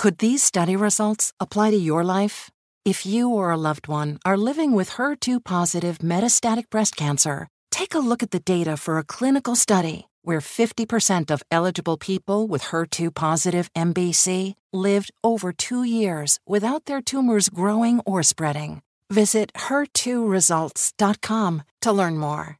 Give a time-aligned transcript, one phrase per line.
[0.00, 2.50] Could these study results apply to your life?
[2.86, 7.92] If you or a loved one are living with HER2 positive metastatic breast cancer, take
[7.92, 12.62] a look at the data for a clinical study where 50% of eligible people with
[12.62, 18.80] HER2 positive MBC lived over two years without their tumors growing or spreading.
[19.10, 22.59] Visit her2results.com to learn more.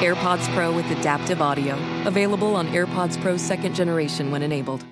[0.00, 1.74] AirPods Pro with adaptive audio.
[2.06, 4.84] Available on AirPods Pro second generation when enabled.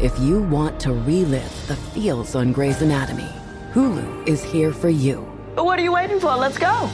[0.00, 3.28] If you want to relive the feels on Grey's Anatomy,
[3.72, 5.20] Hulu is here for you.
[5.54, 6.34] What are you waiting for?
[6.36, 6.90] Let's go.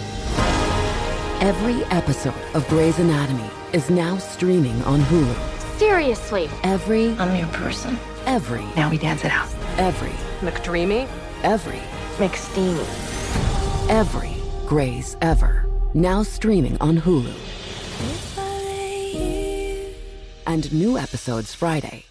[1.41, 5.79] Every episode of Grey's Anatomy is now streaming on Hulu.
[5.79, 6.49] Seriously.
[6.63, 7.99] Every I'm your person.
[8.27, 9.49] every Now we dance it out.
[9.79, 10.13] every
[10.49, 11.09] McDreamy?
[11.43, 11.81] every
[12.19, 12.87] McSteamy.
[13.91, 15.72] every Grey's ever.
[15.95, 17.35] Now streaming on Hulu.
[20.47, 22.05] And new episodes Friday.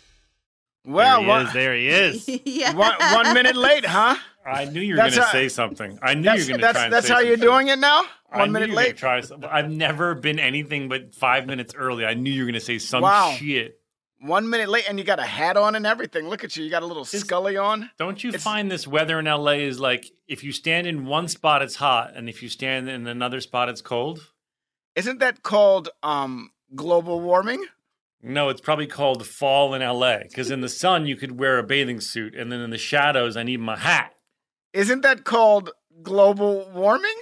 [0.86, 1.54] Well, there he one, is.
[1.54, 2.42] There he is.
[2.46, 2.74] yeah.
[2.74, 4.16] one, one minute late, huh?
[4.46, 6.00] I knew you were going to say something.
[6.02, 7.50] I knew you were going to that's, try and that's say how you're something.
[7.50, 8.04] doing it now?
[8.30, 8.98] One knew minute you were gonna late?
[8.98, 12.06] Try I've never been anything but five minutes early.
[12.06, 13.32] I knew you were going to say some Wow.
[13.38, 13.81] shit.
[14.22, 16.28] One minute late, and you got a hat on and everything.
[16.30, 16.64] Look at you.
[16.64, 17.90] You got a little scully on.
[17.98, 21.28] Don't you It's- find this weather in LA is like if you stand in one
[21.28, 24.28] spot it's hot, and if you stand in another spot it's cold?
[24.96, 27.66] Isn't that called um, global warming?
[28.22, 31.64] No, it's probably called fall in LA because in the sun you could wear a
[31.64, 34.14] bathing suit, and then in the shadows I need my hat.
[34.74, 35.72] Isn't that called
[36.04, 37.16] global warming?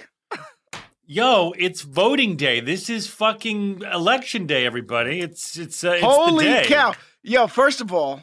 [1.12, 2.60] Yo, it's voting day.
[2.60, 5.18] This is fucking election day, everybody.
[5.18, 6.64] It's it's uh, it's Holy the day.
[6.68, 6.94] cow.
[7.24, 8.22] Yo, first of all,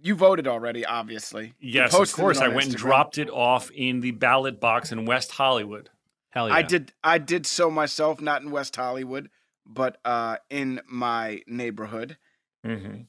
[0.00, 1.54] you voted already, obviously.
[1.58, 2.38] Yes, of course.
[2.38, 5.90] I on went and dropped it off in the ballot box in West Hollywood.
[6.30, 6.54] Hell yeah.
[6.54, 9.28] I did I did so myself, not in West Hollywood,
[9.66, 12.18] but uh, in my neighborhood.
[12.64, 13.00] Mm-hmm.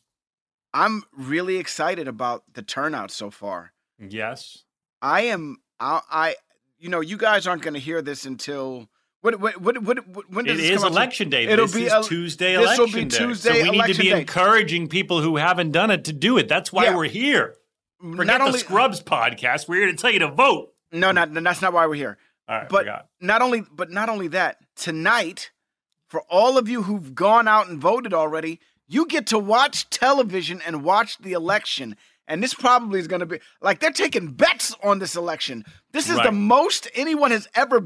[0.73, 3.73] I'm really excited about the turnout so far.
[3.99, 4.63] Yes.
[5.03, 5.57] I am.
[5.79, 6.35] I, I
[6.79, 8.87] you know, you guys aren't going to hear this until
[9.21, 9.39] what?
[9.39, 9.61] What?
[9.61, 9.83] What?
[9.83, 10.91] what, when does It is come out?
[10.91, 11.45] election day.
[11.45, 13.17] It'll this be is Tuesday This will election be day.
[13.17, 14.19] Tuesday so we need to be day.
[14.21, 16.47] encouraging people who haven't done it to do it.
[16.47, 16.95] That's why Yeah.
[16.95, 17.55] we're here.
[18.01, 19.67] Forget Not the Scrubs podcast.
[19.67, 20.73] We're here to tell you to vote.
[20.91, 22.17] no, not that's not why we're here.
[22.47, 23.07] All right, but forgot.
[23.21, 25.51] not only but not only that tonight
[26.07, 30.59] for all of you who've gone out and voted already you get to watch television
[30.65, 31.95] and watch the election
[32.29, 36.09] and this probably is going to be like they're taking bets on this election this
[36.09, 37.85] is the most anyone has ever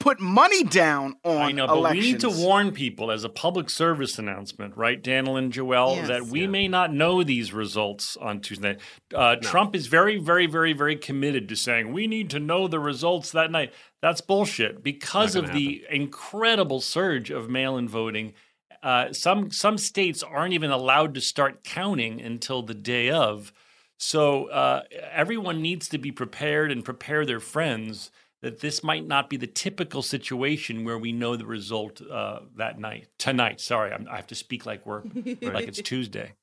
[0.00, 2.04] put money down on I know, but elections.
[2.04, 6.08] we need to warn people as a public service announcement, right, Daniel and Joel, Yes.
[6.08, 8.76] that we may not know these results on Tuesday.
[9.12, 12.78] Uh, Trump is very, very, very, very committed to saying we need to know the
[12.78, 13.72] results that night.
[14.00, 18.34] That's bullshit because of gonna the incredible surge of mail-in voting.
[18.82, 23.52] Uh, some some states aren't even allowed to start counting until the day of.
[23.98, 29.28] So uh, everyone needs to be prepared and prepare their friends that this might not
[29.28, 33.08] be the typical situation where we know the result uh, that night.
[33.18, 35.02] Tonight, sorry, I'm, I have to speak like we're
[35.42, 36.34] like it's Tuesday.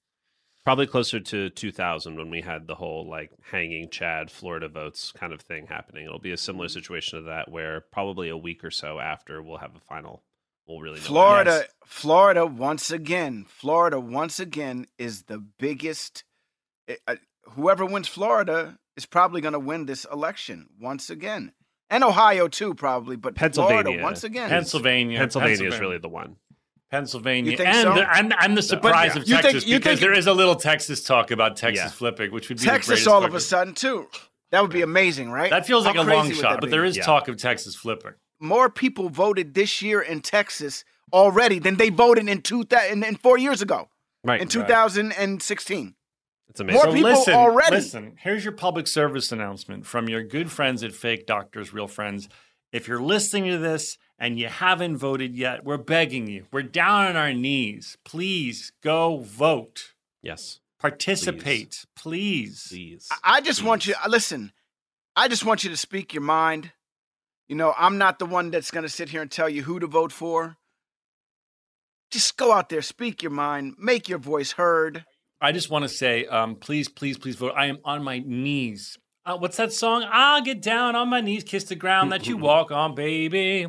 [0.65, 5.31] Probably closer to 2000 when we had the whole like hanging Chad Florida votes kind
[5.31, 6.05] of thing happening.
[6.05, 9.59] It'll be a similar situation to that where probably a week or so after we'll
[9.59, 10.23] have a final.
[10.67, 11.05] We'll really know.
[11.05, 11.69] Florida, Yes.
[11.85, 13.45] Florida once again.
[13.47, 16.23] Florida once again is the biggest.
[16.87, 17.15] eh, uh,
[17.51, 21.51] whoever wins Florida is probably going to win this election once again,
[21.89, 23.15] and Ohio too, probably.
[23.15, 23.83] But Pennsylvania.
[23.83, 24.49] Florida once again.
[24.49, 26.37] Pennsylvania, Pennsylvania is really the one.
[26.91, 27.93] Pennsylvania, You think and, so?
[27.95, 29.21] the, and and the surprise yeah.
[29.21, 31.85] of You think- Texas you because think- there is a little Texas talk about Texas
[31.85, 31.89] Yeah.
[31.89, 34.07] flipping, which would be Texas the all of a sudden too.
[34.51, 35.49] That would be amazing, right?
[35.49, 37.03] That feels How like a long shot, but there is Yeah.
[37.03, 38.13] talk of Texas flipping.
[38.39, 40.83] More people voted this year in Texas
[41.13, 43.89] already than they voted in two thousand in four years ago
[44.23, 44.41] Right.
[44.41, 45.95] in 2016.
[46.49, 46.81] It's amazing.
[46.83, 47.75] More people listen, already.
[47.75, 52.27] Listen, here's your public service announcement from your good friends at Fake Doctors, Real Friends.
[52.71, 56.45] If you're listening to this and you haven't voted yet, we're begging you.
[56.51, 57.97] We're down on our knees.
[58.03, 59.93] Please go vote.
[60.21, 60.59] Yes.
[60.79, 62.65] Participate, please.
[62.69, 63.09] Please.
[63.23, 63.95] I just want you.
[64.07, 64.51] Listen,
[65.15, 66.71] I just want you to speak your mind.
[67.47, 69.79] You know, I'm not the one that's going to sit here and tell you who
[69.79, 70.57] to vote for.
[72.11, 75.05] Just go out there, speak your mind, make your voice heard.
[75.41, 77.53] I just want to say, um, please, please, please vote.
[77.55, 78.97] I am on my knees.
[79.25, 80.05] Uh, what's that song?
[80.09, 83.67] I'll get down on my knees, kiss the ground that you walk on, baby.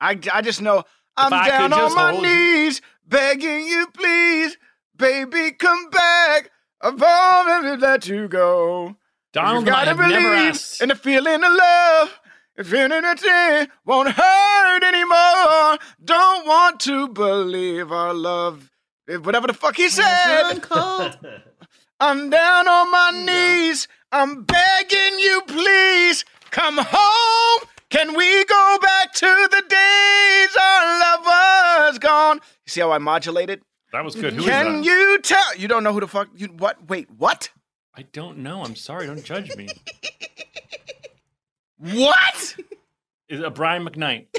[0.00, 0.84] I, I just know
[1.16, 4.58] I'm I down on my hold you- knees, begging you, please,
[4.96, 6.50] baby, come back.
[6.80, 8.96] I've already let you go.
[9.32, 12.20] Donald you gotta believe in the feeling of love.
[12.58, 18.70] If anything won't hurt anymore, don't want to believe our love.
[19.06, 20.60] Whatever the fuck he said.
[22.00, 23.88] I'm down on my knees.
[24.10, 27.68] I'm begging you, please come home.
[27.90, 32.36] Can we go back to the days our love was gone?
[32.66, 33.62] You see how I modulated?
[33.92, 34.32] That was good.
[34.34, 34.84] Who is Can that?
[34.84, 35.56] you tell?
[35.56, 36.28] You don't know who the fuck?
[36.34, 36.88] You what?
[36.88, 37.50] Wait, what?
[37.94, 38.62] I don't know.
[38.62, 39.06] I'm sorry.
[39.06, 39.68] Don't judge me.
[41.78, 42.56] What?
[43.28, 44.26] Is it Brian McKnight?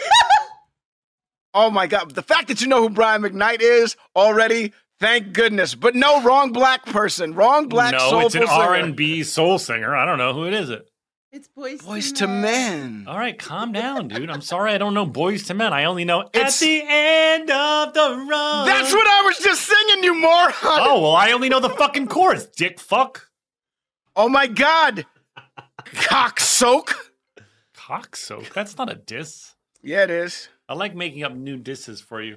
[1.54, 2.12] Oh my god!
[2.14, 5.74] The fact that you know who Brian McKnight is already, thank goodness.
[5.74, 8.44] But no, wrong black person, wrong black no, soulful it's an.
[8.48, 9.96] R and B soul singer.
[9.96, 10.70] I don't know who it is.
[10.70, 10.88] It.
[11.32, 11.82] It's boys.
[11.82, 13.06] Boyz II Men.
[13.08, 14.30] All right, calm down, dude.
[14.30, 14.72] I'm sorry.
[14.74, 15.74] I don't know Boyz II Men.
[15.74, 18.66] I only know It's- at the end of the road.
[18.68, 20.54] That's what I was just singing, you moron.
[20.64, 22.46] Oh well, I only know the fucking chorus.
[22.46, 23.32] Dick fuck.
[24.16, 25.08] Oh my god!
[25.96, 27.07] Cock soak.
[27.88, 28.54] Cock soak.
[28.54, 29.56] That's not a diss.
[29.82, 30.50] Yeah, it is.
[30.68, 32.36] I like making up new disses for you.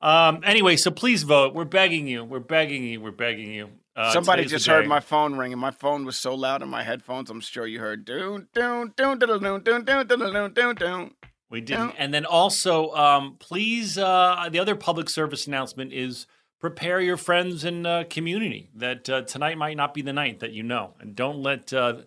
[0.00, 1.54] Um, anyway, so please vote.
[1.54, 2.22] We're begging you.
[2.22, 3.00] We're begging you.
[3.00, 3.70] We're begging you.
[3.96, 6.84] Uh, Somebody just heard my phone ring, and my phone was so loud in my
[6.84, 7.30] headphones.
[7.30, 11.10] I'm sure you heard doon doon doon doon doon doon doon doon doon doon.
[11.50, 11.94] We didn't.
[11.98, 16.28] And then also, um, please, uh, the other public service announcement is
[16.60, 20.52] prepare your friends and uh, community that uh, tonight might not be the night that
[20.52, 22.02] you know, and don't let uh,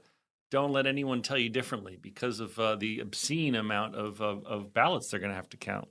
[0.51, 4.73] don't let anyone tell you differently because of uh, the obscene amount of, of, of
[4.73, 5.87] ballots they're going to have to count.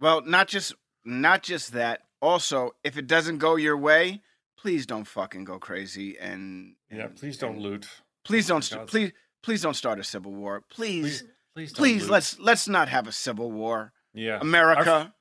[0.00, 2.00] Well, not just not just that.
[2.20, 4.22] Also, if it doesn't go your way,
[4.58, 7.88] please don't fucking go crazy and, Yeah, please don't and loot.
[8.24, 9.12] Please don't God's- please
[9.42, 10.62] please don't start a civil war.
[10.68, 11.22] Please
[11.54, 12.10] Please, don't please loot.
[12.10, 13.92] let's let's not have a civil war.
[14.12, 14.90] yeah America.
[14.90, 15.12] Our-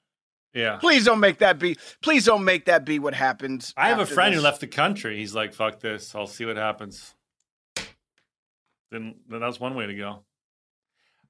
[0.54, 0.78] yeah.
[0.78, 1.76] Please don't make that be.
[2.02, 3.74] Please don't make that be what happens.
[3.76, 5.18] I have a after friend who left the country.
[5.18, 6.16] He's like, "Fuck this!
[6.16, 7.14] I'll see what happens."
[8.96, 10.24] Then, that's one way to go.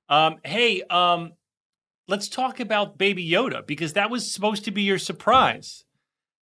[0.07, 1.33] Um, hey, um,
[2.07, 5.83] let's talk about Baby Yoda because that was supposed to be your surprise.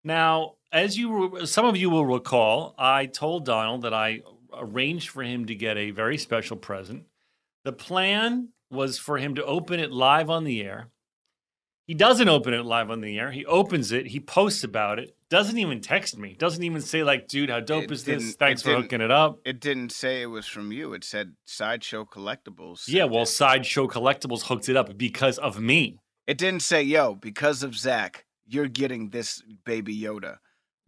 [0.03, 4.21] Now, as you, some of you will recall, I told Donald that I
[4.53, 7.05] arranged for him to get a very special present.
[7.63, 10.89] The plan was for him to open it live on the air.
[11.85, 13.31] He doesn't open it live on the air.
[13.31, 14.07] He opens it.
[14.07, 15.15] He posts about it.
[15.29, 16.33] Doesn't even text me.
[16.33, 18.35] Doesn't even say like, "Dude, how dope It is this?
[18.35, 20.93] Thanks for hooking it up." It didn't say it was from you.
[20.93, 22.83] It said Sideshow Collectibles.
[22.87, 25.97] Yeah, well, Sideshow Collectibles hooked it up because of me.
[26.25, 30.37] It didn't say, yo, because of Zach, you're getting this baby Yoda.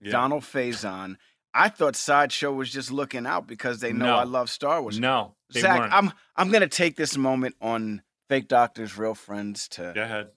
[0.02, 0.12] Yeah.
[0.12, 1.16] Donald Faison.
[1.54, 4.16] I thought Sideshow was just looking out because they know No.
[4.16, 5.00] I love Star Wars.
[5.00, 5.94] No, they Zach, weren't.
[5.94, 10.28] I'm I'm gonna take this moment on Fake Doctors, Real Friends to Go ahead.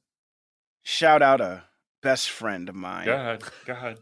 [0.88, 1.64] Shout out a
[2.02, 3.04] best friend of mine.
[3.04, 3.42] Go ahead.
[3.66, 3.98] Go ahead.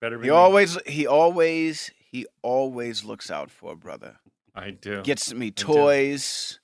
[0.00, 0.36] Better be He me.
[0.36, 4.16] always he always he always looks out for a brother.
[4.54, 5.02] I do.
[5.02, 6.60] Gets me toys,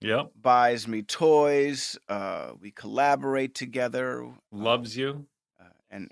[0.00, 0.30] Yep.
[0.40, 1.98] buys me toys.
[2.08, 4.28] Uh, we collaborate together.
[4.52, 5.26] Loves you.
[5.60, 6.10] uh, and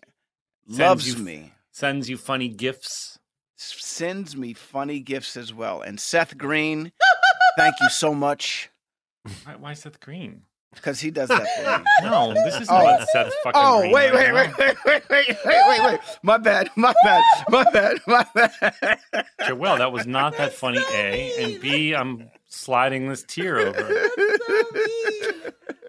[0.66, 1.52] Sends loves you- me.
[1.72, 3.18] Sends you funny gifts.
[3.56, 5.82] Sends me funny gifts as well.
[5.82, 6.90] And Seth Green,
[7.56, 8.70] thank you so much
[9.44, 10.42] Why, why Seth Green?
[10.74, 11.84] Because he does that for me.
[12.10, 12.80] No, this isn't Oh.
[12.80, 15.36] about Seth fucking Oh wait, wait, wait, wait, wait, wait, wait,
[15.68, 16.00] wait, wait!
[16.22, 18.98] My bad, my bad, my bad, my bad.
[19.12, 19.24] now.
[19.46, 20.78] Joel, that was not that funny.
[20.92, 21.92] A and B.
[21.94, 23.88] I'm sliding this tear over.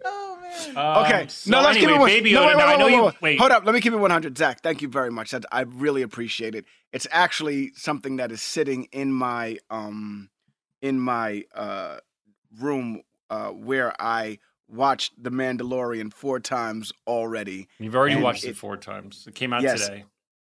[0.03, 0.77] Oh man.
[0.77, 2.07] Um, Okay, so no, let's anyway, keep it one.
[2.09, 3.03] Baby no, wait, wait, wait, you.
[3.03, 4.37] wait, Wait, Hold up, let me keep it 100.
[4.37, 5.31] Zach, thank you very much.
[5.31, 6.65] That, I really appreciate it.
[6.91, 10.29] It's actually something that is sitting in my um
[10.81, 11.97] in my uh
[12.59, 14.39] room uh where I
[14.71, 17.67] watched The Mandalorian four times already.
[17.79, 19.25] You've already and watched it, it- four times.
[19.27, 19.85] It came out Yes.
[19.87, 20.05] today.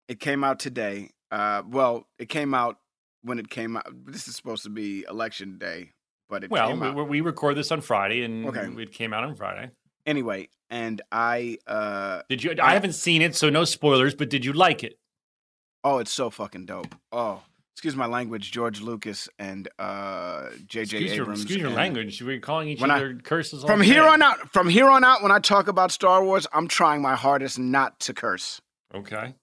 [0.08, 1.10] It came out today.
[1.30, 2.78] Uh, well, it came out
[3.22, 3.86] when it came out.
[4.06, 5.92] This is supposed to be election day,
[6.28, 6.96] but it Well, came out.
[6.96, 8.66] we, we record this on Friday, and Okay.
[8.82, 9.70] it came out on Friday.
[10.06, 12.52] anyway, and I uh Did you?
[12.60, 14.14] I- I haven't seen it, so no spoilers.
[14.14, 14.98] But did you like it?
[15.84, 16.94] Oh, it's so fucking dope.
[17.12, 17.42] Oh,
[17.80, 20.98] excuse my language, George Lucas and uh, J.J.
[20.98, 21.40] Excuse your, Abrams.
[21.40, 22.20] excuse your language.
[22.22, 25.02] We're calling each When I- other curses all From here on out, from here on
[25.02, 28.60] out, when I talk about Star Wars, I'm trying my hardest not to curse.
[28.94, 29.34] Okay.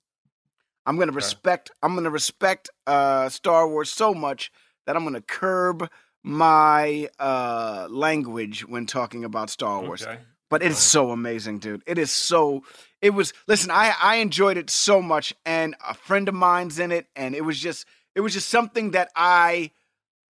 [0.85, 1.71] I'm gonna respect.
[1.81, 4.51] I'm gonna respect uh, Star Wars so much
[4.85, 5.89] that I'm gonna curb
[6.21, 10.03] my uh, language when talking about Star Wars.
[10.03, 10.19] Okay.
[10.51, 11.81] But it's so amazing, dude.
[11.87, 12.61] It is so.
[13.01, 13.33] It was.
[13.47, 17.33] Listen, I I enjoyed it so much, and a friend of mine's in it, and
[17.35, 17.85] it was just
[18.17, 19.69] it was just something that I,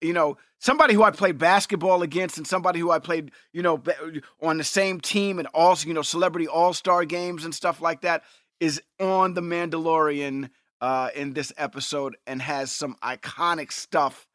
[0.00, 3.82] you know, somebody who I played basketball against, and somebody who I played, you know,
[4.40, 8.00] on the same team, and also you know, celebrity all star games and stuff like
[8.00, 8.24] that,
[8.58, 10.48] is on the Mandalorian
[10.80, 14.26] uh, in this episode, and has some iconic stuff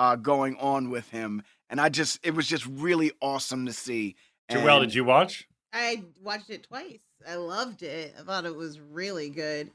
[0.00, 4.16] uh, going on with him, and I just it was just really awesome to see.
[4.50, 5.46] Joelle, And- did you watch?
[5.72, 6.98] I watched it twice.
[7.28, 8.14] I loved it.
[8.18, 9.70] I thought it was really good.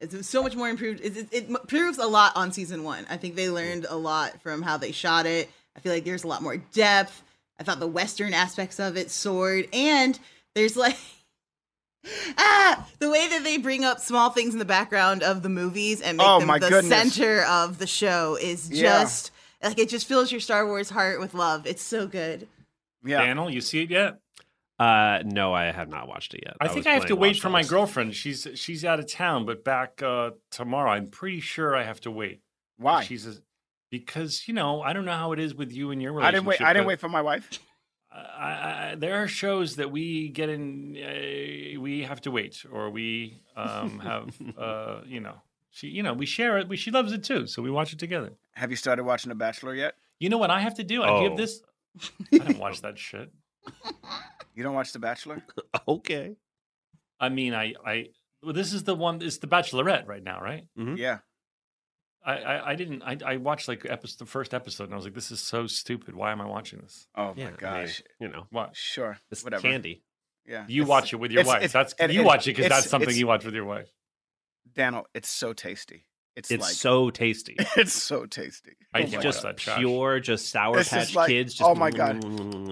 [0.00, 1.00] It's so much more improved.
[1.04, 3.06] It, it, it proves a lot on season one.
[3.10, 5.50] I think they learned a lot from how they shot it.
[5.76, 7.22] I feel like there's a lot more depth.
[7.58, 9.68] I thought the Western aspects of it soared.
[9.74, 10.18] And
[10.54, 10.96] there's like,
[12.38, 16.00] ah, the way that they bring up small things in the background of the movies
[16.00, 16.88] and make Oh, them my the goodness.
[17.14, 18.82] center of the show is Yeah.
[19.02, 19.30] just
[19.62, 21.66] like it just fills your Star Wars heart with love.
[21.66, 22.48] It's so good.
[23.04, 23.18] Yeah.
[23.24, 24.18] Daniel, you see it yet?
[24.80, 26.56] Uh, no, I have not watched it yet.
[26.58, 28.14] I think I have to wait for my girlfriend.
[28.14, 30.90] She's she's out of town, but back uh, tomorrow.
[30.90, 32.40] I'm pretty sure I have to wait.
[32.78, 33.04] Why?
[33.04, 33.34] She's a,
[33.90, 36.34] because you know I don't know how it is with you and your relationship.
[36.34, 36.58] I relationship.
[36.58, 36.70] didn't wait.
[36.70, 37.58] I didn't wait for my wife.
[38.12, 40.96] I, I, there are shows that we get in.
[40.96, 45.34] Uh, we have to wait, or we um, have uh, you know
[45.70, 46.68] she you know we share it.
[46.68, 48.32] We she loves it too, so we watch it together.
[48.54, 49.94] Have you started watching The Bachelor yet?
[50.18, 51.02] You know what I have to do?
[51.02, 51.28] I Oh.
[51.28, 51.60] give this.
[52.32, 53.30] I don't watch that shit.
[54.60, 55.42] You don't watch The Bachelor?
[55.88, 56.36] okay.
[57.18, 58.08] I mean, I I
[58.42, 59.22] well, this is the one.
[59.22, 60.64] It's the Bachelorette right now, right?
[60.78, 60.96] Mm-hmm.
[60.96, 61.20] Yeah.
[62.22, 63.02] I, I, I didn't.
[63.02, 65.66] I, I watched like episode, the first episode, and I was like, "This is so
[65.66, 66.14] stupid.
[66.14, 68.02] Why am I watching this?" Oh Yeah, my I mean, gosh.
[68.20, 68.76] you know, What?
[68.76, 69.16] Sure.
[69.30, 69.62] it's Whatever.
[69.62, 70.02] candy.
[70.46, 70.66] Yeah.
[70.68, 71.64] You It's- watch it with your it's- wife.
[71.64, 73.88] it's- That's and- you and watch it because that's something you watch with your wife.
[74.74, 76.04] Daniel, it's so tasty.
[76.40, 77.54] It's, It's like so tasty.
[77.76, 78.72] it's so tasty.
[78.92, 79.78] I Oh can't my just that, Josh.
[79.78, 81.54] pure, just sour It's patch just like- kids.
[81.54, 82.24] Just oh my God.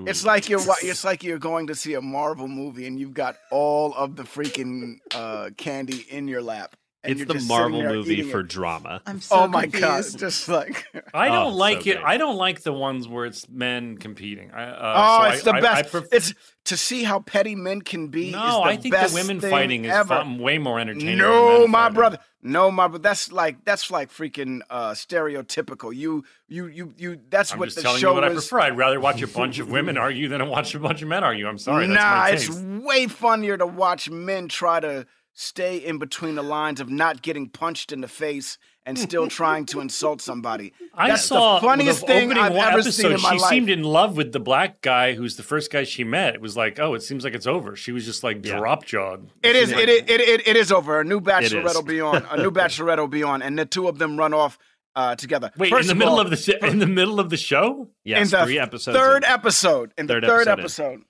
[0.08, 3.36] It's like you're it's like you're going to see a Marvel movie and you've got
[3.50, 6.74] all of the freaking uh, candy in your lap.
[7.04, 8.48] And It's the Marvel movie for it.
[8.48, 9.00] drama.
[9.06, 10.04] I'm so Oh my god!
[10.18, 11.94] Just like I don't Oh, like so it.
[11.94, 12.02] good.
[12.04, 14.50] I don't like the ones where it's men competing.
[14.50, 15.78] I, uh, oh, so it's I- the I- best.
[15.86, 18.32] I pref- it's to see how petty men can be.
[18.32, 20.08] no, is the I think best the women fighting is ever.
[20.08, 21.06] fun, way more entertaining.
[21.06, 21.94] than No, men my fighting.
[21.94, 22.18] brother.
[22.42, 23.02] No, my brother.
[23.02, 25.94] That's like that's like freaking uh, stereotypical.
[25.94, 27.20] You, you, you, you.
[27.30, 28.60] That's I'm what just the telling show you what I prefer.
[28.60, 31.46] I'd rather watch a bunch of women argue than watch a bunch of men argue.
[31.46, 31.86] I'm sorry.
[31.86, 35.06] That's nah, my it's way funnier to watch men try to
[35.40, 39.64] stay in between the lines of not getting punched in the face and still trying
[39.66, 40.72] to insult somebody.
[40.94, 42.90] I That's saw the funniest the thing opening I've ever episode.
[42.90, 43.50] seen in my she life.
[43.50, 46.34] seemed in love with the black guy who's the first guy she met.
[46.34, 47.76] It was like, oh, it seems like it's over.
[47.76, 48.58] She was just like Yeah.
[48.58, 49.30] drop jawed.
[49.44, 49.70] It is.
[49.70, 51.00] It, it, it, it, it is over.
[51.00, 52.24] A new bachelorette will be on.
[52.30, 54.58] A new bachelorette will be on, and the two of them run off
[54.96, 55.52] uh, together.
[55.56, 57.90] Wait, First in the middle all, of the sh- in the middle of the show.
[58.04, 58.96] Yes, in the three episodes.
[58.98, 59.30] Third in.
[59.30, 59.92] episode.
[59.98, 61.02] In Third the third episode episode.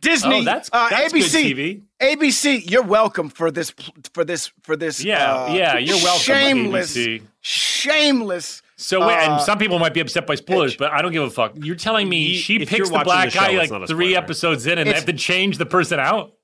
[0.00, 0.40] Disney.
[0.40, 1.54] Oh, that's uh, that's good ABC.
[1.54, 1.82] TV.
[2.00, 2.70] ABC.
[2.70, 3.72] You're welcome for this.
[4.14, 4.52] For this.
[4.62, 5.02] For this.
[5.02, 6.20] Yeah, uh, yeah, you're welcome.
[6.20, 6.96] Shameless.
[6.96, 7.22] ABC.
[7.40, 8.62] Shameless.
[8.76, 11.24] So wait, uh, and some people might be upset by spoilers, but I don't give
[11.24, 11.52] a fuck.
[11.56, 14.78] You're telling me she if picks the black the show, guy like three episodes in,
[14.78, 16.34] and they have to change the person out.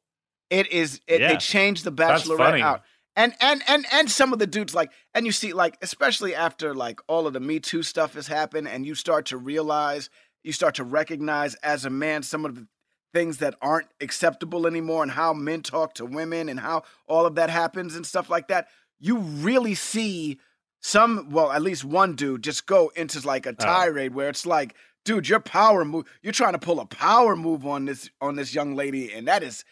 [0.50, 1.00] It is.
[1.06, 1.28] It, Yeah.
[1.28, 2.82] They changed the That's Bachelorette out,
[3.14, 6.74] and and and and some of the dudes like, and you see like, especially after
[6.74, 10.10] like all of the Me Too stuff has happened, and you start to realize,
[10.42, 12.66] you start to recognize as a man some of the
[13.14, 17.36] things that aren't acceptable anymore, and how men talk to women, and how all of
[17.36, 18.68] that happens and stuff like that.
[19.00, 20.38] You really see
[20.80, 23.64] some, well, at least one dude just go into like a uh-huh.
[23.64, 24.74] tirade where it's like,
[25.06, 28.54] dude, your power move, you're trying to pull a power move on this on this
[28.54, 29.64] young lady, and that is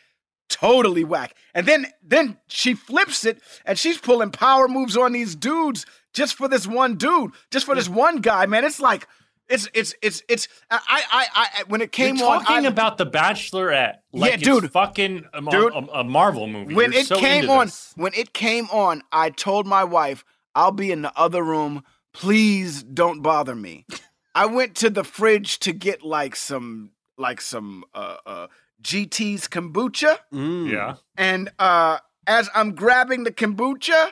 [0.48, 1.34] totally whack.
[1.54, 6.34] And then then she flips it and she's pulling power moves on these dudes just
[6.34, 8.64] for this one dude, just for this one guy, man.
[8.64, 9.08] It's like
[9.52, 12.98] it's it's it's it's I I I when it came You're on talking I, about
[12.98, 14.72] the Bachelorette, like Yeah, dude.
[14.72, 15.72] fucking a, Dude.
[15.72, 16.74] a, a Marvel movie.
[16.74, 17.92] when You're it so came on this.
[17.96, 21.84] when it came on, I told my wife, I'll be in the other room.
[22.12, 23.86] Please don't bother me.
[24.34, 28.46] I went to the fridge to get like some like some uh uh
[28.82, 30.18] GT's kombucha.
[30.32, 30.70] Mm.
[30.70, 34.10] yeah, And uh, as I'm grabbing the kombucha,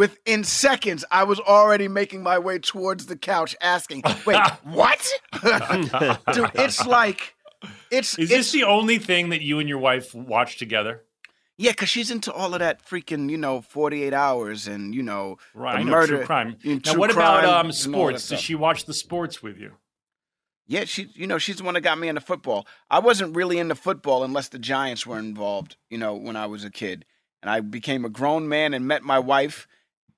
[0.00, 5.06] within seconds, I was already making my way towards the couch, asking, "Wait, what?"
[6.32, 7.34] Dude, it's like
[7.90, 11.02] it's is it's this the only thing that you and your wife watch together?
[11.58, 15.36] Yeah, because she's into all of that freaking, you know, 48 hours and, you know,
[15.52, 16.16] Right, the know, murder.
[16.16, 16.56] true crime.
[16.62, 18.28] you know, Now, what about um, and all that sports?
[18.30, 19.72] Does she watch the sports with you?
[20.66, 22.66] Yeah, she, you know, she's the one that got me into football.
[22.88, 26.64] I wasn't really into football unless the Giants were involved, you know, when I was
[26.64, 27.04] a kid.
[27.42, 29.68] And I became a grown man and met my wife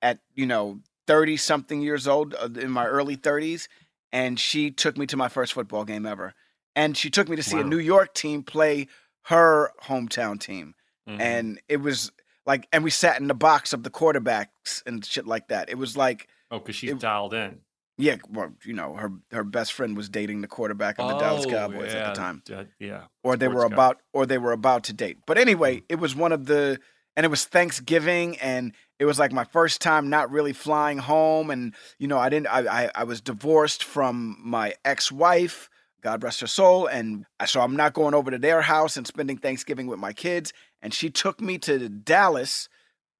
[0.03, 3.67] at, you know, 30 something years old uh, in my early 30s.
[4.11, 6.35] And she took me to my first football game ever.
[6.75, 8.87] And she took me to see a New York team play
[9.23, 10.75] her hometown team.
[11.09, 11.19] Mhm.
[11.19, 12.11] And it was
[12.45, 15.69] like, and we sat in the box of the quarterbacks and shit like that.
[15.69, 17.61] It was like, oh, because she's dialed in.
[17.97, 21.45] yeah, well, you know, her her best friend was dating the quarterback of the Dallas
[21.45, 23.03] Oh, Cowboys at the time, that- yeah.
[23.23, 23.75] or they were sports guy.
[23.75, 25.17] about, or they were about to date.
[25.27, 26.79] But anyway, it was one of the,
[27.15, 31.49] and it was Thanksgiving, and it was like my first time not really flying home,
[31.51, 35.69] and you know, I didn't, I I, I was divorced from my ex wife.
[36.01, 36.85] God rest her soul.
[36.85, 40.51] And so I'm not going over to their house and spending Thanksgiving with my kids.
[40.81, 42.67] And she took me to Dallas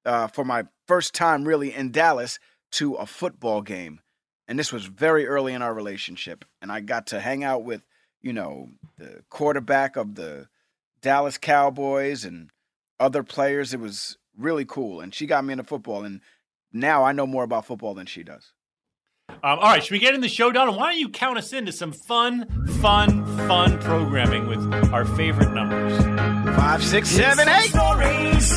[0.04, 2.38] uh, for my first time really in Dallas
[2.72, 4.00] to a football game.
[4.46, 6.44] And this was very early in our relationship.
[6.60, 7.82] And I got to hang out with,
[8.20, 10.48] you know, the quarterback of the
[11.00, 12.50] Dallas Cowboys and
[13.00, 13.72] other players.
[13.72, 15.00] It was really cool.
[15.00, 16.04] And she got me into football.
[16.04, 16.20] And
[16.72, 18.52] now I know more about football than she does.
[19.28, 20.76] Um, all right, should we get in the show, Donald?
[20.76, 22.46] Why don't you count us into some fun,
[22.80, 25.96] fun, fun programming with our favorite numbers?
[26.56, 27.70] Five, six, seven, eight.
[27.70, 28.56] Stories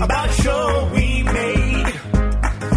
[0.00, 1.94] about a show we made.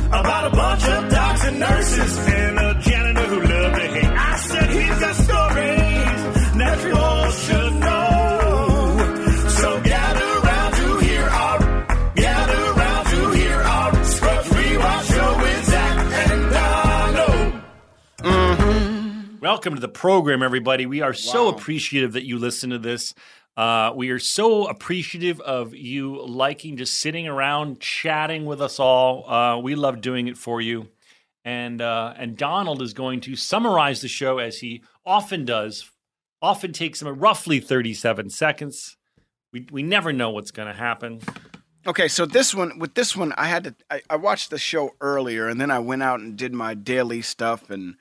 [0.07, 2.59] About a bunch of docs and nurses and
[19.47, 20.85] Welcome to the program, everybody.
[20.85, 23.13] We are so appreciative that you listen to this.
[23.55, 29.25] Uh, we are so appreciative of you liking just sitting around chatting with us all.
[29.25, 30.89] Uh, we love doing it for you.
[31.45, 35.89] And uh, and Donald is going to summarize the show as he often does.
[36.41, 38.97] Often takes him roughly 37 seconds.
[39.53, 41.21] We, we never know what's going to happen.
[41.87, 43.75] Okay, so this one with this one, I had to.
[43.89, 47.21] I, I watched the show earlier, and then I went out and did my daily
[47.21, 47.95] stuff, and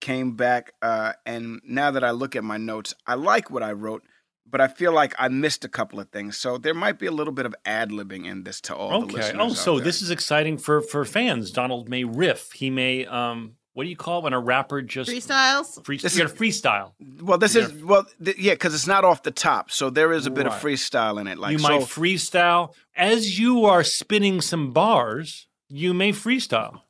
[0.00, 0.72] came back.
[0.82, 4.02] Uh, and now that I look at my notes, I like what I wrote,
[4.50, 6.36] but I feel like I missed a couple of things.
[6.36, 9.06] So there might be a little bit of ad libbing in this to all the
[9.06, 9.16] Okay.
[9.16, 9.40] listeners.
[9.40, 9.84] Oh, out so there.
[9.84, 11.50] this is exciting for for fans.
[11.50, 12.52] Donald may riff.
[12.52, 13.54] He may um.
[13.74, 15.84] What do you call it when a rapper just Freestyles?
[15.84, 16.94] Free, This you got a freestyle.
[17.22, 20.26] well, this is well, th- yeah, because it's not off the top, so there is
[20.26, 21.38] a bit of freestyle in it.
[21.38, 25.46] Like you so, might freestyle as you are spinning some bars.
[25.68, 26.80] You may freestyle.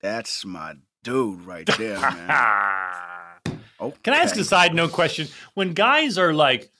[0.00, 3.60] that's my dude right there, man.
[3.80, 3.96] Okay.
[4.02, 5.28] Can I ask a side note question?
[5.54, 6.70] When guys are like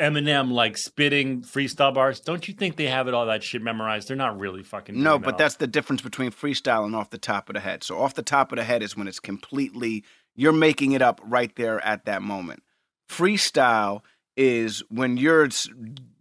[0.00, 4.08] Eminem, like spitting freestyle bars, don't you think they have it all that shit memorized?
[4.08, 5.00] They're not really fucking.
[5.02, 7.82] No, but that's the difference between freestyle and off the top of the head.
[7.82, 10.04] So off the top of the head is when it's completely
[10.36, 12.62] you're making it up right there at that moment.
[13.10, 14.02] Freestyle
[14.36, 15.48] is when you're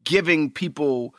[0.04, 1.16] giving people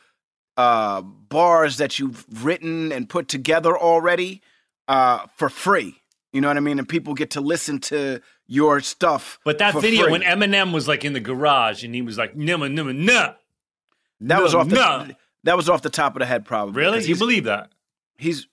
[0.57, 4.41] uh, bars that you've written and put together already
[4.87, 6.00] uh, for free.
[6.31, 6.79] You know what I mean?
[6.79, 9.39] And people get to listen to your stuff.
[9.43, 10.11] But that video free.
[10.11, 13.33] when Eminem was like in the garage and he was like, "Nimma, nimma, nah."
[14.21, 15.07] that was No, off the no.
[15.43, 16.73] that was off the top of the head, probably.
[16.81, 17.03] Really?
[17.03, 17.69] You believe that?
[18.17, 18.47] He's.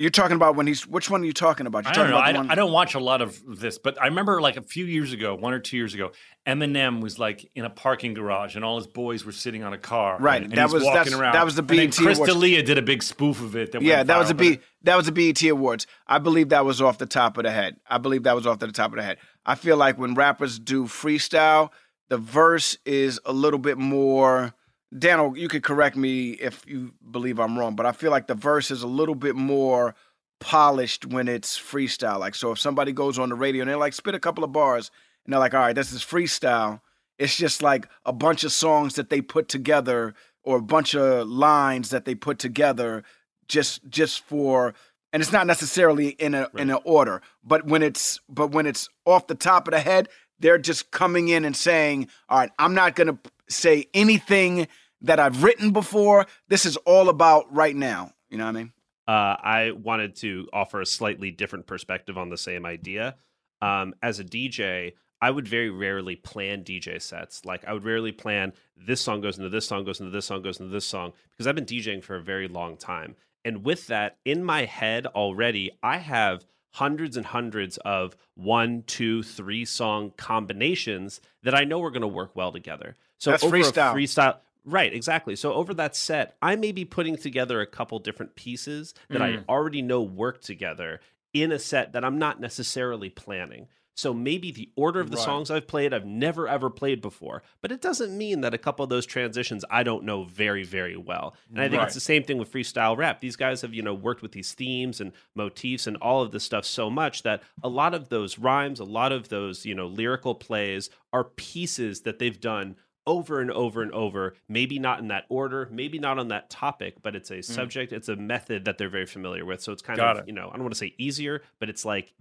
[0.00, 0.86] You're talking about when he's.
[0.86, 1.84] Which one are you talking about?
[1.84, 2.18] You're I don't talking know.
[2.20, 2.50] about I, one.
[2.50, 5.34] I don't watch a lot of this, but I remember like a few years ago,
[5.34, 6.12] one or two years ago,
[6.46, 9.78] Eminem was like in a parking garage, and all his boys were sitting on a
[9.78, 10.16] car.
[10.18, 11.34] Right, and that he's was- walking around.
[11.34, 12.32] that was the And BET Chris Awards.
[12.32, 13.72] D'Elia did a big spoof of it.
[13.72, 15.86] That yeah, that was a viral, but- That was a BET Awards.
[16.06, 17.76] I believe that was off the top of the head.
[17.86, 19.18] I believe that was off the top of the head.
[19.44, 21.68] I feel like when rappers do freestyle,
[22.08, 24.54] the verse is a little bit more.
[24.96, 28.34] Daniel, you could correct me if you believe I'm wrong, but I feel like the
[28.34, 29.94] verse is a little bit more
[30.40, 32.18] polished when it's freestyle.
[32.18, 34.52] Like, so if somebody goes on the radio and they're like, spit a couple of
[34.52, 34.90] bars,
[35.24, 36.80] and they're like, all right, this is freestyle.
[37.18, 41.28] It's just like a bunch of songs that they put together or a bunch of
[41.28, 43.04] lines that they put together
[43.48, 44.74] just just for
[45.12, 48.88] and it's not necessarily in a in an order but when it's but when it's
[49.04, 52.74] off the top of the head they're just coming in and saying all right i'm
[52.74, 53.18] not going to
[53.50, 54.66] say anything
[55.02, 58.72] that i've written before this is all about right now you know what i mean
[59.10, 63.16] uh, I wanted to offer a slightly different perspective on the same idea.
[63.60, 67.44] Um, as a DJ, I would very rarely plan DJ sets.
[67.44, 70.42] Like I would rarely plan this song goes into this song, goes into this song,
[70.42, 73.16] goes into this song, because I've been DJing for a very long time.
[73.44, 79.24] And with that in my head already, I have hundreds and hundreds of one, two,
[79.24, 82.96] three song combinations that I know are going to work well together.
[83.20, 83.94] So That's over freestyle.
[83.94, 85.36] freestyle, Right, exactly.
[85.36, 89.30] So over that set, I may be putting together a couple different pieces that I
[89.38, 89.44] Mm.
[89.48, 91.00] already know work together
[91.32, 93.68] in a set that I'm not necessarily planning.
[93.96, 95.24] So maybe the order of the Right.
[95.24, 97.42] songs I've played, I've never ever played before.
[97.62, 100.96] But it doesn't mean that a couple of those transitions I don't know very, very
[100.96, 101.34] well.
[101.54, 101.84] And I think Right.
[101.86, 103.20] it's the same thing with freestyle rap.
[103.20, 106.44] These guys have, you know, worked with these themes and motifs and all of this
[106.44, 109.86] stuff so much that a lot of those rhymes, a lot of those, you know,
[109.86, 112.76] lyrical plays are pieces that they've done
[113.06, 116.96] over and over and over, maybe not in that order, maybe not on that topic,
[117.02, 119.60] but it's a subject, it's a method that they're very familiar with.
[119.62, 120.02] So it's kind Mm.
[120.02, 120.28] Got of, it.
[120.28, 122.12] you know, I don't want to say easier, but it's like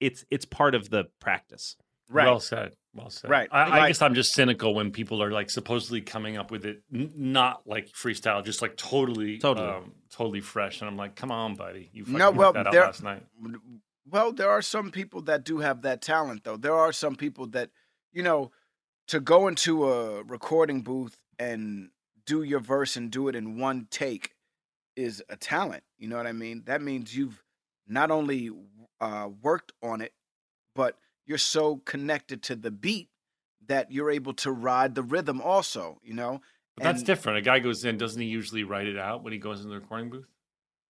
[0.00, 1.76] it's it's part of the practice.
[2.08, 2.24] Right.
[2.26, 2.72] Well said.
[2.94, 3.28] Well said.
[3.30, 3.48] Right.
[3.52, 6.64] I, I Like- guess I'm just cynical when people are like supposedly coming up with
[6.64, 9.68] it, n- not like freestyle, just like totally, Totally.
[9.68, 10.80] um, totally fresh.
[10.80, 13.02] And I'm like, come on, buddy, you fucking No, well, worked that out there- last
[13.02, 13.22] night.
[14.06, 16.56] Well, there are some people that do have that talent, though.
[16.56, 17.70] There are some people that,
[18.12, 18.50] you know,
[19.08, 21.90] to go into a recording booth and
[22.26, 24.34] do your verse and do it in one take
[24.96, 25.82] is a talent.
[25.98, 26.62] You know what I mean?
[26.66, 27.42] That means you've
[27.86, 28.50] not only
[29.00, 30.12] uh, worked on it,
[30.74, 33.08] but you're so connected to the beat
[33.66, 36.40] that you're able to ride the rhythm also, you know?
[36.76, 37.38] But that's And- different.
[37.38, 39.76] A guy goes in, doesn't he usually write it out when he goes in the
[39.76, 40.26] recording booth?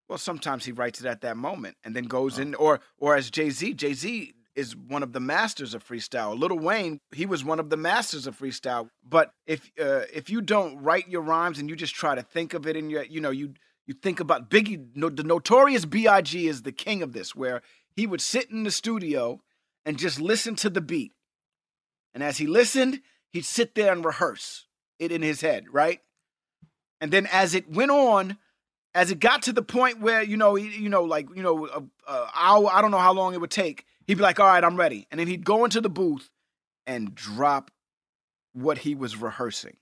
[0.07, 3.29] Well, sometimes he writes it at that moment and then goes in, or or as
[3.29, 6.37] Jay Z, Jay Z is one of the masters of freestyle.
[6.37, 8.89] Lil Wayne, he was one of the masters of freestyle.
[9.07, 12.53] But if uh, if you don't write your rhymes and you just try to think
[12.53, 13.53] of it in your, you know, you
[13.85, 16.47] you think about Biggie, no, the notorious B.I.G.
[16.47, 17.61] is the king of this, where
[17.95, 19.41] he would sit in the studio
[19.85, 21.13] and just listen to the beat,
[22.13, 24.67] and as he listened, he'd sit there and rehearse
[24.99, 26.01] it in his head, right?
[27.01, 28.37] And then as it went on,
[28.93, 32.69] as it got to the point where you know, you know, like you know, hour,
[32.71, 33.85] I don't know how long it would take.
[34.09, 36.31] He'd be like, "All right, I'm ready," and then he'd go into the booth
[36.87, 37.69] and drop
[38.53, 39.77] what he was rehearsing.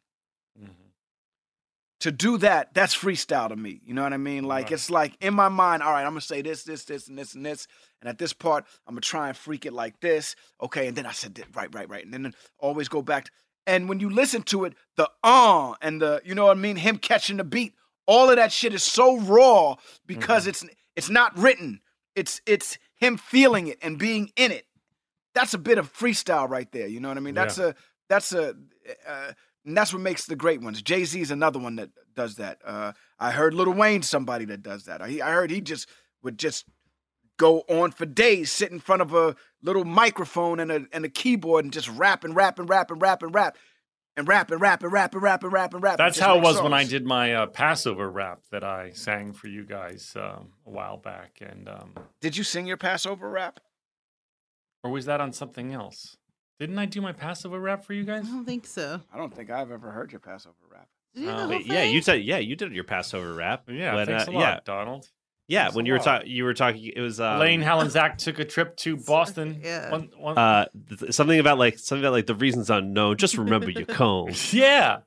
[0.62, 0.74] Mm-hmm.
[2.02, 3.80] To do that, that's freestyle to me.
[3.86, 4.44] You know what I mean?
[4.44, 4.74] Like Right.
[4.74, 7.36] it's like in my mind, all right, I'm gonna say this, this, this, and this,
[7.36, 7.68] and this,
[8.02, 10.36] and at this part, I'm gonna try and freak it like this.
[10.62, 13.24] Okay, and then I said, right, right, right, and then always go back.
[13.24, 13.32] To,
[13.66, 16.76] and when you listen to it, the uh and the, you know what I mean,
[16.76, 20.66] him catching the beat, all of that shit is so raw because it's
[20.98, 21.80] it's not written.
[22.14, 24.66] It's it's him feeling it and being in it.
[25.34, 26.88] That's a bit of freestyle right there.
[26.88, 27.36] You know what I mean?
[27.36, 27.76] That's a
[28.10, 28.56] that's a
[29.08, 29.32] uh,
[29.66, 30.82] and that's what makes the great ones.
[30.82, 32.60] Jay Z is another one that does that.
[32.66, 35.02] Uh, I heard Lil Wayne somebody that does that.
[35.02, 35.90] I, I heard he just
[36.24, 36.66] would just
[37.38, 41.10] go on for days, sit in front of a little microphone and a and a
[41.10, 43.58] keyboard and just rap and rap and rap and rap and rap and rap
[44.18, 45.74] and rap and rap and rap and rap and rap.
[45.74, 48.92] and That's how it make was when I did my uh, Passover rap that I
[48.92, 53.30] sang for you guys um, a while back, and um, Did you sing your Passover
[53.30, 53.60] rap?
[54.84, 56.18] or was that on something else?
[56.60, 58.26] Didn't I do my Passover rap for you guys?
[58.26, 59.02] I don't think so.
[59.14, 60.88] I don't think I've ever heard your Passover rap.
[61.14, 63.64] Did you do the whole Wait, yeah, you said yeah, you did your Passover rap.
[63.70, 65.10] Yeah, when, thanks uh, a lot, yeah, Donald.
[65.48, 65.64] Yeah.
[65.64, 66.92] Thanks When you were talking, you were talking.
[66.96, 69.62] It was um, Lane, Hal, and Zach took a trip to Boston.
[69.64, 69.92] Yeah.
[69.92, 70.66] One, one, uh,
[71.00, 73.18] th- something about like something about like the reasons unknown.
[73.18, 74.30] Just remember your comb.
[74.52, 75.00] yeah.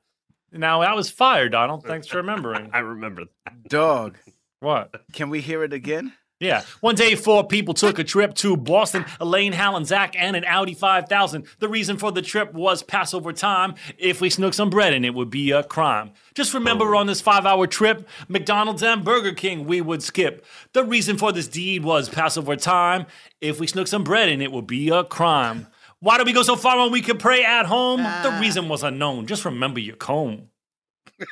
[0.51, 1.85] Now that was fire, Donald.
[1.85, 2.71] Thanks for remembering.
[2.73, 3.63] I remember that.
[3.69, 4.17] Dog,
[4.59, 4.93] what?
[5.13, 6.13] can we hear it again?
[6.41, 6.63] Yeah.
[6.79, 9.05] One day, four people took a trip to Boston.
[9.19, 11.45] Elaine, Hal, and Zach, and an Audi 5000.
[11.59, 13.75] The reason for the trip was Passover time.
[13.99, 16.11] If we snook some bread in it, would be a crime.
[16.33, 16.97] Just remember oh.
[16.97, 20.43] on this five hour trip, McDonald's and Burger King we would skip.
[20.73, 23.05] The reason for this deed was Passover time.
[23.39, 25.67] If we snook some bread in it, would be a crime.
[25.99, 28.01] Why do we go so far when we could pray at home?
[28.01, 28.39] The ah.
[28.41, 29.27] reason was unknown.
[29.27, 30.47] Just remember your comb.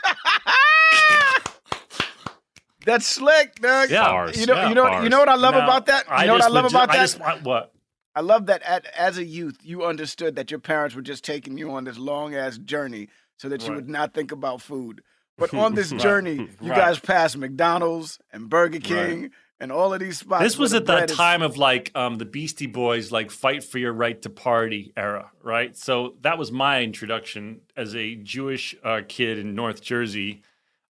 [2.90, 3.90] That's slick, dog.
[3.90, 4.04] Yeah.
[4.04, 4.40] Bars.
[4.40, 6.06] You know, Yeah, you know, you know what I love Now, about that.
[6.06, 7.02] You know what I just love legit- about I that.
[7.02, 7.74] just- I- what?
[8.16, 11.58] I love that at, as a youth, you understood that your parents were just taking
[11.58, 15.02] you on this long ass journey so that you would not think about food.
[15.38, 16.02] But on this Right.
[16.02, 16.78] journey, you Right.
[16.78, 20.44] guys passed McDonald's and Burger King and all of these spots.
[20.44, 23.30] This was the at the bread is- time of like um, the Beastie Boys, like
[23.32, 25.78] fight for your right to party era, right?
[25.78, 30.42] So that was my introduction as a Jewish uh, kid in North Jersey.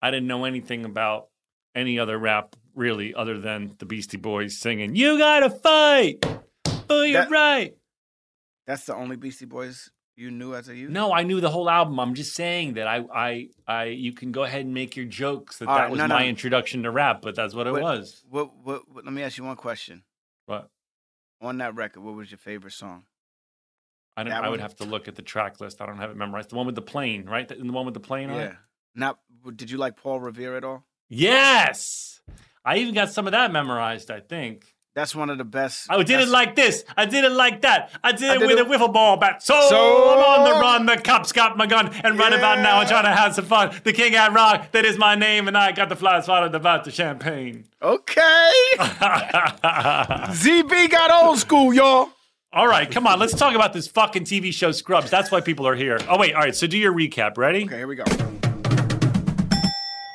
[0.01, 1.27] I didn't know anything about
[1.75, 6.25] any other rap really, other than the Beastie Boys singing "You gotta fight
[6.87, 7.75] for your That- right."
[8.67, 10.91] That's the only Beastie Boys you knew as a youth.
[10.91, 11.99] No, I knew the whole album.
[11.99, 13.83] I'm just saying that I, I, I.
[13.85, 16.15] You can go ahead and make your jokes that All that right, was no, no.
[16.15, 18.23] my introduction to rap, but that's what it What- was.
[18.29, 19.03] What, what, what?
[19.05, 20.03] Let me ask you one question.
[20.47, 20.69] But
[21.41, 23.05] On that record, what was your favorite song?
[24.15, 24.31] I don't.
[24.31, 25.81] That I would have to look at the track list.
[25.81, 26.51] I don't have it memorized.
[26.51, 27.47] The one with the plane, right?
[27.47, 28.43] The, the one with the plane on it.
[28.43, 28.55] Yeah.
[28.93, 29.19] Not.
[29.55, 30.85] Did you like Paul Revere at all?
[31.13, 32.21] Yes.
[32.63, 34.09] I even got some of that memorized.
[34.09, 34.65] I think.
[34.93, 35.87] That's one of the best.
[35.89, 36.83] I did it like this.
[36.97, 37.91] I did it like that.
[38.03, 39.41] I did I it did with it- a wiffle ball bat.
[39.41, 40.85] So, So- I'm on the run.
[40.85, 43.73] The cops got my gun and run about now I'm trying to have some fun.
[43.85, 46.83] The king at rock, that is my name, and I got the fly swallowed about
[46.83, 47.65] the champagne.
[47.81, 48.51] Okay.
[48.79, 52.09] ZB got old school, y'all.
[52.53, 53.17] All right, come on.
[53.17, 55.09] Let's talk about this fucking TV show Scrubs.
[55.09, 55.99] That's why people are here.
[56.09, 56.33] Oh, wait.
[56.35, 56.53] All right.
[56.55, 57.37] So do your recap.
[57.37, 57.63] Ready?
[57.63, 58.03] Okay, here we go.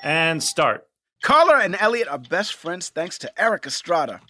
[0.04, 0.85] And start.
[1.26, 4.20] Carla and Elliot are best friends thanks to Erik Estrada.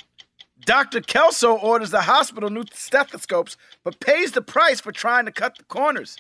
[0.65, 1.03] Dr.
[1.03, 5.65] Kelso orders the hospital new stethoscopes, but pays the price for trying to cut the
[5.65, 6.17] corners.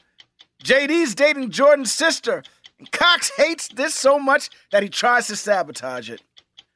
[0.62, 2.43] JD's dating Jordan's sister,
[2.79, 6.21] and Cox hates this so much that he tries to sabotage it.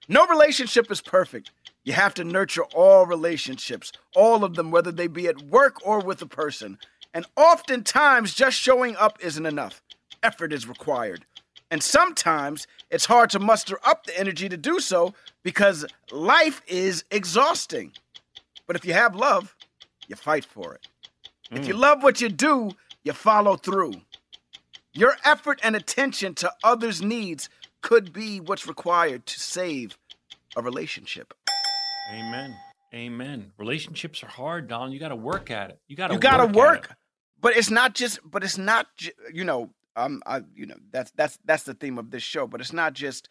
[0.08, 1.50] No relationship is perfect.
[1.84, 6.00] You have to nurture all relationships, all of them, whether they be at work or
[6.00, 6.78] with a person.
[7.12, 9.82] And oftentimes, just showing up isn't enough.
[10.22, 11.26] Effort is required.
[11.70, 17.04] And sometimes it's hard to muster up the energy to do so because life is
[17.10, 17.92] exhausting.
[18.66, 19.54] But if you have love,
[20.08, 20.88] you fight for it.
[21.52, 21.80] If you hmm.
[21.80, 23.94] love what you do, you follow through.
[24.92, 27.48] Your effort and attention to others' needs
[27.80, 29.96] could be what's required to save
[30.56, 31.32] a relationship.
[32.12, 32.56] Amen.
[32.92, 33.52] Amen.
[33.56, 34.90] Relationships are hard, Don.
[34.90, 35.78] You got to work at it.
[35.86, 36.14] You got to.
[36.14, 36.54] you gotta work.
[36.54, 36.96] work, it.
[37.40, 38.18] but it's not just.
[38.28, 38.86] But it's not.
[39.32, 39.70] You know.
[39.96, 40.22] Um.
[40.26, 40.42] I.
[40.54, 40.76] You know.
[40.90, 42.46] That's that's that's the theme of this show.
[42.46, 43.28] But it's not just.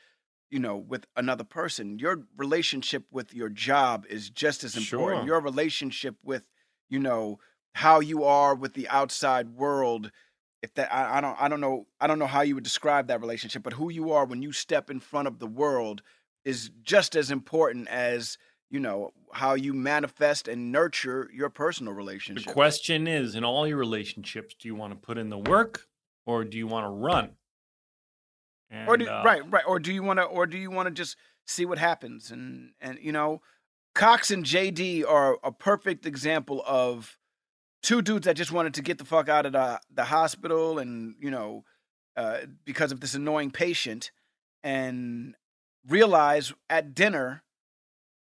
[0.51, 5.19] You know, with another person, your relationship with your job is just as important.
[5.19, 5.27] Sure.
[5.27, 6.41] Your relationship with,
[6.89, 7.37] you know,
[7.75, 10.09] how you are with the outside world.
[10.63, 13.09] If that, I, I don't, I don't know, I don't know how you would describe
[13.09, 16.01] that relationship, but who you are when you step in front of the world
[16.43, 18.39] is just as important as
[18.71, 22.47] you know how you manifest and nurture your personal relationship.
[22.47, 25.85] The question is, in all your relationships, do you want to put in the work
[26.29, 27.31] or do you want to run?
[28.87, 30.93] or do, uh, right, right, or do you want to, or do you want to
[30.93, 32.29] just see what happens?
[32.29, 33.41] And and you know,
[33.95, 37.17] Cox and JD are a perfect example of
[37.81, 41.15] two dudes that just wanted to get the fuck out of the the hospital, and
[41.19, 41.63] you know,
[42.15, 44.11] uh, because of this annoying patient,
[44.63, 45.33] and
[45.87, 47.41] realize at dinner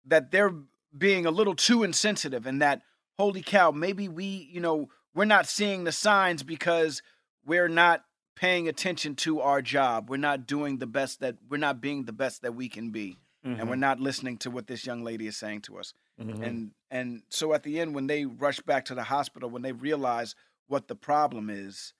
[0.05, 0.53] that they're
[0.97, 2.83] being a little too insensitive, and that
[3.19, 7.01] holy cow, maybe we, you know, we're not seeing the signs because
[7.47, 8.05] we're not
[8.35, 10.11] paying attention to our job.
[10.11, 13.17] We're not doing the best that we're not being the best that we can be.
[13.45, 13.79] And we're Mhm.
[13.79, 15.95] not listening to what this young lady is saying to us.
[16.21, 16.43] Mhm.
[16.43, 19.71] And and so at the end when they rush back to the hospital when they
[19.73, 20.35] realize
[20.67, 21.95] what the problem is,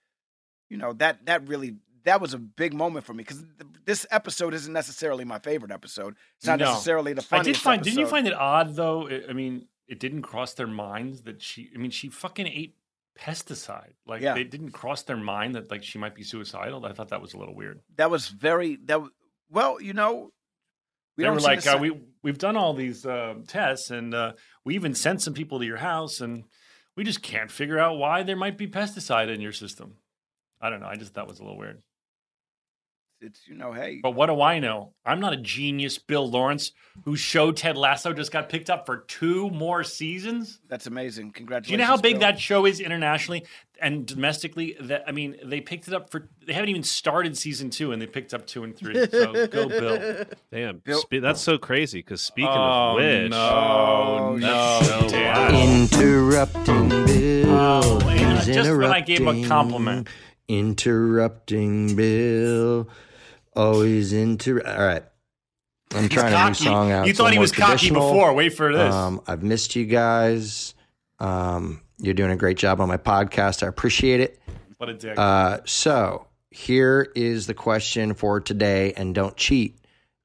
[0.69, 3.45] you know, that that really that was a big moment for me cuz
[3.85, 6.17] this episode isn't necessarily my favorite episode.
[6.39, 6.73] It's not No.
[6.73, 7.49] necessarily the funniest.
[7.49, 7.83] I did find.
[7.85, 9.09] Didn't you find it odd though?
[9.09, 11.71] I mean, it didn't cross their minds that she.
[11.73, 12.75] I mean, she fucking ate
[13.19, 13.93] pesticide.
[14.07, 14.35] Like Yeah.
[14.35, 16.85] they didn't cross their mind that like she might be suicidal.
[16.85, 17.81] I thought that was a little weird.
[17.97, 19.01] that was very that
[19.51, 20.31] well, you know,
[21.17, 24.33] we they were like, uh, we we've done all these uh, tests, and uh,
[24.65, 26.45] we even sent some people to your house, and
[26.97, 29.97] we just can't figure out why there might be pesticide in your system.
[30.61, 30.89] I don't know.
[30.89, 31.83] I just thought was a little weird.
[33.21, 34.93] It's you know, hey, But what do I know?
[35.05, 36.73] I'm not a genius, Bill Lawrence,
[37.05, 40.61] whose show Ted Lasso just got picked up for two more seasons.
[40.69, 41.31] that's amazing.
[41.33, 41.69] Congratulations.
[41.69, 42.21] Do you know how big Bill.
[42.21, 43.45] that show is internationally
[43.81, 44.77] and domestically?
[44.81, 46.29] That I mean, they picked it up for.
[46.47, 49.07] They haven't even started season two, and they picked up two and three.
[49.07, 50.25] So go, Bill.
[50.53, 51.99] Damn, Bill- spe- that's so crazy.
[52.01, 55.55] Because speaking Oh, of which, no, oh, no, so Dan.
[55.55, 57.47] Interrupting Bill.
[57.49, 60.09] Oh, yeah, He's just when I gave him a compliment.
[60.49, 62.89] Interrupting Bill.
[63.57, 64.63] Always into.
[64.63, 65.03] All right.
[65.95, 67.07] I'm trying a new song out.
[67.07, 68.35] You thought he was cocky before.
[68.35, 68.93] Wait for this.
[68.93, 70.75] Um, I've missed you guys.
[71.21, 73.63] Um, you're doing a great job on my podcast.
[73.63, 74.41] I appreciate it.
[74.79, 75.19] what a dick.
[75.19, 79.79] Uh, so here is the question for today, and don't cheat.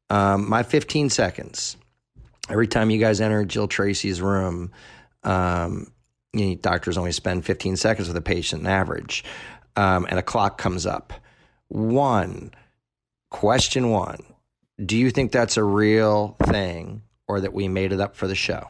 [0.10, 1.78] Um, my 15 seconds.
[2.50, 4.72] Every time you guys enter Jill Tracy's room,
[5.24, 5.92] um,
[6.34, 9.24] you know, doctors only spend 15 seconds with a patient on average,
[9.78, 11.14] um, and a clock comes up.
[11.70, 12.52] One,
[13.32, 14.24] question one
[14.84, 18.36] Do you think that's a real thing or that we made it up for the
[18.36, 18.70] show?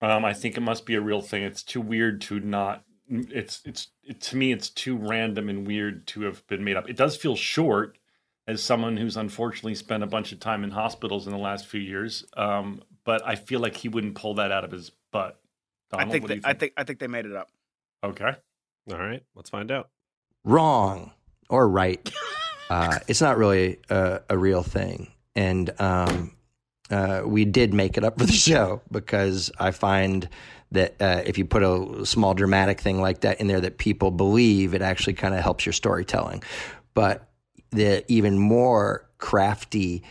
[0.00, 1.42] Um, I think it must be a real thing.
[1.44, 2.84] It's too weird to not.
[3.08, 4.52] It's it's it, to me.
[4.52, 6.88] It's too random and weird to have been made up.
[6.88, 7.98] It does feel short,
[8.46, 11.80] as someone who's unfortunately spent a bunch of time in hospitals in the last few
[11.80, 12.24] years.
[12.36, 15.40] Um, but I feel like he wouldn't pull that out of his butt.
[15.92, 17.50] I think what do they, you I think I think they made it up.
[18.04, 18.32] Okay.
[18.90, 19.88] all right, let's find out.
[20.44, 21.12] wrong
[21.48, 22.10] or right.
[22.70, 25.10] Uh, it's not really a, a real thing.
[25.34, 26.32] And um,
[26.90, 30.28] uh, we did make it up for the show because I find
[30.72, 34.10] that uh, if you put a small dramatic thing like that in there that people
[34.10, 36.42] believe, it actually kind of helps your storytelling.
[36.94, 37.28] But
[37.70, 40.02] the even more crafty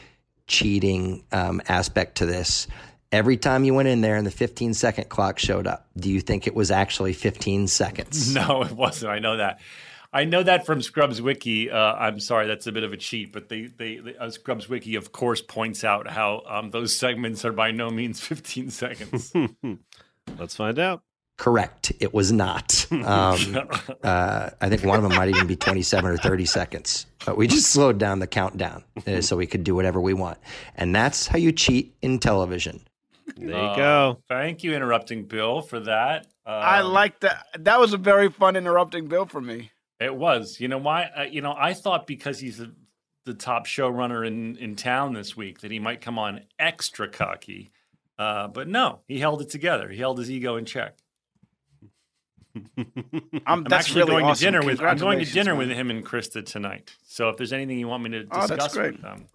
[0.47, 2.67] cheating um, aspect to this
[3.11, 6.19] Every time you went in there and the 15 second clock showed up, do you
[6.19, 8.33] think it was actually 15 seconds?
[8.37, 9.11] No, it wasn't.
[9.11, 9.59] I know that.
[10.13, 11.69] I know that from Scrubs Wiki.
[11.69, 14.69] Uh, I'm sorry, that's a bit of a cheat, but they, they, they uh, Scrubs
[14.69, 19.33] Wiki, of course, points out how um, those segments are by no means 15 seconds.
[20.37, 21.01] Let's find out.
[21.37, 21.91] Correct.
[21.99, 22.85] It was not.
[22.97, 23.57] Um,
[24.03, 27.05] uh, I think one of them might even be 27 or 30 seconds.
[27.25, 30.39] But we just slowed down the countdown uh, so we could do whatever we want.
[30.75, 32.81] And that's how you cheat in television.
[33.35, 34.23] There you go.
[34.27, 36.25] Thank you, interrupting Bill, for that.
[36.45, 37.45] Um, I like that.
[37.59, 39.71] That was a very fun interrupting Bill for me.
[39.99, 40.59] It was.
[40.59, 41.09] You know why?
[41.15, 42.71] Uh, you know, I thought because he's the,
[43.25, 47.71] the top showrunner in in town this week that he might come on extra cocky.
[48.19, 49.89] Uh, but no, he held it together.
[49.89, 50.97] He held his ego in check.
[53.45, 54.39] I'm, I'm actually really going awesome.
[54.39, 55.67] to dinner with I'm going to dinner man.
[55.67, 56.91] with him and Christa tonight.
[57.05, 58.93] So if there's anything you want me to Oh, discuss that's great.
[58.93, 59.25] with them,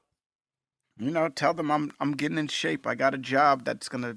[0.99, 2.87] You know, tell them I'm I'm getting in shape.
[2.87, 4.17] I got a job that's gonna,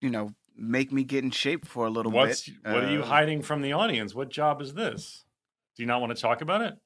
[0.00, 2.54] you know, make me get in shape for a little what's bit.
[2.64, 4.14] what are you Uh, hiding from the audience?
[4.14, 5.23] What job is this?
[5.76, 6.76] Do you not want to talk about it?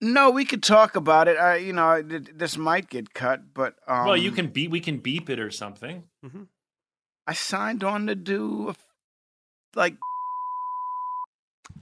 [0.00, 1.36] No, we could talk about it.
[1.38, 4.70] I, you know, th- this might get cut, but um, well, you can beep.
[4.70, 6.04] We can beep it or something.
[7.26, 8.86] I signed on to do a f-
[9.74, 9.96] like,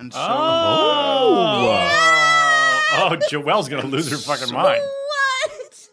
[0.01, 1.91] and so Oh,
[2.93, 4.81] oh, Joelle's gonna lose her fucking mind.
[4.83, 5.89] What?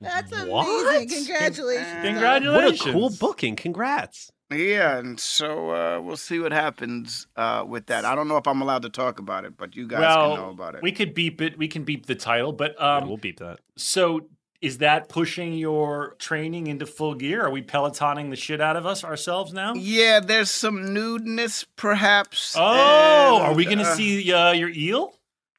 [0.00, 0.50] That's amazing.
[0.50, 1.08] What?
[1.08, 2.02] Congratulations.
[2.02, 2.80] Congratulations!
[2.80, 3.56] What a cool booking.
[3.56, 4.30] Congrats.
[4.50, 8.04] Yeah, and so uh, we'll see what happens uh, with that.
[8.04, 10.44] I don't know if I'm allowed to talk about it, but you guys well, can
[10.44, 10.82] know about it.
[10.82, 11.58] we could beep it.
[11.58, 13.58] We can beep the title, but um, we'll beep that.
[13.76, 14.28] So,
[14.60, 17.44] is that pushing your training into full gear?
[17.44, 19.74] Are we pelotoning the shit out of us ourselves now?
[19.74, 22.54] yeah, there's some nudeness, perhaps.
[22.56, 25.15] Oh, and, are we going to uh, see uh, your eel?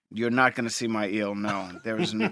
[0.10, 1.36] You're not going to see my eel.
[1.36, 2.30] No, there's no,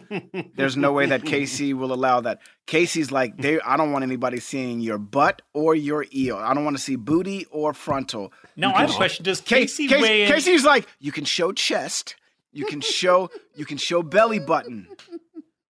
[0.56, 2.40] there's no way that CaCee will allow that.
[2.68, 6.38] CaCee's like, they, I don't want anybody seeing your butt or your eel.
[6.38, 8.32] I don't want to see booty or frontal.
[8.56, 9.26] No, I have a question.
[9.26, 10.32] Does CaCee CaCee- weigh in?
[10.32, 12.16] CaCee's like, you can show chest,
[12.54, 14.88] you can show, you can show belly button.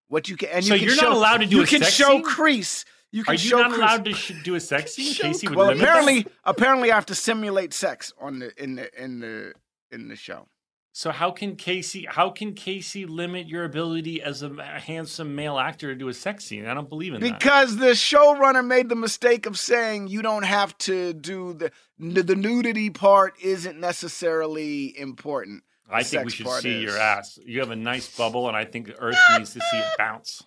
[0.08, 1.80] What you can, and you So can you're not allowed to do a sex scene.
[1.80, 2.24] You can show scene?
[2.24, 2.86] crease.
[3.12, 3.80] You can Are you show not crease.
[3.80, 5.12] allowed to sh- do a sex scene?
[5.16, 9.20] CaCee would Well, apparently, apparently, I have to simulate sex on the in the in
[9.20, 9.54] the
[9.92, 10.48] in the show.
[10.98, 12.06] So how can CaCee?
[12.08, 16.14] How can CaCee limit your ability as a a handsome male actor to do a
[16.14, 16.66] sex scene?
[16.66, 17.38] I don't believe in that.
[17.38, 22.24] Because the showrunner made the mistake of saying you don't have to do the the,
[22.24, 25.64] the nudity part isn't necessarily important.
[25.92, 26.84] I The think we should see is.
[26.84, 27.38] your ass.
[27.46, 30.44] You have a nice bubble, and I think the Earth needs to see it bounce.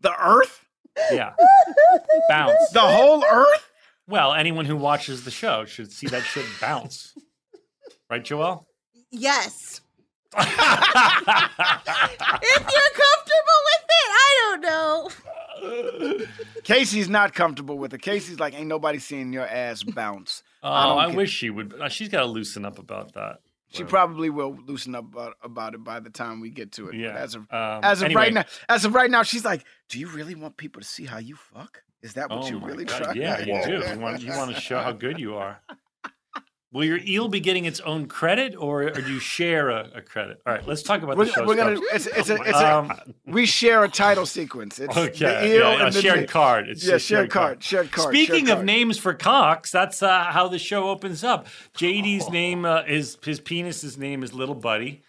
[0.00, 0.66] The Earth,
[1.12, 1.34] Yeah,
[2.28, 2.68] bounce.
[2.72, 3.70] the whole Earth.
[4.08, 7.14] Well, anyone who watches the show should see that shit bounce.
[8.10, 8.66] Right, Joel?
[9.12, 9.80] Yes.
[12.42, 15.10] If you're comfortable with it, I don't know.
[16.62, 18.00] CaCee's not comfortable with it.
[18.02, 20.42] CaCee's like, ain't nobody seeing your ass bounce.
[20.62, 21.74] Oh, don't I, ca- wish she would.
[21.80, 23.38] uh, She's got to loosen up about that.
[23.70, 26.92] She probably will loosen up about, about it by the time we get to it.
[26.92, 28.22] But Yeah, as of um, as of anyway.
[28.22, 31.04] right now, as of right now, she's like, "Do you really want people to see
[31.06, 31.82] how you fuck?
[32.00, 33.84] Is that what oh you my really God, try?" Yeah, you do.
[33.84, 35.60] You want, you want to show how good you are.
[36.74, 40.02] Will your eel be getting its own credit, or, or do you share a, a
[40.02, 40.42] credit?
[40.44, 41.46] All right, let's talk about We're, the show.
[41.46, 41.78] we're gonna.
[41.92, 42.34] It's, it's a.
[42.34, 42.76] It's a.
[42.78, 42.92] Um,
[43.26, 44.80] we share a title sequence.
[44.80, 46.68] It's Okay, the eel yeah, a and the shared card.
[46.68, 47.62] It's yeah, shared card.
[47.62, 48.08] Shared card.
[48.08, 48.66] Speaking shared of card.
[48.66, 51.46] names for cocks, that's uh, how the show opens up.
[51.78, 55.02] JD's name, uh, his his penis's name is Little Buddy.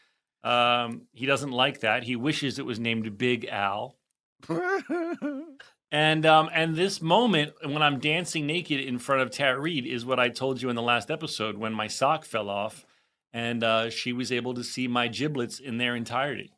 [0.44, 2.04] Um, he doesn't like that.
[2.04, 3.96] He wishes it was named Big Al.
[5.92, 10.06] And um, and this moment when I'm dancing naked in front of Tara Reid is
[10.06, 12.86] what I told you in the last episode when my sock fell off,
[13.32, 16.52] and uh, she was able to see my giblets in their entirety.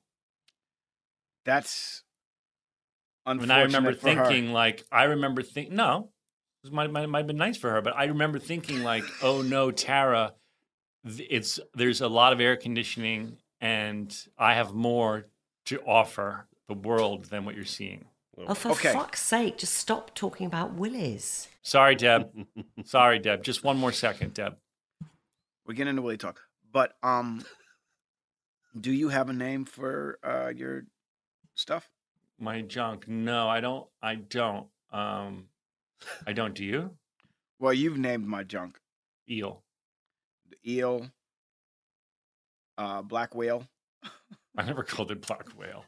[1.46, 2.04] That's.
[3.26, 4.30] And I remember unfortunate for her.
[4.30, 6.12] thinking, like, I remember think no,
[6.64, 9.42] it might, might might have been nice for her, but I remember thinking, like, oh
[9.42, 10.34] no, Tara,
[11.04, 15.28] it's there's a lot of air conditioning, and I have more
[15.66, 18.06] to offer the world than what you're seeing.
[18.46, 21.48] Oh, for fuck's sake, just stop talking about willies.
[21.64, 22.30] Sorry, Deb.
[22.86, 23.44] Sorry, Deb.
[23.44, 24.58] Just one more second, Deb.
[25.66, 27.44] We're getting into Willie talk, but um,
[28.80, 30.84] do you have a name for uh your
[31.56, 31.90] stuff?
[32.40, 33.08] My junk.
[33.08, 33.88] No, I don't.
[34.02, 34.68] I don't.
[34.94, 35.46] Um,
[36.26, 36.54] I don't.
[36.54, 36.92] Do you?
[37.60, 38.80] Well, you've named my junk.
[39.30, 39.64] Eel.
[40.50, 41.10] The Eel.
[42.78, 43.68] Uh, black whale.
[44.58, 45.84] I never called it black whale.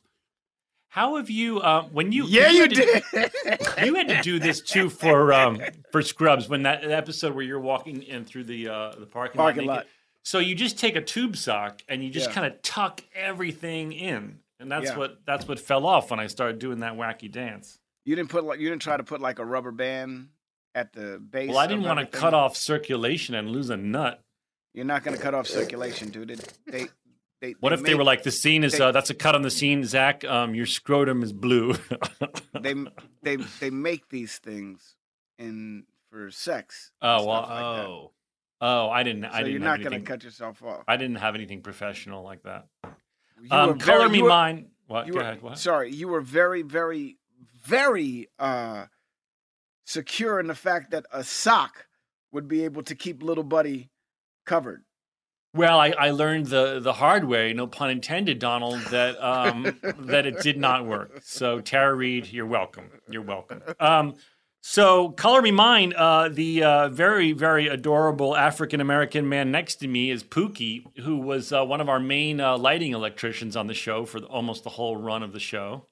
[0.90, 1.60] How have you?
[1.60, 2.26] Uh, when you?
[2.26, 3.04] Yeah, you to- did.
[3.86, 5.62] you had to do this too for um
[5.92, 9.66] for Scrubs when that episode where you're walking in through the uh the parking, Parking
[9.68, 9.76] lot.
[9.78, 9.88] lot.
[10.24, 12.34] So you just take a tube sock and you just Yeah.
[12.36, 14.98] kind of tuck everything in, and that's Yeah.
[14.98, 17.80] what that's what fell off when I started doing that wacky dance.
[18.06, 20.30] You didn't put like you didn't try to put like a rubber band
[20.74, 21.50] at the base.
[21.50, 24.24] Well, I didn't want to cut off circulation and lose a nut.
[24.74, 26.32] You're not going to cut off circulation, dude.
[26.32, 26.88] It, they,
[27.42, 29.42] they, What if they were like, the scene is they- uh, that's a cut on
[29.42, 30.24] the scene, Zach?
[30.26, 31.76] Um, your scrotum is blue.
[32.60, 32.76] they
[33.24, 34.96] they they make these things
[35.38, 36.92] in for sex.
[37.02, 37.42] oh well.
[37.42, 37.56] like that.
[37.56, 38.12] oh,
[38.62, 39.26] oh, I didn't.
[39.26, 39.52] I So didn't.
[39.52, 40.84] you're not going to cut yourself off.
[40.88, 42.68] I didn't have anything professional like that.
[43.52, 44.68] Um, were color me were- mine.
[44.88, 45.08] What?
[45.08, 45.42] Go were, ahead.
[45.42, 45.58] What?
[45.60, 47.18] Sorry, you were very, very,
[47.64, 48.86] very uh,
[49.86, 51.86] secure in the fact that a sock
[52.32, 53.90] would be able to keep little buddy
[54.46, 54.84] covered.
[55.54, 59.64] Well, I, I learned the the hard way, no pun intended, Donald, that um,
[60.00, 61.22] that it did not work.
[61.24, 62.92] So Tara Reid, you're welcome.
[63.10, 63.64] You're welcome.
[63.80, 64.16] Um,
[64.62, 65.94] so color me mine.
[65.98, 71.18] Uh, the uh, very very adorable African American man next to me is Pookie, who
[71.18, 74.64] was uh, one of our main uh, lighting electricians on the show for the, almost
[74.64, 75.88] the whole run of the show.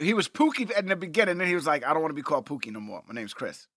[0.00, 2.22] He was Pookie in the beginning, and he was like, "I don't want to be
[2.22, 3.04] called Pookie no more.
[3.06, 3.68] My name's Chris."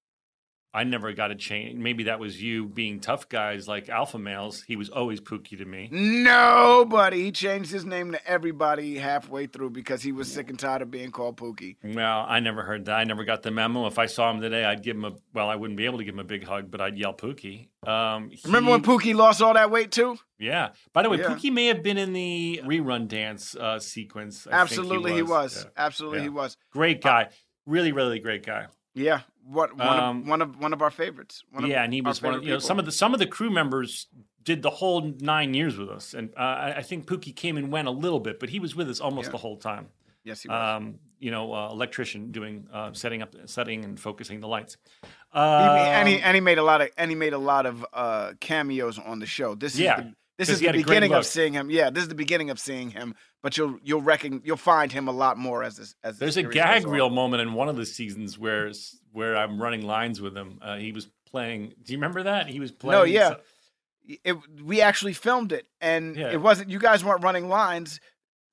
[0.74, 1.78] I never got a change.
[1.78, 4.62] Maybe that was you being tough guys like alpha males.
[4.62, 5.90] He was always Pookie to me.
[5.92, 7.24] Nobody.
[7.24, 10.90] He changed his name to everybody halfway through because he was sick and tired of
[10.90, 11.76] being called Pookie.
[11.84, 12.96] Well, I never heard that.
[12.96, 13.86] I never got the memo.
[13.88, 15.50] If I saw him today, I'd give him a well.
[15.50, 17.68] I wouldn't be able to give him a big hug, but I'd yell Pookie.
[17.88, 20.18] Um, Remember when he- Pookie lost all that weight too?
[20.40, 20.70] Yeah.
[20.94, 21.26] By the way, Yeah.
[21.26, 24.48] Pookie may have been in the rerun dance uh, sequence.
[24.48, 25.66] I Absolutely, he was.
[25.66, 25.70] Yeah.
[25.86, 26.24] Absolutely, Yeah.
[26.24, 26.56] he was.
[26.72, 27.30] Great guy.
[27.66, 28.68] Really, really great guy.
[28.94, 31.44] Yeah, what one, Um, of, one of one of our favorites.
[31.52, 32.68] One of yeah, and he was one of you know people.
[32.68, 34.08] some of the some of the crew members
[34.44, 37.72] did the whole nine years with us, and uh, I, I think Pookie came and
[37.72, 39.32] went a little bit, but he was with us almost Yeah.
[39.34, 39.90] the whole time.
[40.24, 40.78] Yes, he was.
[40.78, 44.78] Um, you know, uh, electrician doing uh, setting up, setting and focusing the lights.
[45.04, 47.66] He- and he Um, and he made a lot of and he made a lot
[47.68, 49.54] of uh, cameos on the show.
[49.56, 51.70] This Yeah, is the, this is the had a great beginning of seeing him.
[51.70, 53.14] Yeah, this is the beginning of seeing him.
[53.44, 56.38] But you'll you'll reckon you'll find him a lot more as this as the There's
[56.38, 58.72] a gag reel moment in one of the seasons where
[59.12, 60.60] where I'm running lines with him.
[60.62, 61.74] Uh, he was playing.
[61.84, 62.48] Do you remember that?
[62.48, 63.00] He was playing.
[63.00, 63.30] No, yeah.
[63.30, 63.40] so-
[64.24, 66.32] It, we actually filmed it, and Yeah.
[66.32, 66.70] it wasn't.
[66.70, 68.00] You guys weren't running lines.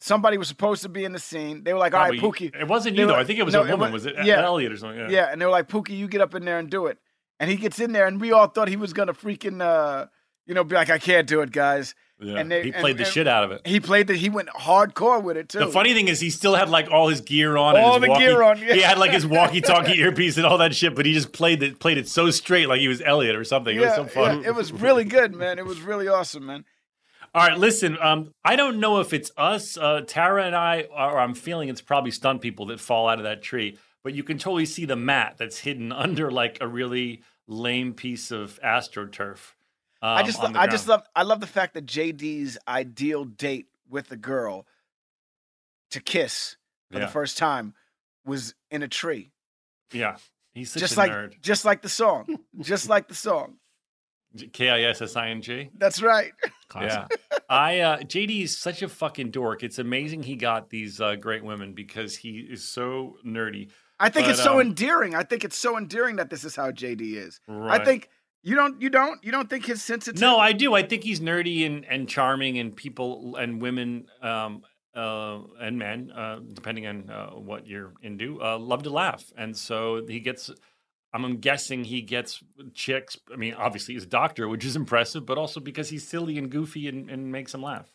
[0.00, 1.64] Somebody was supposed to be in the scene.
[1.64, 3.14] They were like, "All right, Probably- Pookie." It wasn't you though.
[3.14, 3.88] were- I think it was no, a woman.
[3.88, 4.42] wa- was it yeah.
[4.44, 4.98] Elliot or something?
[5.00, 5.08] Yeah.
[5.08, 6.98] Yeah, and they were like, Pookie, you get up in there and do it.
[7.40, 10.06] And he gets in there, and we all thought he was gonna freaking, uh,
[10.46, 11.94] you know, be like, I can't do it, guys.
[12.20, 13.64] Yeah, And they, he and- played the and shit out of it.
[13.64, 14.14] He played the.
[14.14, 15.60] He went hardcore with it too.
[15.60, 17.76] The funny thing is, he still had like all his gear on.
[17.76, 18.74] and All his the walkie- gear on, yeah.
[18.74, 21.78] He had like his walkie-talkie earpiece and all that shit, but he just played it,
[21.78, 23.76] played it so straight, like he was Elliot or something.
[23.76, 24.42] It was so fun.
[24.42, 25.58] yeah, it was really good, man.
[25.60, 26.64] It was really awesome, man.
[27.34, 27.96] All right, listen.
[28.00, 31.82] Um, I don't know if it's us, uh, Tara and I, or I'm feeling it's
[31.82, 33.78] probably stunt people that fall out of that tree.
[34.02, 38.30] But you can totally see the mat that's hidden under like a really lame piece
[38.32, 39.52] of astroturf.
[40.00, 43.66] Um, I just, the I just love, I love the fact that JD's ideal date
[43.88, 44.66] with a girl
[45.90, 46.56] to kiss
[46.90, 47.06] for Yeah.
[47.06, 47.74] the first time
[48.24, 49.32] was in a tree,
[49.92, 50.16] yeah.
[50.54, 51.40] He's such just a like, nerd.
[51.40, 53.56] just like the song, just like the song.
[54.52, 55.70] K I S S I N G.
[55.78, 56.32] That's right.
[56.74, 57.06] Yeah,
[57.48, 59.62] I uh, JD is such a fucking dork.
[59.62, 63.70] It's amazing he got these uh, great women because he is so nerdy.
[63.98, 65.14] I think But, it's so um, endearing.
[65.14, 67.40] I think it's so endearing that this is how JD is.
[67.48, 67.80] Right.
[67.80, 68.10] I think
[68.42, 70.24] you don't, you don't, you don't think his sensitivity.
[70.24, 70.74] No, I do.
[70.74, 74.62] I think he's nerdy and, and charming, and people and women um,
[74.94, 79.32] uh, and men, uh, depending on uh, what you're into, uh, love to laugh.
[79.36, 80.50] And so he gets.
[81.10, 82.42] I'm guessing he gets
[82.74, 83.16] chicks.
[83.32, 86.50] I mean, obviously he's a doctor, which is impressive, but also because he's silly and
[86.50, 87.90] goofy and, and makes them laugh.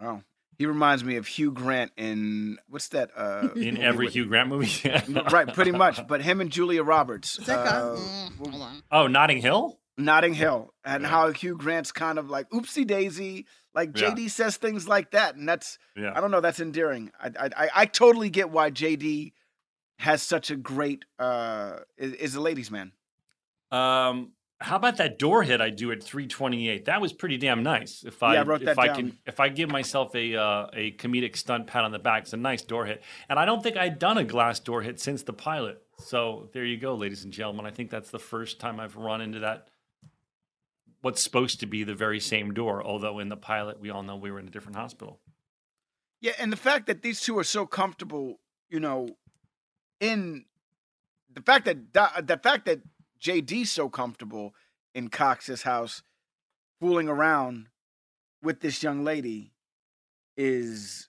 [0.00, 0.22] Wow.
[0.60, 3.12] He reminds me of Hugh Grant in what's that?
[3.16, 4.70] Uh, In every with- Hugh Grant movie,
[5.32, 6.06] right, pretty much.
[6.06, 7.38] But him and Julia Roberts.
[7.38, 8.28] Is that uh, guy?
[8.36, 8.82] Hold on.
[8.92, 9.78] Oh, Notting Hill.
[9.96, 13.46] Notting Hill, and how Hugh Grant's kind of like oopsie daisy.
[13.74, 14.10] Like Yeah.
[14.10, 16.12] JD says things like that, and that's Yeah.
[16.14, 16.42] I don't know.
[16.42, 17.10] That's endearing.
[17.18, 19.32] I I I, I totally get why JD
[19.98, 22.92] has such a great uh is, is a ladies man.
[23.72, 26.84] Um, how about that door hit I do at 328?
[26.84, 28.04] That was pretty damn nice.
[28.04, 28.96] If I Yeah, I if I down.
[28.96, 32.32] can if I give myself a uh, a comedic stunt pat on the back, it's
[32.32, 33.02] a nice door hit.
[33.28, 35.82] And I don't think I'd done a glass door hit since the pilot.
[35.98, 37.66] So there you go, ladies and gentlemen.
[37.66, 39.68] I think that's the first time I've run into that
[41.02, 44.16] what's supposed to be the very same door, although in the pilot we all know
[44.16, 45.18] we were in a different hospital.
[46.20, 49.16] Yeah, and the fact that these two are so comfortable, you know,
[50.00, 50.44] in
[51.32, 52.80] the fact that the fact that
[53.22, 54.54] JD's so comfortable
[54.94, 56.02] in Cox's house,
[56.80, 57.68] fooling around
[58.42, 59.52] with this young lady,
[60.36, 61.08] is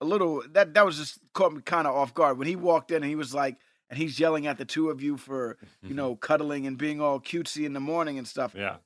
[0.00, 2.90] a little that that was just caught me kind of off guard when he walked
[2.90, 3.56] in and he was like,
[3.90, 7.20] and he's yelling at the two of you for you know cuddling and being all
[7.20, 8.54] cutesy in the morning and stuff.
[8.56, 8.76] Yeah.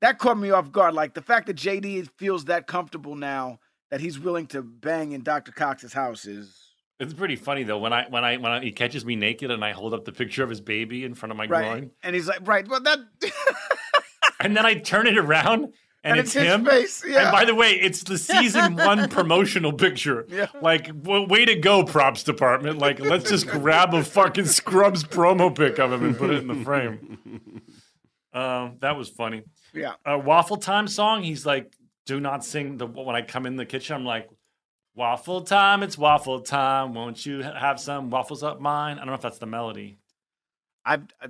[0.00, 0.94] That caught me off guard.
[0.94, 3.60] Like the fact that JD feels that comfortable now
[3.92, 5.52] that he's willing to bang in Dr.
[5.52, 6.71] Cox's house is
[7.02, 9.64] It's pretty funny though when I when I when I, he catches me naked and
[9.64, 11.64] I hold up the picture of his baby in front of my Right.
[11.70, 12.98] groin, And he's like, right, well that
[14.40, 15.72] and then I turn it around and,
[16.04, 16.64] And it's, it's his him.
[16.64, 17.22] face, yeah.
[17.24, 20.26] And by the way, it's the season one promotional picture.
[20.28, 20.46] Yeah.
[20.60, 22.78] Like, w- way to go, props department.
[22.78, 26.48] Like, let's just grab a fucking Scrubs promo pic of him and put it in
[26.48, 27.18] the frame.
[28.32, 29.42] Um, that was funny.
[29.74, 29.92] Yeah.
[30.04, 31.22] A waffle time song.
[31.22, 31.72] He's like,
[32.06, 33.94] do not sing the when I come in the kitchen.
[33.94, 34.28] I'm like,
[34.94, 35.82] waffle time.
[35.82, 36.94] It's waffle time.
[36.94, 38.96] Won't you have some waffles up mine?
[38.96, 39.98] I don't know if that's the melody.
[40.84, 41.28] I, I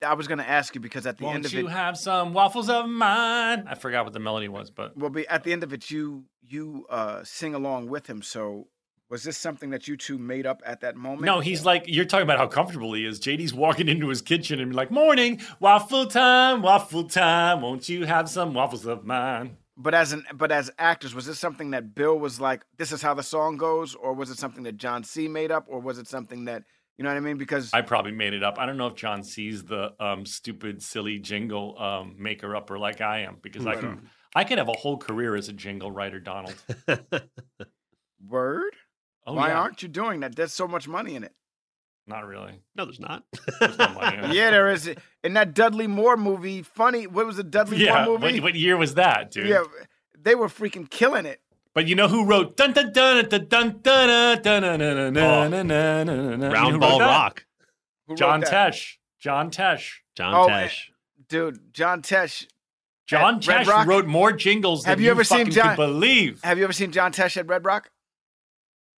[0.00, 1.98] I was going to ask you because at the end of it Won't you have
[1.98, 3.64] some waffles of mine?
[3.68, 6.24] I forgot what the melody was, but well, be at the end of it, you
[6.46, 8.22] you uh sing along with him.
[8.22, 8.68] So
[9.10, 11.22] was this something that you two made up at that moment?
[11.22, 13.18] No, he's like you're talking about how comfortable he is.
[13.18, 17.62] JD's walking into his kitchen and be like, "Morning, waffle time, waffle time.
[17.62, 21.38] Won't you have some waffles of mine?" But as an but as actors, was this
[21.38, 24.64] something that Bill was like, "This is how the song goes," or was it something
[24.64, 25.28] that John C.
[25.28, 26.64] made up, or was it something that
[26.96, 27.38] you know what I mean?
[27.38, 28.58] Because I probably made it up.
[28.58, 33.00] I don't know if John C.'s the um, stupid, silly jingle um, maker upper like
[33.00, 33.88] I am because I can.
[33.88, 34.10] on.
[34.34, 36.56] I could have a whole career as a jingle writer, Donald.
[38.26, 38.74] word.
[39.26, 39.58] Oh, Why yeah.
[39.60, 40.34] aren't you doing that?
[40.34, 41.32] There's so much money in it.
[42.08, 42.60] Not really.
[42.74, 43.22] No, there's not.
[43.60, 44.30] There's no money in.
[44.32, 44.90] Yeah, there is.
[45.22, 47.06] In that Dudley Moore movie, funny.
[47.06, 48.04] What was the Dudley Yeah.
[48.06, 48.40] Moore What, movie?
[48.40, 49.46] what year was that, dude?
[49.46, 49.64] Yeah,
[50.18, 51.40] they were freaking killing it.
[51.74, 54.78] But you know who wrote dun dun dun dun dun dun dun dun dun dun
[54.80, 56.50] dun dun dun dun dun dun?
[56.50, 57.06] Round You know who Ball wrote that?
[57.06, 57.46] Rock.
[58.06, 58.50] Who wrote John that?
[58.50, 58.94] Tesh.
[59.20, 59.92] John Tesh.
[60.16, 60.78] John Oh, Tesh.
[61.28, 62.46] Dude, John Tesh.
[63.06, 63.86] John at Red Tesh Rock?
[63.86, 66.40] wrote more jingles Have than you ever seen fucking John- could believe.
[66.42, 67.90] Have you ever seen John Tesh at Red Rock?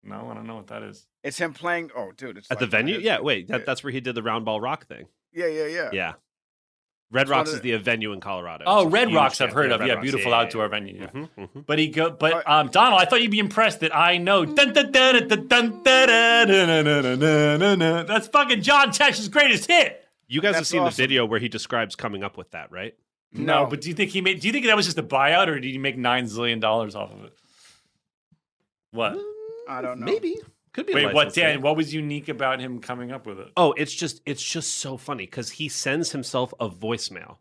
[0.03, 1.07] No, I don't know what that is.
[1.23, 1.91] It's him playing.
[1.95, 2.99] Oh, dude, it's at like the venue.
[2.99, 5.07] Yeah, wait, that, that's where he did the round ball rock thing.
[5.33, 6.13] Yeah, yeah, yeah, yeah.
[7.11, 8.65] Red it's Rocks is the venue in Colorado.
[8.67, 9.79] Oh, Red Rocks, I've heard of.
[9.79, 10.67] Red yeah, Rocks, beautiful yeah, outdoor yeah.
[10.67, 11.01] venue.
[11.01, 11.07] Yeah.
[11.07, 11.59] Mm-hmm, mm-hmm.
[11.61, 14.45] But he go, but um, Donald, I thought you'd be impressed that I know.
[14.45, 14.67] That's
[18.27, 20.05] fucking John Tesh's greatest hit.
[20.27, 20.95] You guys That's have seen awesome.
[20.95, 22.93] the video where he describes coming up with that, right?
[23.33, 23.63] No.
[23.63, 24.39] no, but do you think he made?
[24.39, 26.95] Do you think that was just a buyout, or did he make nine zillion dollars
[26.95, 27.33] off of it?
[28.91, 29.17] What?
[29.69, 30.05] I don't know.
[30.05, 30.35] Maybe.
[30.73, 30.93] Could be.
[30.93, 31.33] a Wait, what?
[31.33, 31.55] Dan?
[31.55, 31.61] thing.
[31.61, 33.51] What was unique about him coming up with it?
[33.55, 37.37] Oh, it's just it's just so funny because he sends himself a voicemail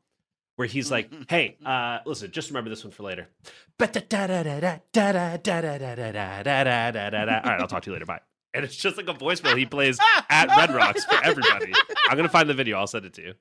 [0.57, 3.29] where he's like, "Hey, uh, listen, just remember this one for later."
[7.45, 8.07] All right, I'll talk to you later.
[8.07, 8.21] Bye.
[8.55, 9.99] And it's just like a voicemail he plays
[10.31, 11.73] at Red Rocks for everybody.
[12.09, 12.79] I'm gonna find the video.
[12.79, 13.35] I'll send it to you.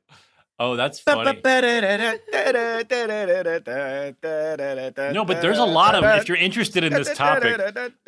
[0.60, 1.39] Oh, that's funny.
[5.14, 6.03] No, but there's a lot of.
[6.20, 7.60] If you're interested in this topic,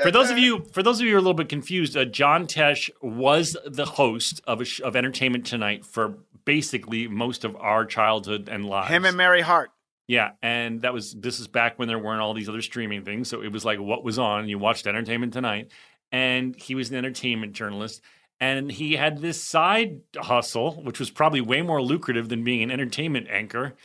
[0.02, 2.06] for those of you, for those of you who are a little bit confused, uh,
[2.06, 7.86] John Tesh was the host of sh- of Entertainment Tonight for basically most of our
[7.86, 8.89] childhood and lives.
[8.89, 9.70] him and Mary Hart.
[10.08, 13.30] Yeah, and that was this is back when there weren't all these other streaming things,
[13.30, 14.50] so it was like what was on.
[14.50, 15.72] You watched Entertainment Tonight,
[16.12, 18.02] and he was an entertainment journalist,
[18.40, 22.72] and he had this side hustle, which was probably way more lucrative than being an
[22.72, 23.76] entertainment anchor,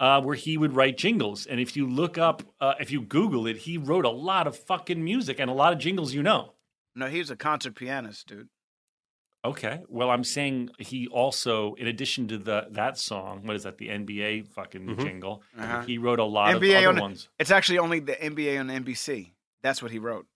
[0.00, 1.46] uh, where he would write jingles.
[1.46, 4.56] And if you look up, uh, if you Google it, he wrote a lot of
[4.56, 6.14] fucking music and a lot of jingles.
[6.14, 6.54] You know.
[6.94, 8.48] No, he was a concert pianist, dude.
[9.44, 9.82] Okay.
[9.88, 13.76] Well, I'm saying he also, in addition to the that song, what is that?
[13.76, 15.00] The NBA fucking Mhm.
[15.02, 15.42] jingle.
[15.58, 15.82] Uh-huh.
[15.82, 17.28] He wrote a lot NBA of on other ones.
[17.38, 19.32] It's actually only the NBA on NBC.
[19.62, 20.26] That's what he wrote.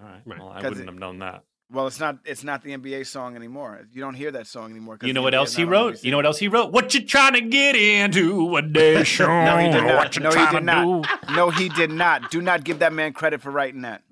[0.00, 0.22] All right.
[0.24, 0.38] Right.
[0.38, 1.44] Well, I 'Cause wouldn't it- have known that.
[1.70, 2.18] Well, it's not.
[2.24, 3.80] It's not the NBA song anymore.
[3.92, 4.98] You don't hear that song anymore.
[5.02, 6.04] You know what NBA else he wrote?
[6.04, 6.72] You know what else he wrote?
[6.72, 9.26] What you trying to get into a day show?
[9.46, 10.20] No, he did not.
[10.20, 11.04] No, he did not.
[11.04, 11.34] do?
[11.34, 12.30] No, he did not.
[12.30, 14.02] Do not give that man credit for writing that.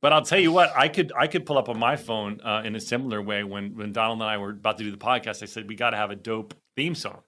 [0.00, 2.62] But I'll tell you what, I could I could pull up on my phone uh,
[2.64, 5.42] in a similar way when when Donald and I were about to do the podcast.
[5.42, 7.22] I said we got to have a dope theme song,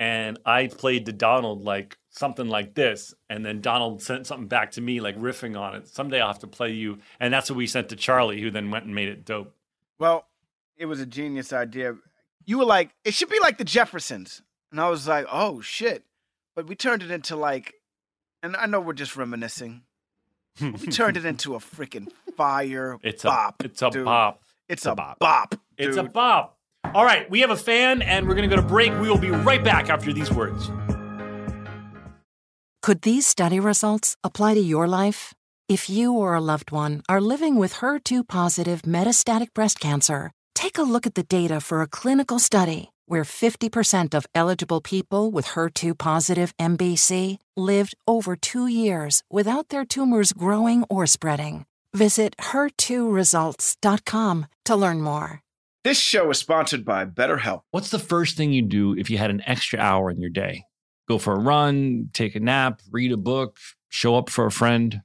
[0.00, 4.70] and I played to Donald like something like this, and then Donald sent something back
[4.72, 5.88] to me like riffing on it.
[5.88, 8.70] Someday I'll have to play you, and that's what we sent to Charlie, who then
[8.70, 9.54] went and made it dope.
[9.98, 10.26] Well,
[10.76, 11.96] it was a genius idea.
[12.44, 16.04] You were like, it should be like the Jeffersons, and I was like, oh shit.
[16.54, 17.74] But we turned it into like,
[18.42, 19.82] and I know we're just reminiscing.
[20.60, 23.62] we turned it into a freaking fire It's a bop.
[23.62, 24.04] a it's a dude.
[24.04, 24.42] bop.
[24.68, 25.18] It's a bop.
[25.18, 26.58] bop It's a bop.
[26.94, 28.90] All right, we have a fan, and we're gonna go to break.
[29.00, 30.68] We will be right back after these words.
[32.82, 35.32] Could these study results apply to your life?
[35.68, 40.78] If you or a loved one are living with HER2 positive metastatic breast cancer, take
[40.78, 45.46] a look at the data for a clinical study where 50% of eligible people with
[45.46, 51.66] HER2 positive MBC lived over two years without their tumors growing or spreading.
[51.94, 55.40] Visit HER2results.com to learn more.
[55.84, 57.60] This show is sponsored by BetterHelp.
[57.70, 60.64] What's the first thing you do if you had an extra hour in your day?
[61.12, 63.58] Go for a run, take a nap, read a book,
[63.90, 65.02] show up for a friend.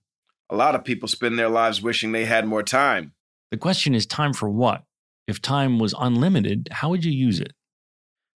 [0.50, 3.12] A lot of people spend their lives wishing they had more time.
[3.52, 4.84] The question is time for what?
[5.28, 7.52] If time was unlimited, how would you use it?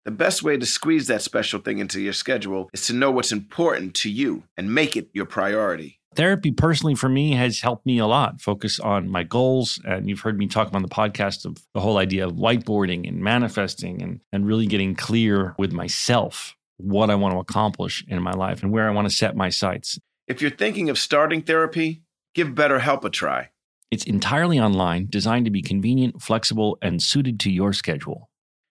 [0.04, 3.32] The best way to squeeze that special thing into your schedule is to know what's
[3.32, 6.00] important to you and make it your priority.
[6.16, 9.80] Therapy, personally, for me, has helped me a lot focus on my goals.
[9.86, 13.22] And you've heard me talk on the podcast of the whole idea of whiteboarding and
[13.22, 18.32] manifesting and, and really getting clear with myself what I want to accomplish in my
[18.32, 20.00] life and where I want to set my sights.
[20.28, 22.04] If you're thinking of starting therapy,
[22.34, 23.50] give BetterHelp a try.
[23.92, 28.30] It's entirely online, designed to be convenient, flexible, and suited to your schedule.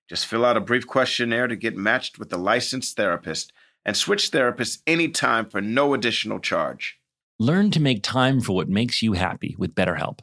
[0.08, 3.52] Just fill out a brief questionnaire to get matched with a licensed therapist
[3.84, 6.98] and switch therapists anytime for no additional charge.
[7.38, 10.20] Learn to make time for what makes you happy with BetterHelp.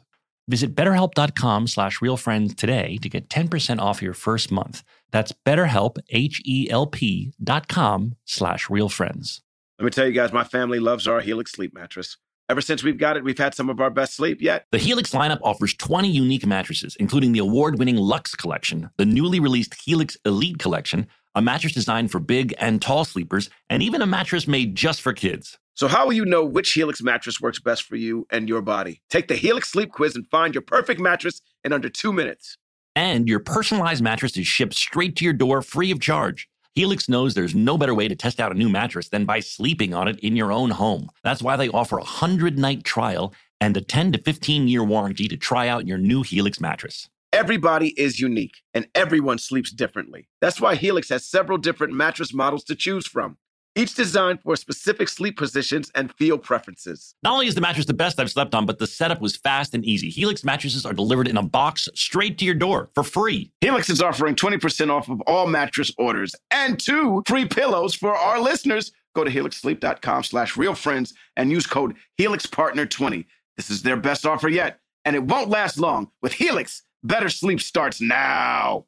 [0.48, 4.82] Visit betterhelp.com slash realfriends today to get 10% off your first month.
[5.10, 9.40] That's betterhelp, H-E-L-P dot com slash realfriends.
[9.78, 12.16] Let me tell you guys, my family loves our Helix sleep mattress.
[12.48, 14.66] Ever since we've got it, we've had some of our best sleep yet.
[14.70, 19.40] The Helix lineup offers 20 unique mattresses, including the award winning Lux Collection, the newly
[19.40, 24.06] released Helix Elite Collection, a mattress designed for big and tall sleepers, and even a
[24.06, 25.58] mattress made just for kids.
[25.74, 29.02] So, how will you know which Helix mattress works best for you and your body?
[29.10, 32.56] Take the Helix Sleep Quiz and find your perfect mattress in under two minutes.
[32.96, 36.48] And your personalized mattress is shipped straight to your door free of charge.
[36.74, 39.92] Helix knows there's no better way to test out a new mattress than by sleeping
[39.92, 41.10] on it in your own home.
[41.22, 45.28] That's why they offer a 100 night trial and a 10 to 15 year warranty
[45.28, 47.10] to try out your new Helix mattress.
[47.34, 50.28] Everybody is unique and everyone sleeps differently.
[50.40, 53.36] That's why Helix has several different mattress models to choose from,
[53.76, 57.14] each designed for specific sleep positions and feel preferences.
[57.22, 59.74] Not only is the mattress the best I've slept on, but the setup was fast
[59.74, 60.08] and easy.
[60.08, 63.52] Helix mattresses are delivered in a box straight to your door for free.
[63.60, 68.40] Helix is offering 20% off of all mattress orders and two free pillows for our
[68.40, 68.92] listeners.
[69.14, 73.26] Go to helixsleep.com slash realfriends and use code HelixPartner20.
[73.56, 76.10] This is their best offer yet, and it won't last long.
[76.20, 78.86] With Helix, better sleep starts now.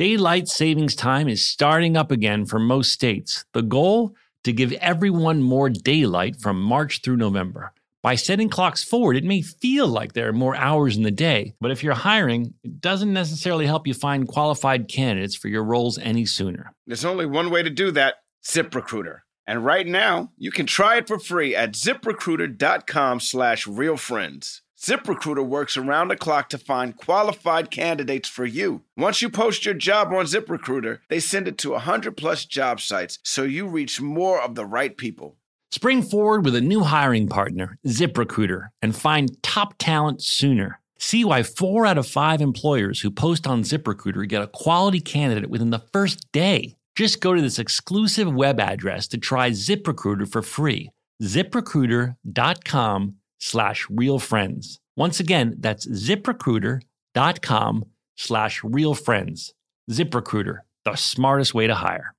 [0.00, 3.44] Daylight savings time is starting up again for most states.
[3.52, 4.14] The goal?
[4.44, 7.74] To give everyone more daylight from March through November.
[8.02, 11.52] By setting clocks forward, it may feel like there are more hours in the day,
[11.60, 15.98] but if you're hiring, it doesn't necessarily help you find qualified candidates for your roles
[15.98, 16.72] any sooner.
[16.86, 19.18] There's only one way to do that ZipRecruiter.
[19.46, 24.62] And right now, you can try it for free at ziprecruiter.com slash realfriends.
[24.82, 28.82] ZipRecruiter works around the clock to find qualified candidates for you.
[28.96, 33.18] Once you post your job on ZipRecruiter, they send it to 100 plus job sites
[33.22, 35.36] so you reach more of the right people.
[35.70, 40.80] Spring forward with a new hiring partner, ZipRecruiter, and find top talent sooner.
[40.98, 45.50] See why four out of five employers who post on ZipRecruiter get a quality candidate
[45.50, 46.74] within the first day.
[46.96, 50.90] Just go to this exclusive web address to try ZipRecruiter for free.
[51.22, 54.78] ZipRecruiter.com slash real friends.
[54.96, 57.84] Once again, that's ziprecruiter.com
[58.16, 59.54] slash real friends.
[59.90, 62.14] ZipRecruiter, the smartest way to hire.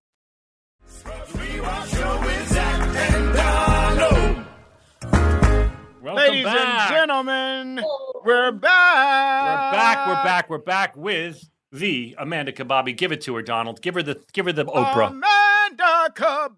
[6.02, 6.58] Welcome Ladies back.
[6.58, 7.86] and gentlemen,
[8.26, 9.72] we're back.
[9.72, 10.08] We're back.
[10.08, 10.50] We're back.
[10.50, 12.98] We're back with the Amanda Kababi.
[12.98, 13.82] Give it to her, Donald.
[13.82, 15.10] Give her the give her the Oprah.
[15.12, 16.58] Amanda Kababi.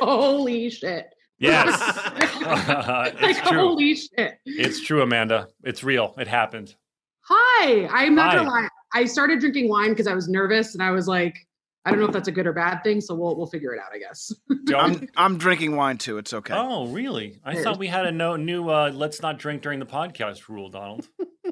[0.00, 1.14] Holy shit.
[1.38, 1.80] Yes.
[2.46, 3.58] like, it's true.
[3.58, 4.38] holy shit.
[4.46, 5.48] It's true, Amanda.
[5.64, 6.14] It's real.
[6.18, 6.74] It happened.
[7.22, 7.86] Hi.
[7.90, 8.36] I'm not Hi.
[8.36, 8.68] gonna lie.
[8.94, 11.36] I started drinking wine because I was nervous and I was like,
[11.84, 13.78] I don't know if that's a good or bad thing, so we'll we'll figure it
[13.80, 14.32] out, I guess.
[14.76, 16.18] I'm, I'm drinking wine too.
[16.18, 16.54] It's okay.
[16.56, 17.38] Oh, really?
[17.44, 17.64] I Yes.
[17.64, 21.06] thought we had a no, new uh, let's not drink during the podcast rule, Donald.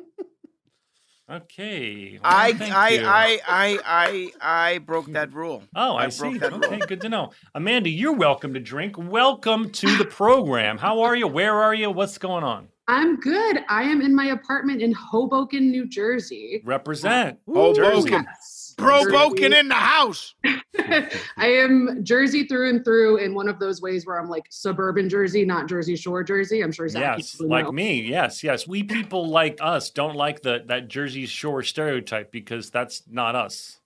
[1.31, 2.19] okay.
[2.23, 2.99] Well, I, thank I.
[2.99, 4.33] I, I, I,
[4.75, 5.63] I broke that rule.
[5.77, 6.39] Oh, I, I broke see.
[6.39, 6.87] that Okay, rule.
[6.87, 7.31] good to know.
[7.55, 8.97] Amanda, you're welcome to drink.
[8.99, 10.79] Welcome to the program.
[10.79, 11.27] How are you?
[11.27, 11.91] Where are you?
[11.91, 12.69] What's going on?
[12.87, 13.61] I'm good.
[13.69, 16.61] I am in my apartment in Hoboken, New Jersey.
[16.65, 17.39] Represent.
[17.47, 18.13] Hoboken.
[18.13, 18.54] Yes.
[18.77, 19.59] Broboken Jersey.
[19.59, 20.35] in the house.
[20.47, 25.09] I am Jersey through and through in one of those ways where I'm like suburban
[25.09, 26.63] Jersey, not Jersey Shore Jersey.
[26.63, 27.73] I'm sure Zach Yes, like know.
[27.73, 28.03] me.
[28.03, 28.67] Yes, yes.
[28.67, 33.79] We people like us don't like the that Jersey Shore stereotype because that's not us.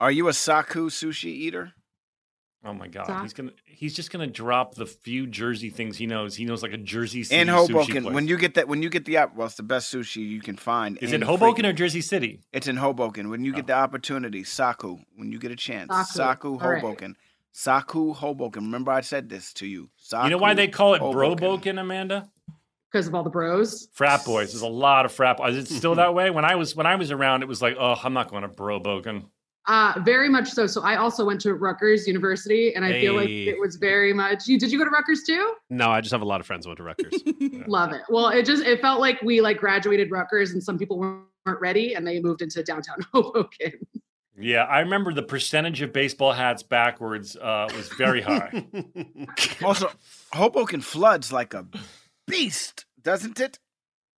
[0.00, 1.72] Are you a Saku sushi eater?
[2.64, 3.22] Oh my god, Doc?
[3.22, 6.36] he's gonna he's just gonna drop the few Jersey things he knows.
[6.36, 8.14] He knows like a Jersey City In sushi Hoboken, place.
[8.14, 10.40] when you get that, when you get the app, well, it's the best sushi you
[10.40, 10.96] can find.
[10.98, 12.40] is in it Hoboken freaking- or Jersey City?
[12.52, 13.30] It's in Hoboken.
[13.30, 13.66] When you get oh.
[13.68, 14.98] the opportunity, Saku.
[15.16, 16.12] When you get a chance, Saku.
[16.12, 16.80] Saku, All right.
[16.80, 17.16] Hoboken.
[17.50, 18.64] Saku Hoboken.
[18.64, 19.90] Remember, I said this to you.
[19.96, 21.36] Saku, you know why they call it Hoboken.
[21.36, 22.30] Broboken, Amanda?
[22.92, 23.88] because of all the bros.
[23.92, 24.52] Frat boys.
[24.52, 25.40] There's a lot of frat.
[25.48, 26.30] Is it still that way?
[26.30, 28.48] When I was when I was around, it was like, oh, I'm not going to
[28.48, 29.26] Broboken.
[29.68, 30.66] Uh, very much so.
[30.66, 34.48] So I also went to Rutgers University, and I feel like it was very much.
[34.48, 35.54] You did you go to Rutgers too?
[35.70, 37.22] No, I just have a lot of friends who went to Rutgers.
[37.68, 38.02] Love it.
[38.08, 41.60] Well, it just it felt like we like graduated Rutgers, and some people weren't weren't
[41.60, 43.72] ready, and they moved into downtown Hoboken.
[44.38, 48.64] Yeah, I remember the percentage of baseball hats backwards uh, was very high.
[49.62, 49.90] Also,
[50.32, 51.66] Hoboken floods like a
[52.26, 53.58] beast, doesn't it?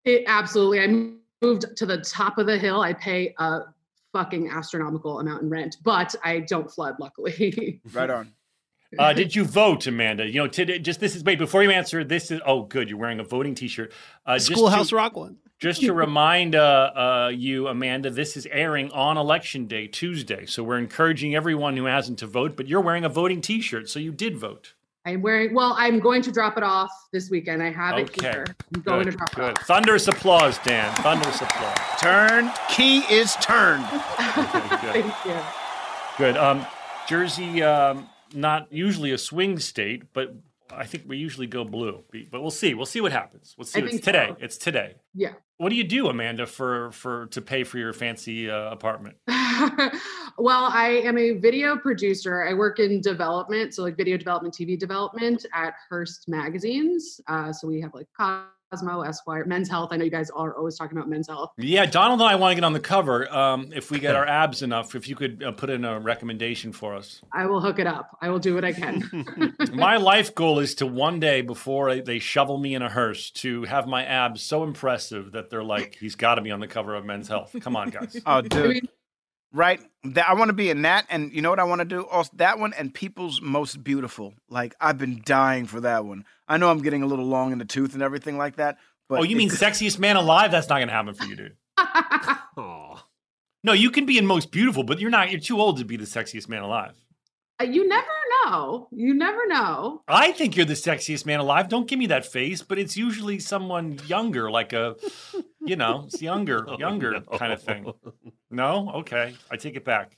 [0.05, 0.81] It absolutely.
[0.81, 2.81] I moved to the top of the hill.
[2.81, 3.59] I pay a
[4.15, 7.81] fucking astronomical amount in rent, but I don't flood, luckily.
[7.93, 8.31] Right on.
[8.97, 10.25] Uh, did you vote, Amanda?
[10.25, 12.03] You know, today, just this is wait before you answer.
[12.05, 12.89] This is oh, good.
[12.89, 13.91] You're wearing a voting T-shirt.
[14.25, 15.37] Uh, just Schoolhouse to- Rock one.
[15.59, 20.45] Just to remind uh, uh, you, Amanda, this is airing on Election Day, Tuesday.
[20.45, 23.99] So we're encouraging everyone who hasn't to vote, but you're wearing a voting T-shirt, so
[23.99, 24.74] you did vote.
[25.07, 25.53] I'm wearing.
[25.53, 27.61] Well, I'm going to drop it off this weekend.
[27.61, 28.21] I have it Okay.
[28.31, 28.45] here.
[28.73, 29.57] I'm going Good, to drop it good.
[29.59, 29.67] off.
[29.67, 30.93] Thunderous applause, Dan.
[30.95, 31.77] Thunderous applause.
[32.01, 33.85] Turn key is turned.
[33.87, 35.37] Thank you.
[36.17, 36.37] Good.
[36.37, 36.65] Um,
[37.07, 40.33] Jersey, um, not usually a swing state, but
[40.71, 42.03] I think we usually go blue.
[42.31, 42.73] But we'll see.
[42.73, 43.55] We'll see what happens.
[43.57, 43.81] We'll see.
[43.81, 44.27] It's today.
[44.29, 44.37] so.
[44.39, 44.95] It's today.
[45.13, 45.33] Yeah.
[45.57, 49.15] What do you do, Amanda, for for to pay for your fancy uh, apartment?
[50.37, 52.43] well, I am a video producer.
[52.43, 57.21] I work in development, so like video development, TV development at Hearst Magazines.
[57.27, 58.07] Uh, so we have like
[58.71, 59.89] Cosmo, Esquire, Men's Health.
[59.91, 61.51] I know you guys are always talking about Men's Health.
[61.57, 63.31] Yeah, Donald and I want to get on the cover.
[63.33, 66.71] Um, if we get our abs enough, if you could uh, put in a recommendation
[66.73, 67.21] for us.
[67.31, 68.17] I will hook it up.
[68.21, 69.53] I will do what I can.
[69.73, 73.29] My life goal is to one day, before I- they shovel me in a hearse,
[73.31, 76.67] to have my abs so impressive that they're like, he's got to be on the
[76.67, 77.55] cover of Men's Health.
[77.61, 78.19] Come on, guys.
[78.25, 78.87] Oh, dude.
[79.55, 79.79] Right.
[80.03, 81.05] That, I want to be in that.
[81.09, 82.05] And you know what I want to do?
[82.05, 84.33] Also, that one and People's Most Beautiful.
[84.49, 86.25] Like, I've been dying for that one.
[86.45, 88.77] I know I'm getting a little long in the tooth and everything like that.
[89.07, 90.51] But oh, you mean sexiest man alive?
[90.51, 91.55] That's not going to happen for you, dude.
[93.65, 95.31] No, you can be in most beautiful, but you're not.
[95.31, 96.93] You're too old to be the sexiest man alive.
[97.59, 98.07] Uh, you never
[98.45, 98.87] know.
[98.91, 100.03] You never know.
[100.07, 101.67] I think you're the sexiest man alive.
[101.67, 104.97] Don't give me that face, but it's usually someone younger, like a,
[105.65, 107.91] you know, it's younger, younger kind of thing.
[108.49, 110.17] No, okay, I take it back.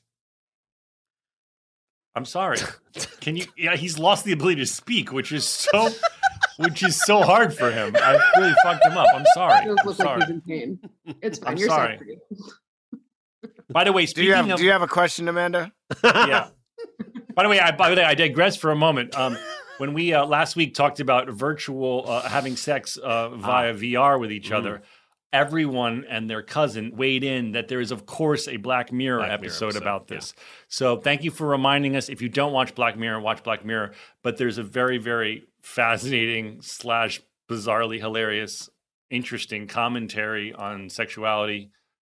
[2.16, 2.58] I'm sorry.
[3.22, 3.46] Can you?
[3.56, 5.90] Yeah, he's lost the ability to speak, which is so,
[6.58, 7.96] which is so hard for him.
[7.96, 9.08] I really fucked him up.
[9.14, 9.66] I'm sorry.
[9.66, 10.80] It does I'm look like he's in pain.
[11.22, 11.52] It's fine.
[11.54, 11.98] I'm You're sorry.
[11.98, 12.20] sorry.
[13.70, 15.72] By the way, Do you have of, Do you have a question, Amanda?
[16.04, 16.48] yeah.
[17.36, 19.16] By the way, I, by the way, I digress for a moment.
[19.16, 19.38] Um,
[19.78, 24.32] when we uh, last week talked about virtual uh, having sex uh, via VR with
[24.32, 24.82] each other,
[25.34, 29.30] everyone and their cousin weighed in that there is, of course, a Black Mirror Black
[29.30, 30.34] Mirror episode, episode, about this.
[30.68, 32.10] So thank you for reminding us.
[32.10, 33.94] If you don't watch Black Mirror, watch Black Mirror.
[34.24, 38.70] But there's a very, very fascinating slash bizarrely hilarious,
[39.10, 41.72] interesting commentary on sexuality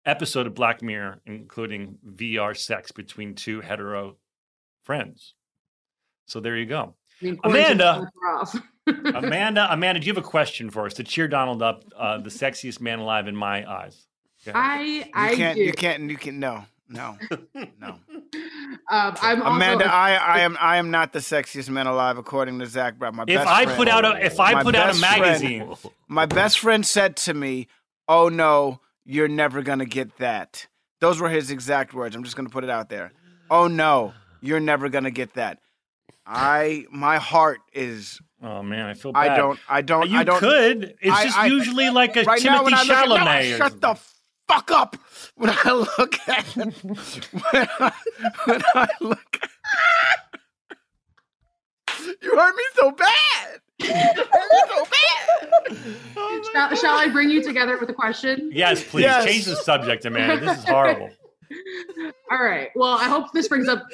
[0.06, 4.16] episode of Black Mirror, including VR sex between two hetero
[4.82, 5.34] friends.
[6.26, 6.94] So there you go.
[7.20, 8.10] I mean, quarantine Amanda.
[9.18, 11.84] Amanda, Amanda, do you have a question for us to cheer Donald up?
[11.96, 14.06] Uh, the sexiest man alive in my eyes.
[14.52, 15.56] I You I can't.
[15.56, 15.62] do.
[15.64, 16.10] You can't.
[16.10, 16.40] You can.
[16.40, 16.64] No.
[16.88, 17.16] No.
[17.80, 17.96] No.
[18.92, 22.18] Um, I'm also Amanda, a- I, I am I am not the sexiest man alive,
[22.18, 23.12] according to Zach Braff.
[23.14, 25.22] My If best I friend- put out a- if I put out a best friend-
[25.22, 25.76] magazine-
[26.08, 27.68] my best friend said to me,
[28.08, 30.66] "Oh no, you're never gonna get that."
[31.00, 32.16] Those were his exact words.
[32.16, 33.12] I'm just gonna put it out there.
[33.48, 35.58] Oh no, you're never gonna get that.
[36.32, 38.20] I my heart is.
[38.42, 39.32] Oh man, I feel Bad.
[39.32, 39.58] I don't.
[39.68, 40.08] I don't.
[40.08, 40.38] You I don't.
[40.38, 40.94] could.
[41.00, 43.56] It's I- just I- usually like a right Timothy when I look at, no, or
[43.58, 43.98] shut the
[44.48, 44.96] fuck up
[45.34, 46.72] when I look at when
[47.54, 47.92] I,
[48.44, 49.40] when I look.
[52.22, 53.60] you hurt me so bad.
[53.80, 54.96] You hurt me so bad.
[56.52, 58.50] shall, shall I bring you together with a question?
[58.52, 59.24] Yes, please Yes.
[59.24, 60.44] change the subject, Amanda.
[60.46, 61.10] This is horrible.
[62.30, 62.70] All right.
[62.74, 63.84] Well, I hope this brings up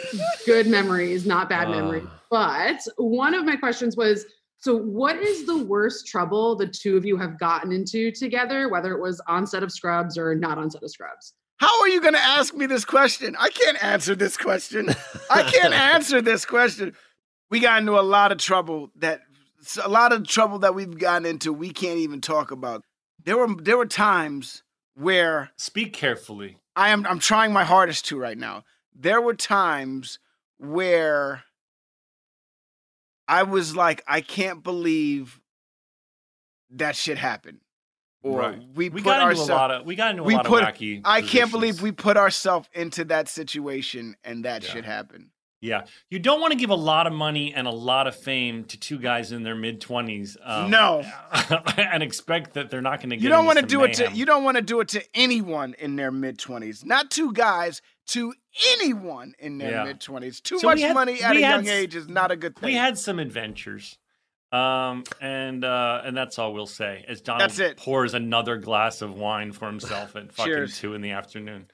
[0.44, 1.70] good memories, not bad Uh.
[1.70, 2.04] memories.
[2.30, 4.26] But one of my questions was
[4.58, 8.92] so, what is the worst trouble the two of you have gotten into together, whether
[8.92, 11.34] it was on set of Scrubs or not on set of Scrubs?
[11.58, 13.36] How are you going to ask me this question?
[13.38, 14.88] I can't answer this question.
[15.30, 16.94] I can't answer this question.
[17.50, 19.20] We got into a lot of trouble that
[19.82, 22.82] a lot of trouble that we've gotten into we can't even talk about.
[23.24, 24.62] There were there were times
[24.94, 26.56] where Speak carefully.
[26.76, 28.64] I am I'm trying my hardest to right now.
[28.94, 30.18] There were times
[30.58, 31.42] where
[33.26, 35.40] I was like I can't believe
[36.70, 37.60] that shit happened.
[38.22, 38.58] Or Right.
[38.74, 40.46] we, We put got into a ourselves lot of- we got into a we lot
[40.46, 44.70] of put- wacky I can't believe we put ourselves into that situation and that Yeah.
[44.72, 45.30] shit happened.
[45.62, 48.64] Yeah, you don't want to give a lot of money and a lot of fame
[48.64, 50.36] to two guys in their mid twenties.
[50.44, 51.02] Um, No.
[51.76, 53.22] and expect that they're not going to get.
[53.22, 55.74] You don't want to do it to you don't want to do it to anyone
[55.78, 56.84] in their mid twenties.
[56.84, 58.34] Not two guys to
[58.74, 59.84] anyone in their Yeah.
[59.84, 60.40] mid twenties.
[60.40, 62.54] Too So much had- money at we a had young age is not a good
[62.56, 62.66] thing.
[62.66, 63.98] We had some adventures,
[64.52, 67.04] um, and uh, and that's all we'll say.
[67.08, 67.76] As Donald That's it.
[67.78, 70.78] pours another glass of wine for himself at fucking Cheers.
[70.78, 71.66] two in the afternoon.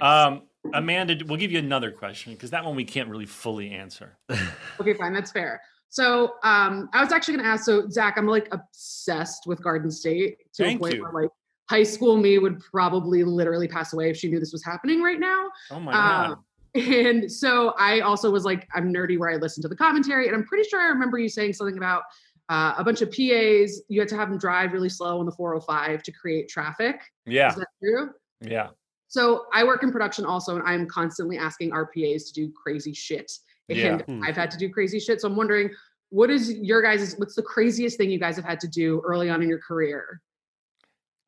[0.00, 0.42] Um,
[0.74, 4.16] Amanda, we'll give you another question because that one we can't really fully answer.
[4.78, 5.62] Okay, fine, that's fair.
[5.88, 7.64] So um, I was actually going to ask.
[7.64, 11.02] So Zach, I'm like obsessed with Garden State to Thank a point you.
[11.02, 11.30] where like
[11.70, 15.18] high school me would probably literally pass away if she knew this was happening right
[15.18, 15.48] now.
[15.70, 16.30] Oh my god!
[16.32, 16.44] Um,
[16.74, 20.36] and so I also was like, I'm nerdy where I listen to the commentary, and
[20.36, 22.02] I'm pretty sure I remember you saying something about
[22.48, 23.80] uh, a bunch of PAs.
[23.88, 27.00] You had to have them drive really slow on the 405 to create traffic.
[27.24, 27.48] Yeah.
[27.48, 28.10] Is that true?
[28.40, 28.68] Yeah.
[29.16, 33.32] So I work in production also, and I'm constantly asking RPAs to do crazy shit.
[33.70, 34.02] And Yeah.
[34.02, 34.22] Hmm.
[34.22, 35.22] I've had to do crazy shit.
[35.22, 35.70] So I'm wondering,
[36.10, 39.30] what is your guys' what's the craziest thing you guys have had to do early
[39.30, 40.20] on in your career?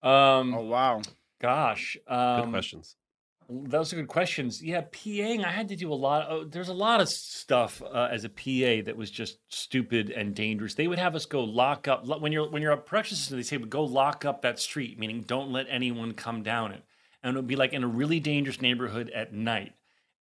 [0.02, 1.00] Um, oh wow,
[1.40, 2.96] gosh, um, Good questions.
[3.48, 4.62] Those are good questions.
[4.62, 5.42] Yeah, PAing.
[5.42, 6.26] I had to do a lot.
[6.28, 10.34] Oh, there's a lot of stuff uh, as a PA that was just stupid and
[10.34, 10.74] dangerous.
[10.74, 13.38] They would have us go lock up when you're when you're a production system.
[13.38, 16.82] They say, but "Go lock up that street," meaning don't let anyone come down it.
[17.22, 19.72] And it would be like in a really dangerous neighborhood at night.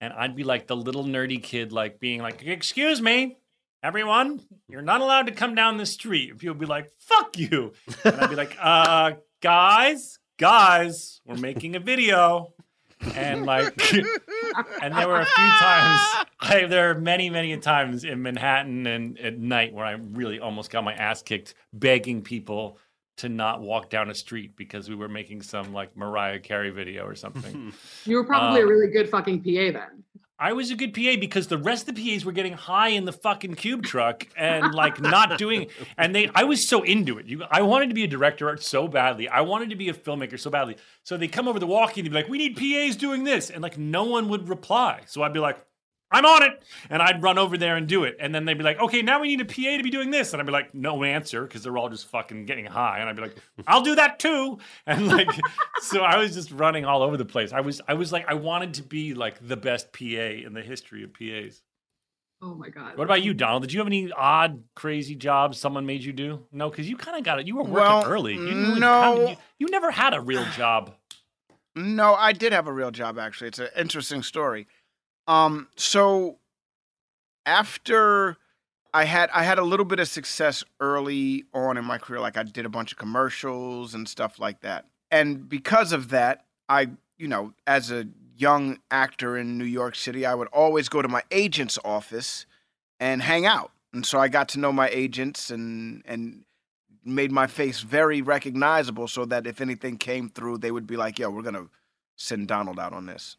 [0.01, 3.39] And I'd be like the little nerdy kid, like being like, "Excuse me,
[3.83, 7.39] everyone, you're not allowed to come down the street." And people would be like, "Fuck
[7.39, 7.73] you,"
[8.05, 12.53] and I'd be like, "Uh, guys, guys, we're making a video."
[13.15, 13.93] and like
[14.83, 16.01] and there were a few times
[16.41, 20.71] I, there are many many times in manhattan and at night where i really almost
[20.71, 22.79] got my ass kicked begging people
[23.17, 27.05] to not walk down a street because we were making some like mariah carey video
[27.07, 27.73] or something
[28.05, 30.03] You were probably a Um, really good fucking PA then.
[30.39, 33.07] I was a good PA because the rest of the PAs were getting high in
[33.07, 37.25] the fucking cube truck and like not doing and they I was so into it.
[37.25, 39.31] You I wanted to be a director so badly.
[39.31, 40.77] I wanted to be a filmmaker so badly.
[41.05, 43.49] So they come over the walkie and they'd be like, "We need PAs doing this."
[43.49, 45.01] And like no one would reply.
[45.07, 45.57] So I'd be like,
[46.17, 48.17] "I'm on it." And I'd run over there and do it.
[48.21, 50.33] And then they'd be like, "Okay, now we need a PA to be doing this."
[50.33, 52.99] And I'd be like, "No answer" because they're all just fucking getting high.
[53.01, 53.37] And I'd be like,
[53.67, 55.29] "I'll do that too." And like
[55.81, 57.53] so I was just running all over the place.
[57.53, 60.05] I was I was like I wanted to be like the best PA
[60.45, 61.63] in the history of PAs.
[62.43, 62.99] Oh my god.
[62.99, 63.63] What about you, Donald?
[63.63, 66.45] Did you have any odd, crazy jobs someone made you do?
[66.53, 67.47] No, because you kind of got it.
[67.47, 68.35] You were working Well, early.
[68.35, 69.15] You really no.
[69.17, 70.95] kinda- you, you never had a real job.
[71.79, 73.49] No, I did have a real job actually.
[73.49, 74.67] It's an interesting story.
[75.27, 76.39] Um, so
[77.45, 78.37] after
[78.95, 82.37] I had I had a little bit of success early on in my career, like
[82.37, 84.87] I did a bunch of commercials and stuff like that.
[85.11, 88.07] And because of that, I, you know, as a
[88.37, 92.47] young actor in New York City, I would always go to my agent's office
[92.99, 93.71] and hang out.
[93.93, 96.45] And so I got to know my agents and and
[97.05, 101.19] made my face very recognizable so that if anything came through, they would be like,
[101.19, 101.71] yo, we're to
[102.17, 103.37] send Donald out on this.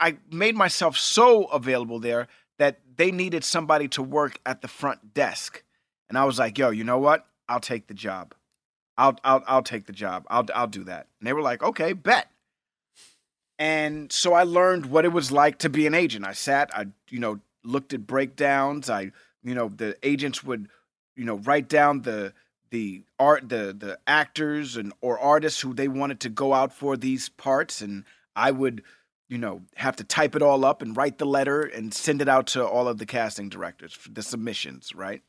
[0.00, 2.26] I made myself so available there
[2.58, 5.62] that they needed somebody to work at the front desk.
[6.08, 7.26] And I was like, yo, you know what?
[7.48, 8.34] I'll take the job.
[8.96, 10.26] I'll I'll I'll take the job.
[10.28, 11.06] I'll I'll do that.
[11.18, 12.30] And they were like, okay, bet.
[13.58, 16.26] And so I learned what it was like to be an agent.
[16.26, 18.90] I sat, I you know, looked at breakdowns.
[18.90, 20.68] I you know, the agents would,
[21.16, 22.32] you know, write down the
[22.70, 26.96] the art the the actors and or artists who they wanted to go out for
[26.96, 28.04] these parts and
[28.36, 28.82] I would
[29.30, 32.28] you know have to type it all up and write the letter and send it
[32.28, 35.22] out to all of the casting directors for the submissions right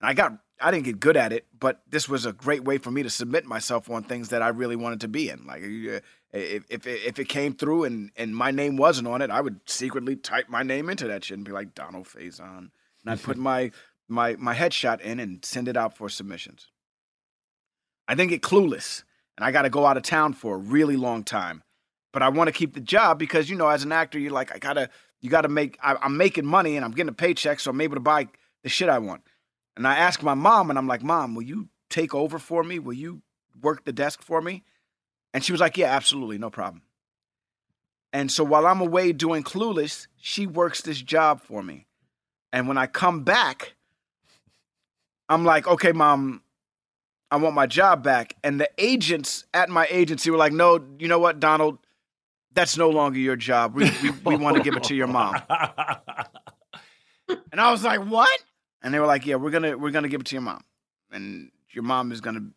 [0.00, 2.78] and I got I didn't get good at it but this was a great way
[2.78, 5.62] for me to submit myself on things that I really wanted to be in like
[5.62, 6.00] uh,
[6.32, 9.40] if if it, if it came through and and my name wasn't on it I
[9.40, 12.70] would secretly type my name into that shit and be like Donald Faison
[13.04, 13.72] and I'd put my
[14.08, 16.68] my my headshot in and send it out for submissions.
[18.06, 19.04] I then get clueless
[19.36, 21.62] and I got to go out of town for a really long time.
[22.12, 24.54] But I want to keep the job because you know, as an actor, you're like,
[24.54, 24.90] I gotta,
[25.20, 25.78] you gotta make.
[25.82, 28.28] I, I'm making money and I'm getting a paycheck, so I'm able to buy
[28.62, 29.22] the shit I want.
[29.76, 32.78] And I ask my mom, and I'm like, Mom, will you take over for me?
[32.78, 33.22] Will you
[33.62, 34.64] work the desk for me?
[35.32, 36.82] And she was like, Yeah, absolutely, no problem.
[38.12, 41.86] And so while I'm away doing Clueless, she works this job for me.
[42.52, 43.74] And when I come back,
[45.28, 46.42] I'm like, okay, mom,
[47.30, 48.36] I want my job back.
[48.44, 51.78] And the agents at my agency were like, no, you know what, Donald,
[52.54, 53.74] that's no longer your job.
[53.74, 55.36] We, we, we want to give it to your mom.
[57.28, 58.40] and I was like, what?
[58.82, 60.62] And they were like, yeah, we're gonna we're gonna give it to your mom,
[61.10, 62.50] and your mom is gonna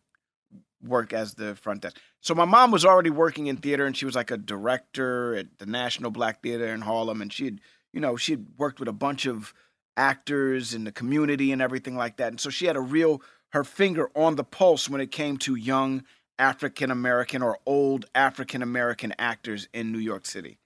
[0.82, 1.96] work as the front desk.
[2.20, 5.58] So my mom was already working in theater, and she was like a director at
[5.58, 7.60] the National Black Theater in Harlem, and she had
[7.96, 9.54] you know, she had worked with a bunch of
[9.96, 12.28] actors in the community and everything like that.
[12.28, 15.54] And so she had a real her finger on the pulse when it came to
[15.54, 16.04] young
[16.38, 20.58] African American or old African American actors in New York City.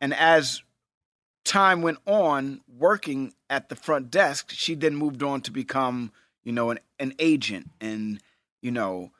[0.00, 0.62] And as
[1.44, 6.12] time went on working at the front desk, she then moved on to become,
[6.44, 8.20] you know, an, an agent and,
[8.62, 9.10] you know,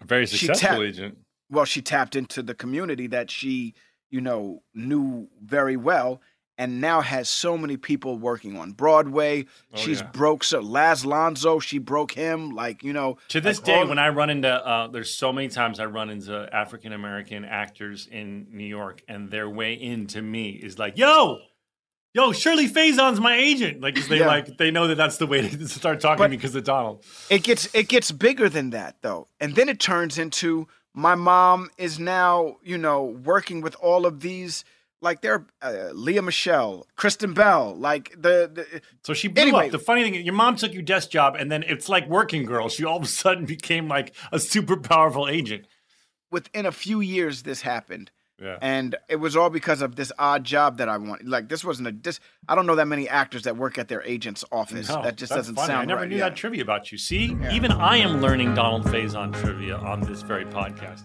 [0.00, 1.18] A very successful tapped- agent.
[1.50, 3.74] well, she tapped into the community that she,
[4.10, 6.20] you know, knew very well
[6.58, 9.46] and now has so many people working on Broadway.
[9.72, 10.08] Oh, She's yeah.
[10.12, 13.88] broke so Laz Alonso, she broke him like, you know, To this like day, all-
[13.88, 18.06] when I run into, uh, there's so many times I run into African American actors
[18.10, 21.38] in New York, and their way into me is like, "Yo,
[22.14, 24.26] yo, Shirley Faison's my agent." Like they Yeah.
[24.26, 27.04] like they know that that's the way to start talking to me because of Donald.
[27.30, 31.70] it gets it gets bigger than that though and then it turns into my mom
[31.78, 34.64] is now you know working with all of these
[35.02, 39.66] like they're uh, Lea Michele kristen bell like the, the So she blew Anyway.
[39.66, 39.72] up.
[39.72, 42.68] The funny thing, your mom took your desk job, and then it's like working girl.
[42.70, 45.66] She all of a sudden became like a super powerful agent.
[46.30, 48.56] within a few years this happened Yeah.
[48.62, 51.88] and it was all because of this odd job that i wanted like this wasn't
[51.88, 55.02] a this i don't know that many actors that work at their agent's office No,
[55.02, 55.66] that just that's doesn't funny.
[55.66, 56.30] sound I never right knew yeah.
[56.30, 56.96] that trivia about you.
[56.96, 61.02] See, even I am learning Donald Faison trivia on this very podcast.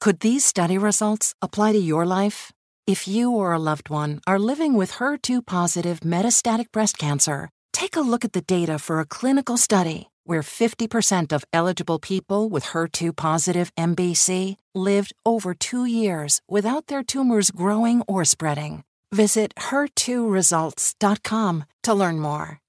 [0.00, 2.52] Could these study results apply to your life?
[2.86, 7.96] If you or a loved one are living with HER2 positive metastatic breast cancer, take
[7.96, 12.64] a look at the data for a clinical study where 50% of eligible people with
[12.64, 18.84] HER2 positive MBC lived over two years without their tumors growing or spreading.
[19.12, 22.60] Visit HER2results.com to learn more.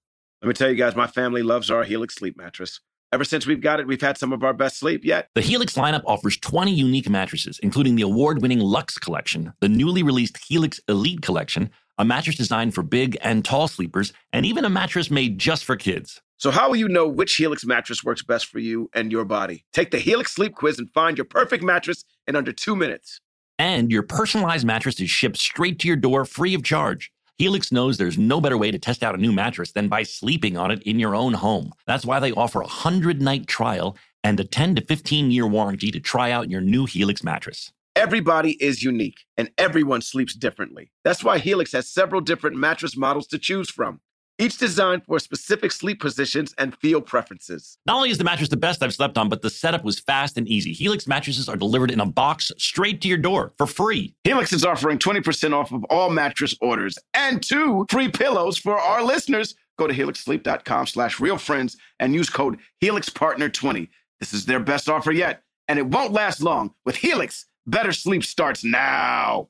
[0.41, 2.79] Let me tell you guys, my family loves our Helix sleep mattress.
[3.11, 5.29] Ever since we've got it, we've had some of our best sleep yet.
[5.35, 10.03] The Helix lineup offers 20 unique mattresses, including the award winning Lux Collection, the newly
[10.03, 14.69] released Helix Elite Collection, a mattress designed for big and tall sleepers, and even a
[14.69, 16.21] mattress made just for kids.
[16.37, 19.65] So, how will you know which Helix mattress works best for you and your body?
[19.71, 23.21] Take the Helix sleep quiz and find your perfect mattress in under two minutes.
[23.57, 27.11] And your personalized mattress is shipped straight to your door free of charge.
[27.37, 30.55] Helix knows there's no better way to test out a new mattress than by sleeping
[30.55, 31.73] on it in your own home.
[31.85, 35.91] That's why they offer a 100 night trial and a 10 to 15 year warranty
[35.91, 37.73] to try out your new Helix mattress.
[37.93, 40.91] Everybody is unique and everyone sleeps differently.
[41.03, 43.99] That's why Helix has several different mattress models to choose from,
[44.37, 47.77] each designed for specific sleep positions and feel preferences.
[47.85, 50.37] Not only is the mattress the best I've slept on, but the setup was fast
[50.37, 50.73] and easy.
[50.73, 54.15] Helix mattresses are delivered in a box straight to your door for free.
[54.23, 59.03] Helix is offering 20% off of all mattress orders and two free pillows for our
[59.03, 59.55] listeners.
[59.77, 63.89] Go to helixsleep.com slash real friends and use code HelixPartner20.
[64.19, 66.73] This is their best offer yet, and it won't last long.
[66.85, 69.49] With Helix, better sleep starts now.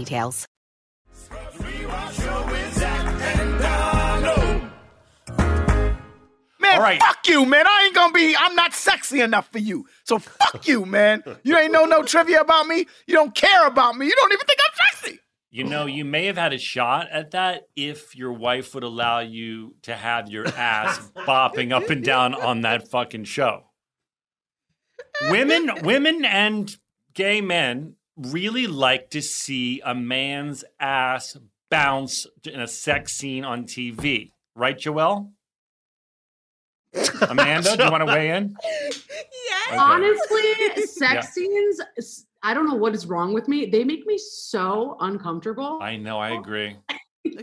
[6.59, 7.65] Man, fuck you, man.
[7.67, 9.85] I ain't gonna be, I'm not sexy enough for you.
[10.03, 11.23] So fuck you, man.
[11.43, 12.85] You ain't know no trivia about me.
[13.07, 14.05] You don't care about me.
[14.05, 15.19] You don't even think I'm sexy.
[15.49, 19.19] You know, you may have had a shot at that if your wife would allow
[19.19, 23.65] you to have your ass bopping up and down on that fucking show.
[25.29, 26.73] Women, women and
[27.13, 27.95] gay men
[28.27, 31.37] really like to see a man's ass
[31.69, 34.31] bounce in a sex scene on TV.
[34.55, 35.31] Right, Joelle?
[37.29, 38.55] Amanda, do you want to weigh in?
[38.63, 39.77] Okay.
[39.77, 40.43] Honestly,
[40.85, 41.21] sex Yeah.
[41.21, 41.81] scenes,
[42.43, 43.65] I don't know what is wrong with me.
[43.67, 45.79] They make me so uncomfortable.
[45.81, 46.75] I know, I agree.
[47.23, 47.35] It's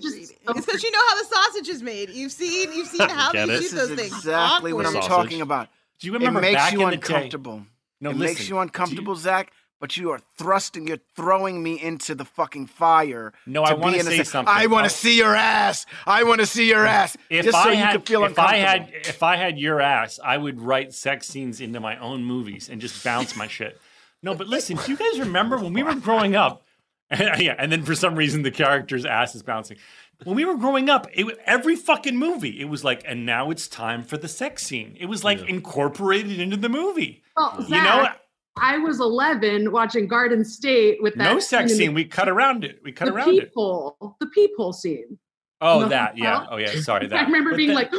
[0.66, 2.10] because you know how the sausage is made.
[2.10, 3.62] You've seen you've seen how Get they it?
[3.62, 4.12] shoot This those is things.
[4.12, 5.08] Exactly what I'm Awkward.
[5.08, 5.68] talking about.
[6.00, 7.62] Do you remember it makes back you in the day- uncomfortable.
[8.00, 9.52] No, it listen, makes you uncomfortable, Zach.
[9.80, 13.32] But you are thrusting, you're throwing me into the fucking fire.
[13.46, 14.52] No, I wanna in a say something.
[14.52, 15.86] I want to see your ass.
[16.04, 17.16] I want to see your ass.
[17.30, 19.80] If just I so had, you could feel if I had, if I had your
[19.80, 23.80] ass, I would write sex scenes into my own movies and just bounce my shit.
[24.20, 26.64] No, but listen, do you guys remember when we were growing up?
[27.18, 29.78] yeah, and then for some reason the character's ass is bouncing.
[30.24, 33.68] When we were growing up, it, every fucking movie, it was like, and now it's
[33.68, 34.96] time for the sex scene.
[34.98, 37.22] It was like incorporated into the movie.
[37.36, 38.20] Well, you know, Zach,
[38.60, 41.94] I was 11 watching Garden State with that no sex scene.
[41.94, 42.80] We cut around it.
[42.82, 43.48] We cut around it.
[43.48, 45.18] peephole, the peephole scene.
[45.60, 46.46] Oh, that, yeah.
[46.50, 46.80] Oh, yeah.
[46.80, 47.18] Sorry, that.
[47.18, 47.90] I remember But being that- like,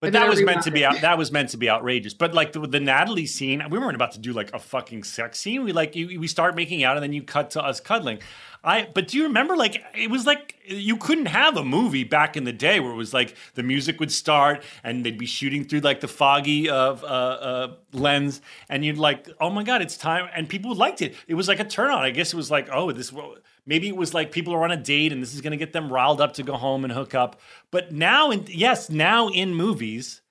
[0.00, 1.00] But that was meant to be out.
[1.00, 2.14] That was meant to be outrageous.
[2.14, 5.40] But like the, the Natalie scene, we weren't about to do like a fucking sex
[5.40, 5.64] scene.
[5.64, 8.18] We like you, we start making out, and then you cut to us cuddling.
[8.62, 8.86] I.
[8.92, 9.56] But do you remember?
[9.56, 12.96] Like it was like you couldn't have a movie back in the day where it
[12.96, 17.02] was like the music would start and they'd be shooting through like the foggy of
[17.02, 21.14] uh, uh, lens, and you'd like, oh my god, it's time, and people liked it.
[21.28, 22.02] It was like a turn on.
[22.02, 23.10] I guess it was like, oh, this.
[23.12, 23.36] well,
[23.66, 25.72] Maybe it was like people are on a date and this is going to get
[25.72, 27.40] them riled up to go home and hook up.
[27.70, 30.22] But now, in, yes, now in movies,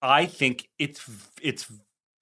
[0.00, 1.08] I think it's
[1.42, 1.70] it's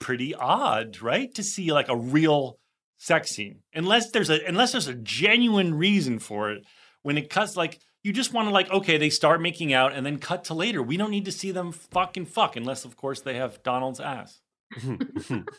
[0.00, 2.59] pretty odd, right, to see like a real
[2.98, 6.64] sex scene, unless there's a unless there's a genuine reason for it.
[7.02, 10.04] When it cuts, like you just want to like, okay, they start making out and
[10.04, 10.82] then cut to later.
[10.82, 14.40] We don't need to see them fucking fuck, unless of course they have Donald's ass.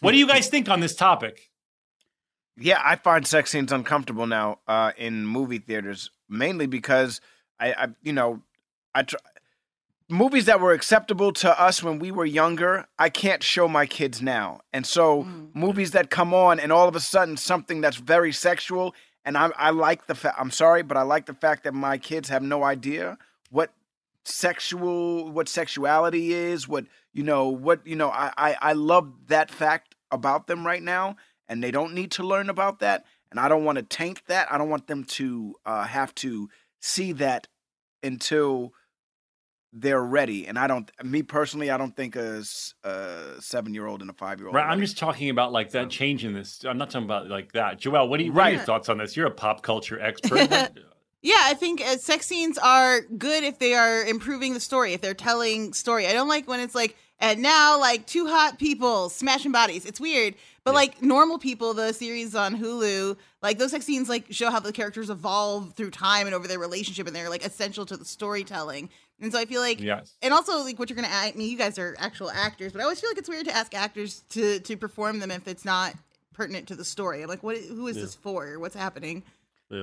[0.02, 1.50] what do you guys think on this topic?
[2.60, 7.22] Yeah, I find sex scenes uncomfortable now uh, in movie theaters, mainly because
[7.60, 8.41] I, I you know,
[8.93, 9.16] I tr-
[10.10, 14.22] movies that were acceptable to us when we were younger, I can't show my kids
[14.22, 18.34] now, and so movies that come on and all of a sudden something that's very
[18.34, 18.93] sexual,
[19.24, 20.38] and I, I like the fact.
[20.39, 23.18] I'm sorry, but I like the fact that my kids have no idea
[23.49, 23.72] what
[24.26, 29.49] sexual what sexuality is what you know what you know I, I i love that
[29.49, 31.16] fact about them right now
[31.50, 34.50] and they don't need to learn about that and i don't want to taint that
[34.52, 37.47] i don't want them to uh, have to see that
[38.04, 38.72] until
[39.74, 42.43] they're ready and i don't me personally i don't think a
[43.41, 45.89] seven year old and a five year old Right, I'm just talking about like that
[45.89, 46.64] change in this.
[46.64, 47.80] I'm not talking about like that.
[47.80, 49.16] Joelle, what, do you, what are your thoughts on this?
[49.16, 50.72] You're a pop culture expert.
[51.22, 55.02] Yeah, I think uh, sex scenes are good if they are improving the story, if
[55.02, 56.08] they're telling story.
[56.08, 59.86] I don't like when it's like, and now like two hot people smashing bodies.
[59.86, 60.36] It's weird.
[60.65, 64.59] But like normal people, the series on Hulu, like those sex scenes like show how
[64.59, 68.05] the characters evolve through time and over their relationship, and they're like essential to the
[68.05, 68.89] storytelling.
[69.22, 70.15] And so I feel like, Yes.
[70.22, 71.07] and also like what you're gonna.
[71.11, 73.55] I mean, you guys are actual actors, but I always feel like it's weird to
[73.55, 75.93] ask actors to to perform them if it's not
[76.34, 77.24] pertinent to the story.
[77.24, 77.57] I'm like, what?
[77.57, 78.03] Who is Yeah.
[78.03, 78.59] this for?
[78.59, 79.24] What's happening?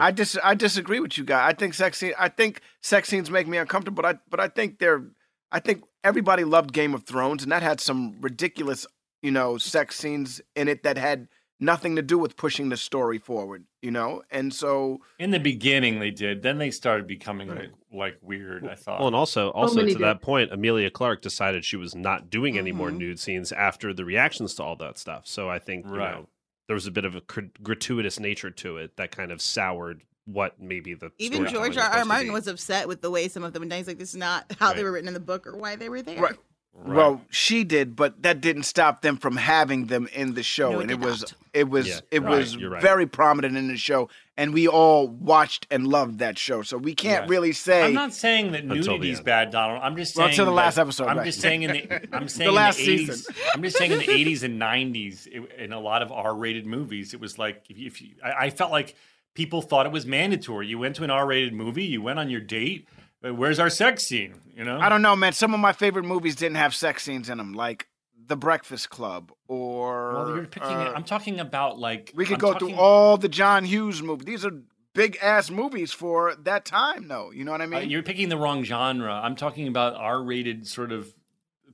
[0.00, 1.50] I dis I disagree with you guys.
[1.50, 4.48] I think sex scene I think sex scenes make me uncomfortable, but I but I
[4.48, 5.04] think they're
[5.52, 8.86] I think everybody loved Game of Thrones and that had some ridiculous,
[9.22, 11.28] you know, sex scenes in it that had
[11.58, 14.22] nothing to do with pushing the story forward, you know?
[14.30, 16.42] And so in the beginning, they did.
[16.42, 18.66] Then they started becoming like, like weird.
[18.66, 18.98] I thought.
[18.98, 20.04] Well, and also, also many to did.
[20.04, 22.98] that point, Emilia Clarke decided she was not doing any more Mhm.
[22.98, 25.26] nude scenes after the reactions to all that stuff.
[25.26, 26.28] So I think you know,
[26.66, 30.02] there was a bit of a gr- gratuitous nature to it that kind of soured
[30.26, 31.98] what maybe the Even storytelling George was R.
[32.00, 32.04] R.
[32.04, 33.78] Martin was upset with the way some of them were done.
[33.78, 35.88] He's like, this is not how they were written in the book or why they
[35.88, 36.20] were there.
[36.20, 36.36] Right.
[36.84, 40.80] Well, she did, but that didn't stop them from having them in the show, No,
[40.80, 42.82] it and it was it was Yeah, it right, was you're right.
[42.82, 46.60] very prominent in the show, and we all watched and loved that show.
[46.60, 47.30] So we can't Yes.
[47.30, 49.80] really say I'm not saying that Until nudity is bad, Donald.
[49.82, 51.24] I'm just Well, saying until the last episode, I'm right.
[51.24, 53.06] just saying in the I'm The saying last in the 80s.
[53.06, 53.34] season.
[53.54, 57.14] I'm just saying in the 80s and 90s, it, in a lot of R-rated movies,
[57.14, 58.94] it was like if you, if you I, I felt like
[59.36, 60.66] people thought it was mandatory.
[60.66, 62.88] You went to an R-rated movie, you went on your date.
[63.24, 64.34] uh, Where's our sex scene?
[64.56, 65.32] You know, I don't know, man.
[65.32, 67.86] Some of my favorite movies didn't have sex scenes in them, like
[68.26, 70.14] The Breakfast Club or.
[70.14, 70.68] Well, you're picking.
[70.68, 74.02] uh, I'm talking about like we could I'm go talking- through all the John Hughes
[74.02, 74.24] movies.
[74.26, 74.52] These are
[74.94, 77.30] big ass movies for that time, though.
[77.30, 77.90] You know what I Uh, mean?
[77.90, 79.12] you're picking the wrong genre.
[79.12, 81.12] I'm talking about R-rated sort of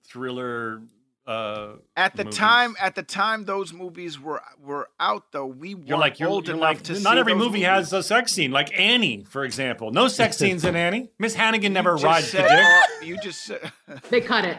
[0.05, 0.83] thriller.
[1.25, 2.37] Uh, at the movies.
[2.39, 6.29] time, at the time those movies were were out, though, we You're weren't like you're,
[6.29, 7.67] old you're enough like to not see every movie movies.
[7.67, 8.51] has a sex scene.
[8.51, 11.11] Like Annie, for example, no sex scenes in Annie.
[11.21, 12.51] Miss Hannigan never You just rides the dick.
[12.51, 13.73] all- you just said
[14.11, 14.59] They cut it.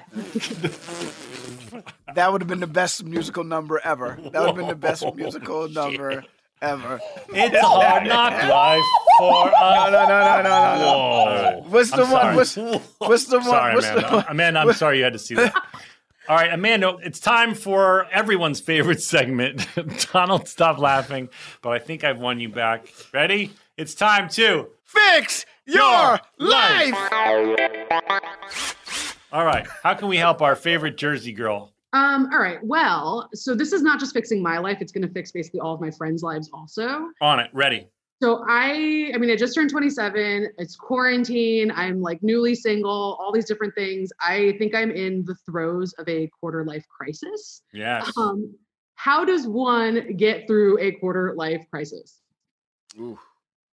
[2.15, 4.17] that would have been the best musical number ever.
[4.31, 6.23] That would have been the best musical number
[6.61, 6.99] ever.
[7.33, 8.81] It's a hard knock life
[9.19, 9.91] for us.
[9.91, 11.61] No, no, no, no, no, no, no.
[11.61, 11.65] Whoa.
[11.69, 12.45] What's the I'm one?
[12.45, 12.67] sorry.
[12.71, 13.45] What's, what's the one?
[13.47, 14.09] Sorry, what's Amanda.
[14.09, 14.25] the one?
[14.29, 15.53] Amanda, I'm sorry you had to see that.
[16.29, 19.67] All right, Amanda, it's time for everyone's favorite segment.
[20.13, 21.27] Donald, stop laughing,
[21.61, 22.87] but I think I've won you back.
[23.13, 23.51] Ready?
[23.75, 26.93] It's time to Fix your life.
[29.31, 31.73] All right, how can we help our favorite Jersey girl?
[31.93, 32.59] Um, all right.
[32.63, 35.75] Well, so this is not just fixing my life, it's going to fix basically all
[35.75, 37.09] of my friends' lives also.
[37.21, 37.87] On it, ready.
[38.23, 40.47] So I I mean I just turned 27.
[40.57, 41.73] It's quarantine.
[41.75, 44.13] I'm like newly single, all these different things.
[44.21, 47.63] I think I'm in the throes of a quarter life crisis.
[47.73, 48.09] Yes.
[48.17, 48.55] Um
[48.95, 52.21] how does one get through a quarter life crisis?
[52.97, 53.19] Oof.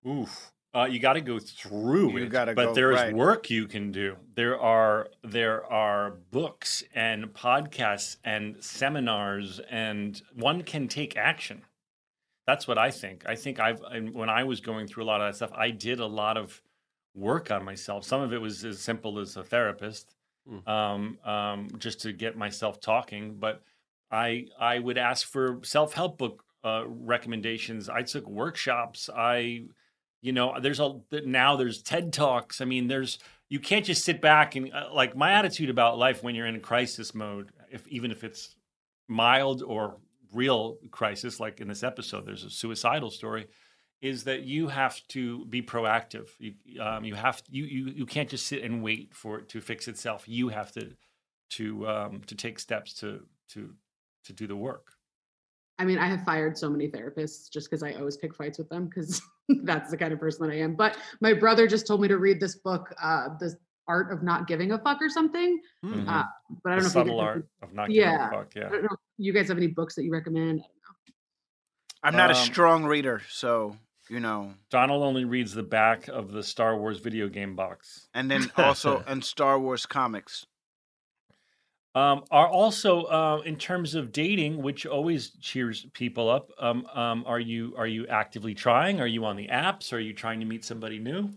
[0.05, 0.51] Oof.
[0.75, 2.65] Uh, you got to go through You it, gotta go through.
[2.65, 3.15] but go- there is right.
[3.15, 4.17] work you can do.
[4.35, 11.63] There are there are books and podcasts and seminars, and one can take action.
[12.51, 13.23] That's what I think.
[13.27, 13.81] I think I've
[14.13, 16.61] when I was going through a lot of that stuff, I did a lot of
[17.15, 18.05] work on myself.
[18.05, 20.17] Some of it was as simple as a therapist,
[20.67, 23.37] um, um, just to get myself talking.
[23.39, 23.63] But
[24.11, 27.89] I I would ask for self help book uh, recommendations.
[27.89, 29.09] I took workshops.
[29.15, 29.67] I
[30.21, 33.19] you know there's a now there's ted talks i mean there's
[33.49, 36.57] you can't just sit back and uh, like my attitude about life when you're in
[36.57, 38.55] a crisis mode if even if it's
[39.09, 39.97] mild or
[40.33, 43.47] real crisis like in this episode there's a suicidal story
[44.01, 46.29] is that you have to be proactive.
[46.39, 49.61] You, um, you have you, you you can't just sit and wait for it to
[49.61, 50.25] fix itself.
[50.27, 50.93] You have to
[51.51, 53.21] to um, to take steps to
[53.51, 53.75] to
[54.25, 54.93] to do the work.
[55.79, 58.69] I mean, I have fired so many therapists just because I always pick fights with
[58.69, 59.23] them because
[59.65, 60.75] that's the kind of person that I am.
[60.75, 63.57] But my brother just told me to read this book, uh, The
[63.91, 65.61] Art of Not Giving a Fuck or something.
[65.85, 66.07] Mhm.
[66.09, 66.23] Uh,
[66.63, 68.55] but I don't The know if you subtle guys- art of not giving a fuck,
[68.55, 68.67] yeah.
[68.69, 68.89] I don't know.
[68.93, 70.63] if You guys have any books that you recommend?
[72.05, 73.77] I'm not a Um, strong reader, so
[74.09, 74.55] you know.
[74.71, 79.03] donald only reads the back of the star wars video game box And then also
[79.07, 80.47] and Star Wars comics.
[81.97, 86.53] um, are also uh, in terms of dating, which always cheers people up.
[86.59, 89.01] Um, um, are you are you actively trying?
[89.01, 89.93] Are you on the apps?
[89.93, 91.31] Are you trying to meet somebody new?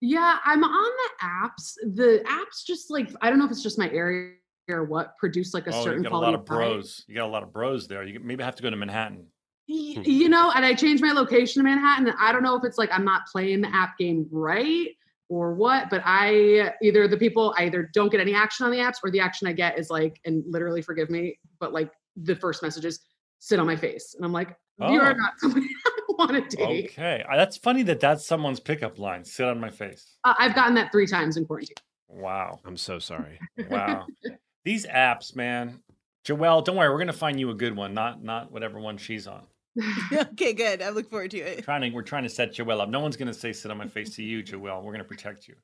[0.00, 1.74] Yeah, I'm on the apps.
[1.94, 4.32] The apps just like I don't know if it's just my area
[4.70, 6.46] or what produce like a oh, certain you got a lot of vibe.
[6.46, 7.04] bros.
[7.08, 8.04] You got a lot of bros there.
[8.04, 9.26] You maybe have to go to Manhattan.
[9.68, 10.02] Y- hmm.
[10.04, 12.12] you know, and I changed my location to Manhattan.
[12.18, 14.88] I don't know if it's like I'm not playing the app game right
[15.28, 18.78] or what, but I either the people I either don't get any action on the
[18.78, 22.34] apps or the action I get is like, and literally forgive me, but like the
[22.36, 23.00] first message is
[23.40, 24.14] sit on my face.
[24.14, 24.54] And I'm like, you
[24.86, 24.98] Oh.
[25.00, 25.77] are not somebody I
[26.18, 26.90] want to date.
[26.92, 29.24] Okay, that's funny that that's someone's pickup line.
[29.24, 30.16] Sit on my face.
[30.24, 31.76] Uh, I've gotten that three times in quarantine.
[32.08, 32.60] Wow.
[32.64, 33.38] I'm so sorry.
[33.70, 34.06] Wow.
[34.64, 35.80] These apps, man.
[36.26, 39.26] Joelle, don't worry, we're gonna find you a good one, not not whatever one she's
[39.26, 39.42] on.
[40.12, 40.82] okay, good.
[40.82, 41.64] I look forward to it.
[41.64, 42.88] Trying to, we're trying to set Joelle up.
[42.88, 44.82] No one's gonna say sit on my face to you, Joelle.
[44.82, 45.54] We're gonna protect you.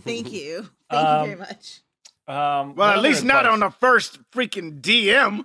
[0.00, 0.68] Thank you.
[0.90, 1.80] Thank Um, you very much.
[2.26, 5.44] Um, Well, at other least not on the first freaking DM.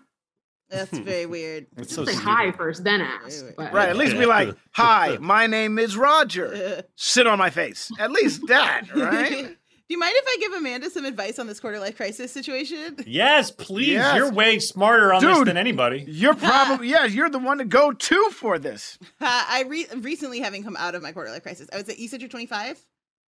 [0.74, 1.68] That's very weird.
[1.78, 2.28] It's so Say stupid.
[2.30, 3.46] hi first, then ask.
[3.56, 6.84] But Right, at least be like, "Hi, my name is Roger.
[6.96, 9.56] Sit on my face." At least that, right?
[9.86, 12.96] Do you mind if I give Amanda some advice on this quarter life crisis situation?
[13.06, 13.90] Yes, please.
[13.90, 14.16] Yes.
[14.16, 16.06] You're way smarter on this than anybody.
[16.08, 18.98] You're probably yeah, you're the one to go to for this.
[19.22, 21.68] Uh, I re- recently having come out of my quarter life crisis.
[21.72, 22.80] I was at you said you're 25?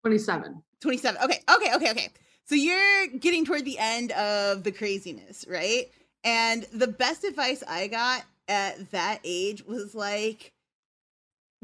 [0.02, 0.62] 27.
[0.80, 1.22] 27.
[1.24, 2.08] Okay, okay, okay, okay.
[2.44, 5.86] So you're getting toward the end of the craziness, right?
[6.24, 10.52] And the best advice I got at that age was like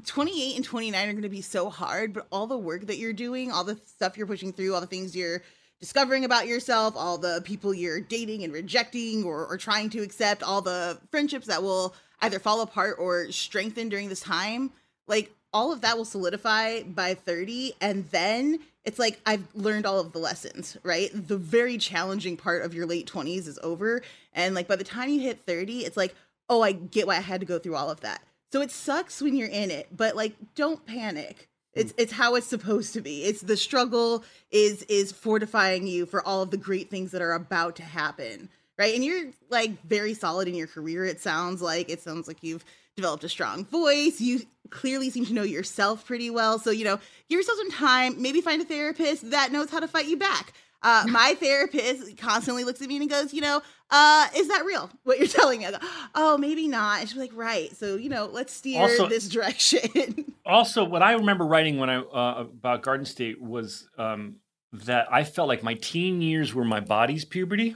[0.06, 3.12] 28 and 29 are going to be so hard, but all the work that you're
[3.12, 5.43] doing, all the stuff you're pushing through, all the things you're
[5.80, 10.43] discovering about yourself, all the people you're dating and rejecting or, or trying to accept,
[10.43, 14.70] all the friendships that will either fall apart or strengthen during this time,
[15.06, 17.74] like all of that will solidify by 30.
[17.80, 18.59] And then
[18.89, 21.10] it's like I've learned all of the lessons, right?
[21.12, 24.01] The very challenging part of your late 20s is over.
[24.32, 26.15] And like by the time you hit 30, it's like,
[26.48, 28.23] oh, I get why I had to go through all of that.
[28.51, 31.51] So it sucks when you're in it, but like don't panic.
[31.74, 33.24] It's it's how it's supposed to be.
[33.24, 37.35] It's the struggle is is fortifying you for all of the great things that are
[37.35, 38.48] about to happen.
[38.78, 38.94] Right?
[38.94, 41.90] And you're like very solid in your career it sounds like.
[41.90, 42.65] It sounds like you've
[42.99, 44.20] developed a strong voice.
[44.20, 46.59] You clearly seem to know yourself pretty well.
[46.59, 46.97] So, you know,
[47.31, 50.53] give yourself some time, maybe find a therapist that knows how to fight you back.
[50.83, 54.91] Uh, my therapist constantly looks at me and goes, you know, uh, is that real?
[55.05, 55.70] What you're telling me?
[55.70, 55.79] Go,
[56.16, 57.01] oh, maybe not.
[57.01, 57.75] And she's like, right.
[57.77, 60.35] So, you know, let's steer Also- this direction.
[60.45, 64.37] Also, what I remember writing when I uh, about Garden State was um,
[64.73, 67.75] that I felt like my teen years were my body's puberty,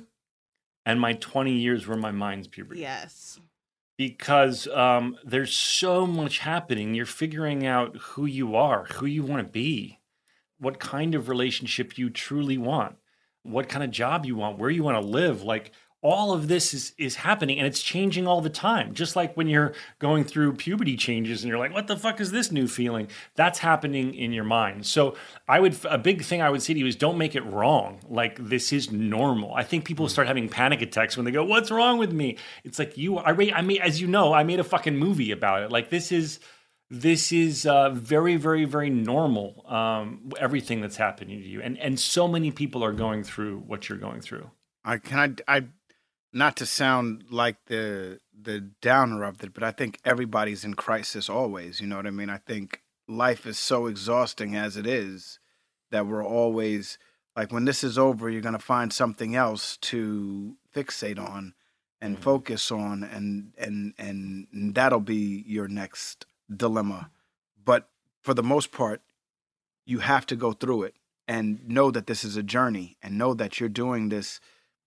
[0.85, 2.81] and my twenty years were my mind's puberty.
[2.81, 3.39] yes.
[4.09, 6.93] Because um, there's so much happening.
[6.93, 10.01] You're figuring out who you are, who you want to be,
[10.59, 12.97] what kind of relationship you truly want,
[13.45, 15.45] what kind of job you want, where you want to live.
[15.45, 15.70] Like
[16.03, 18.93] all of this is is happening and it's changing all the time.
[18.93, 22.33] Just like when you're going through puberty changes and you're like, what the fuck is
[22.33, 23.09] this new feeling?
[23.37, 24.85] That's happening in your mind.
[24.85, 25.15] So
[25.47, 28.01] I would a big thing I would say to you is don't make it wrong.
[28.09, 29.55] Like this is normal.
[29.55, 32.81] I think people start having panic attacks when they go, "What's wrong with me?" It's
[32.81, 33.19] like you.
[33.19, 33.53] I made.
[33.53, 35.70] I mean, as you know, I made a fucking movie about it.
[35.70, 36.41] Like this is
[36.91, 39.65] this is uh, very, very, very normal.
[39.66, 43.89] Um, everything that's happening to you, and and so many people are going through what
[43.89, 44.51] you're going through.
[44.85, 45.65] I can I I
[46.32, 51.28] not to sound like the the downer of it, but I think everybody's in crisis
[51.28, 51.80] always.
[51.80, 52.30] You know what I mean?
[52.30, 55.38] I think life is so exhausting as it is
[55.90, 56.98] that we're always
[57.36, 61.54] like when this is over, you're gonna find something else to fixate on
[62.00, 62.22] and mm-hmm.
[62.24, 67.10] focus on, and and and that'll be your next dilemma.
[67.64, 67.88] But
[68.22, 69.00] for the most part,
[69.84, 70.94] you have to go through it
[71.28, 74.40] and know that this is a journey, and know that you're doing this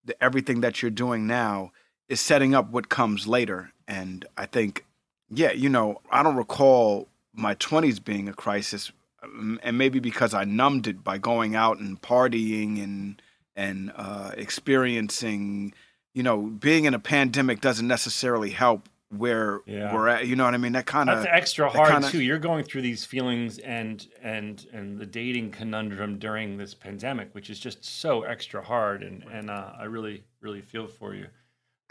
[0.06, 1.72] the, everything that you're doing now
[2.08, 3.72] is setting up what comes later.
[3.86, 4.84] And I think,
[5.28, 8.92] yeah, you know, I don't recall my 20s being a crisis,
[9.22, 13.20] um, and maybe because I numbed it by going out and partying and
[13.58, 15.72] and uh, experiencing,
[16.12, 19.94] you know, being in a pandemic doesn't necessarily help where Yeah.
[19.94, 20.26] we're at.
[20.26, 20.72] You know what I mean?
[20.72, 22.20] That kind of That's extra hard too.
[22.20, 27.50] You're going through these feelings and and and the dating conundrum during this pandemic, which
[27.50, 29.02] is just so extra hard.
[29.02, 31.26] And and uh, I really really feel for you.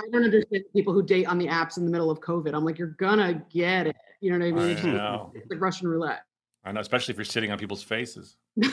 [0.02, 2.54] I don't understand people who date on the apps in the middle of COVID.
[2.54, 3.96] I'm like, you're gonna get it.
[4.20, 4.70] You know what I mean?
[4.70, 5.32] I It's know.
[5.36, 6.24] it's like Russian roulette.
[6.66, 8.36] I know, especially if you're sitting on people's faces.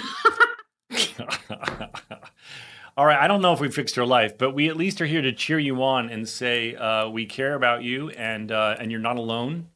[2.94, 5.06] All right, I don't know if we fixed your life, but we at least are
[5.06, 8.90] here to cheer you on and say uh, we care about you and uh, and
[8.90, 9.68] you're not alone.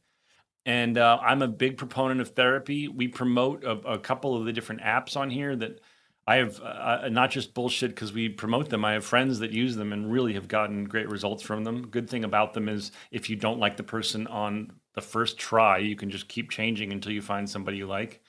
[0.67, 2.87] And uh, I'm a big proponent of therapy.
[2.87, 5.79] We promote a, a couple of the different apps on here that
[6.27, 8.85] I have uh, not just bullshit because we promote them.
[8.85, 11.87] I have friends that use them and really have gotten great results from them.
[11.87, 15.79] Good thing about them is if you don't like the person on the first try,
[15.79, 18.21] you can just keep changing until you find somebody you like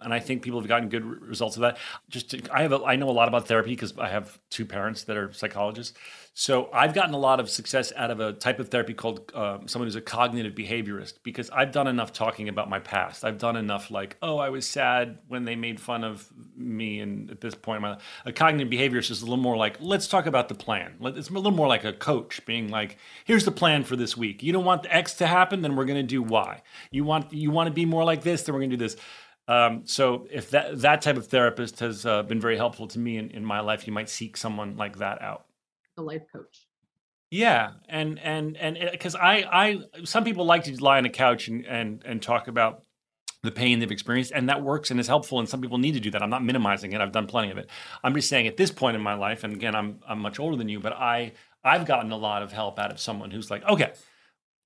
[0.00, 1.78] and I think people have gotten good results of that.
[2.08, 4.64] Just to, I have a, I know a lot about therapy because I have two
[4.64, 5.96] parents that are psychologists.
[6.40, 9.66] So I've gotten a lot of success out of a type of therapy called um,
[9.66, 13.24] someone who's a cognitive behaviorist because I've done enough talking about my past.
[13.24, 17.28] I've done enough like, oh, I was sad when they made fun of me, and
[17.28, 20.26] at this point, in my a cognitive behaviorist is a little more like, let's talk
[20.26, 20.94] about the plan.
[21.00, 24.40] It's a little more like a coach being like, here's the plan for this week.
[24.40, 26.62] You don't want the X to happen, then we're going to do Y.
[26.92, 28.96] You want you want to be more like this, then we're going to do this.
[29.48, 33.16] Um, so if that that type of therapist has uh, been very helpful to me
[33.16, 35.46] in, in my life, you might seek someone like that out.
[35.96, 36.66] The life coach.
[37.30, 41.48] Yeah, and and and because I I some people like to lie on a couch
[41.48, 42.82] and and and talk about
[43.42, 45.38] the pain they've experienced, and that works and is helpful.
[45.38, 46.22] And some people need to do that.
[46.22, 47.00] I'm not minimizing it.
[47.00, 47.70] I've done plenty of it.
[48.02, 50.56] I'm just saying at this point in my life, and again, I'm I'm much older
[50.56, 51.32] than you, but I
[51.64, 53.92] I've gotten a lot of help out of someone who's like, okay,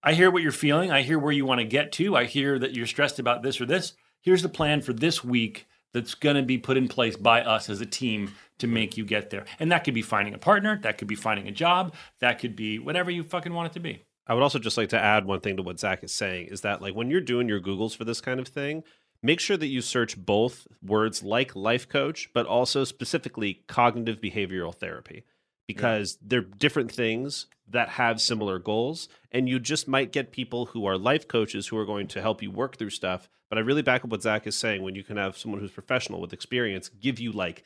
[0.03, 0.91] I hear what you're feeling.
[0.91, 2.17] I hear where you want to get to.
[2.17, 3.95] I hear that you're stressed about this or this.
[4.23, 7.69] Here's the plan for this week that's going to be put in place by us
[7.69, 9.45] as a team to make you get there.
[9.59, 12.57] And that could be finding a partner, that could be finding a job, that could
[12.57, 14.05] be whatever you fucking want it to be.
[14.27, 16.61] I would also just like to add one thing to what Zach is saying is
[16.61, 18.85] that like when you're doing your Googles for this kind of thing,
[19.23, 24.75] make sure that you search both words like life coach, but also specifically cognitive behavioral
[24.75, 25.25] therapy
[25.67, 29.09] because they're different things that have similar goals.
[29.31, 32.43] And you just might get people who are life coaches who are going to help
[32.43, 33.29] you work through stuff.
[33.53, 35.71] But I really back up what Zach is saying when you can have someone who's
[35.71, 37.65] professional with experience give you like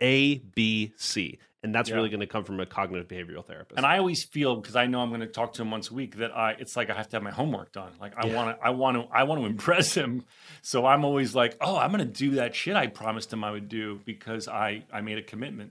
[0.00, 1.38] A, B, C.
[1.62, 1.94] And that's Yeah.
[1.94, 3.76] really going to come from a cognitive behavioral therapist.
[3.76, 5.94] And I always feel because I know I'm going to talk to him once a
[5.94, 7.92] week that I it's like I have to have my homework done.
[8.00, 8.34] Like I Yeah.
[8.34, 10.24] want to I want to I want to impress him.
[10.60, 13.52] So I'm always like, "Oh, I'm going to do that shit I promised him I
[13.52, 15.70] would do because I I made a commitment."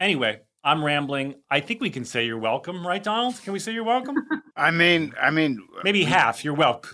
[0.00, 1.36] Anyway, I'm rambling.
[1.50, 3.40] I think we can say you're welcome, right Donald?
[3.42, 4.16] Can we say you're welcome?
[4.54, 6.44] I mean, I mean, maybe half.
[6.44, 6.90] You're welcome.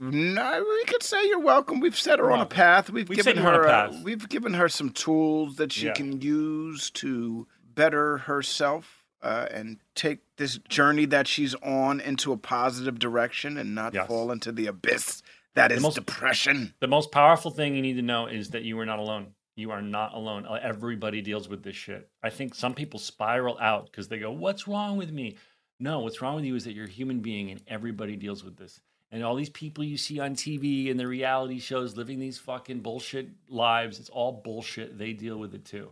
[0.00, 1.80] No, we could say you're welcome.
[1.80, 2.88] We've set her on a path.
[2.90, 3.68] We've, We've given set you on a her.
[3.68, 5.92] uh, we've given her some tools that she Yeah.
[5.94, 12.36] can use to better herself uh, and take this journey that she's on into a
[12.36, 15.22] positive direction and not fall into the abyss
[15.54, 16.74] that The is most- depression.
[16.78, 19.34] The most powerful thing you need to know is that you are not alone.
[19.56, 20.46] You are not alone.
[20.46, 22.08] Uh, Everybody deals with this shit.
[22.22, 25.36] I think some people spiral out because they go, What's wrong with me?
[25.80, 28.56] No, what's wrong with you is that you're a human being and everybody deals with
[28.56, 28.80] this.
[29.10, 32.80] And all these people you see on TV and the reality shows living these fucking
[32.80, 34.98] bullshit lives, it's all bullshit.
[34.98, 35.90] They deal with it too.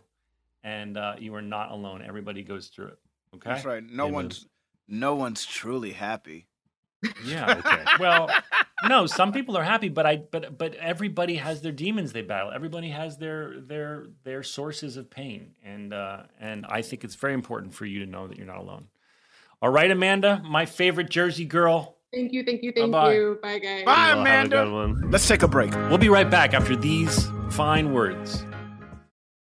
[0.63, 2.03] And uh, you are not alone.
[2.07, 2.99] Everybody goes through it.
[3.37, 3.51] Okay.
[3.51, 3.83] That's right.
[3.83, 4.47] No one's
[4.89, 6.47] no one's truly happy.
[7.25, 7.61] Yeah.
[7.67, 7.85] Okay.
[8.01, 8.31] well,
[8.89, 12.53] no, some people are happy, but I but but everybody has their demons they battle.
[12.53, 17.35] Everybody has their their their sources of pain, and uh, and I think it's very
[17.35, 18.89] important for you to know that you're not alone.
[19.63, 21.96] All right, Amanda, my favorite Jersey girl.
[22.13, 23.15] Thank you, thank you, thank Bye-bye.
[23.15, 23.39] you.
[23.43, 23.85] Bye, guys.
[23.85, 25.09] Bye, Well, have Amanda.
[25.11, 25.73] Let's take a break.
[25.89, 28.45] We'll be right back after these fine words.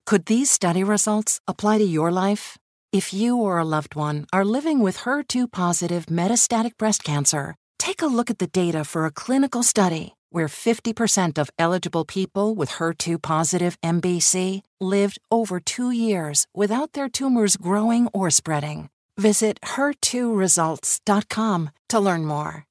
[0.07, 2.59] Could these study results apply to your life?
[2.93, 8.03] If you or a loved one are living with HER2 positive metastatic breast cancer, take
[8.03, 12.71] a look at the data for a clinical study where 50% of eligible people with
[12.71, 18.91] HER2 positive MBC lived over two years without their tumors growing or spreading.
[19.19, 22.67] Visit HER2results.com to learn more.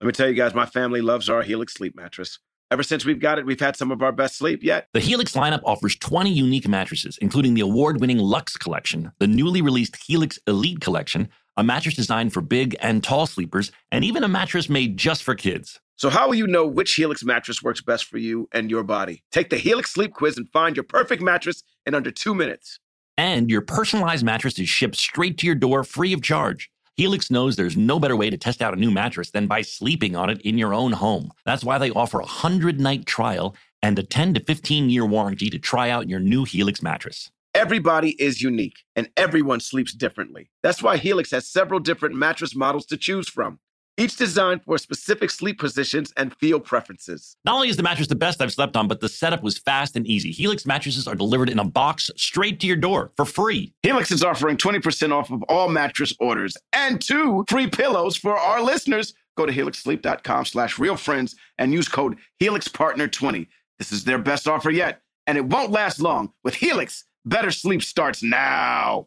[0.00, 2.38] Let me tell you guys, my family loves our Helix sleep mattress.
[2.70, 4.88] Ever since we've got it, we've had some of our best sleep yet.
[4.92, 9.62] The Helix lineup offers 20 unique mattresses, including the award winning Lux Collection, the newly
[9.62, 14.28] released Helix Elite Collection, a mattress designed for big and tall sleepers, and even a
[14.28, 15.80] mattress made just for kids.
[15.96, 19.24] So, how will you know which Helix mattress works best for you and your body?
[19.32, 22.78] Take the Helix sleep quiz and find your perfect mattress in under two minutes.
[23.18, 26.70] And your personalized mattress is shipped straight to your door free of charge.
[26.96, 30.14] Helix knows there's no better way to test out a new mattress than by sleeping
[30.14, 31.32] on it in your own home.
[31.44, 35.50] That's why they offer a 100 night trial and a 10 to 15 year warranty
[35.50, 37.32] to try out your new Helix mattress.
[37.54, 40.50] Everybody is unique and everyone sleeps differently.
[40.62, 43.58] That's why Helix has several different mattress models to choose from,
[43.98, 47.36] each designed for specific sleep positions and feel preferences.
[47.44, 49.96] Not only is the mattress the best I've slept on, but the setup was fast
[49.96, 50.30] and easy.
[50.30, 53.74] Helix mattresses are delivered in a box straight to your door for free.
[53.82, 58.62] Helix is offering 20% off of all mattress orders and two free pillows for our
[58.62, 59.14] listeners.
[59.36, 63.46] Go to helixsleep.com slash real friends and use code HelixPartner20.
[63.78, 66.32] This is their best offer yet, and it won't last long.
[66.42, 69.06] With Helix, better sleep starts now.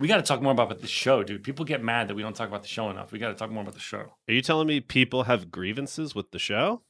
[0.00, 1.42] We got to talk more about the show, dude.
[1.42, 3.10] People get mad that we don't talk about the show enough.
[3.10, 3.98] We got to talk more about the show.
[4.28, 6.82] Are you telling me people have grievances with the show?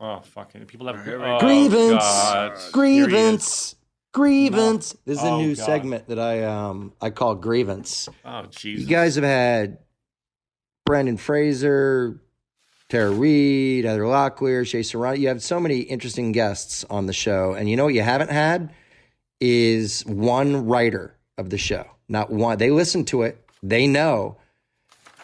[0.00, 2.58] Oh, fucking people have Oh, grievance, God.
[2.72, 3.76] grievance,
[4.12, 4.96] grievance.
[5.06, 5.64] This is a Oh, new God.
[5.64, 8.08] segment that I um I call grievance.
[8.24, 8.82] Oh, Jesus.
[8.82, 9.78] You guys have had
[10.84, 12.20] Brendan Fraser,
[12.88, 15.16] Tara Reid, Heather Locklear, Shea Serrano.
[15.16, 18.30] You have so many interesting guests on the show, and you know what you haven't
[18.30, 18.72] had
[19.40, 21.84] is one writer of the show.
[22.08, 22.58] Not one.
[22.58, 23.44] They listen to it.
[23.62, 24.36] They know.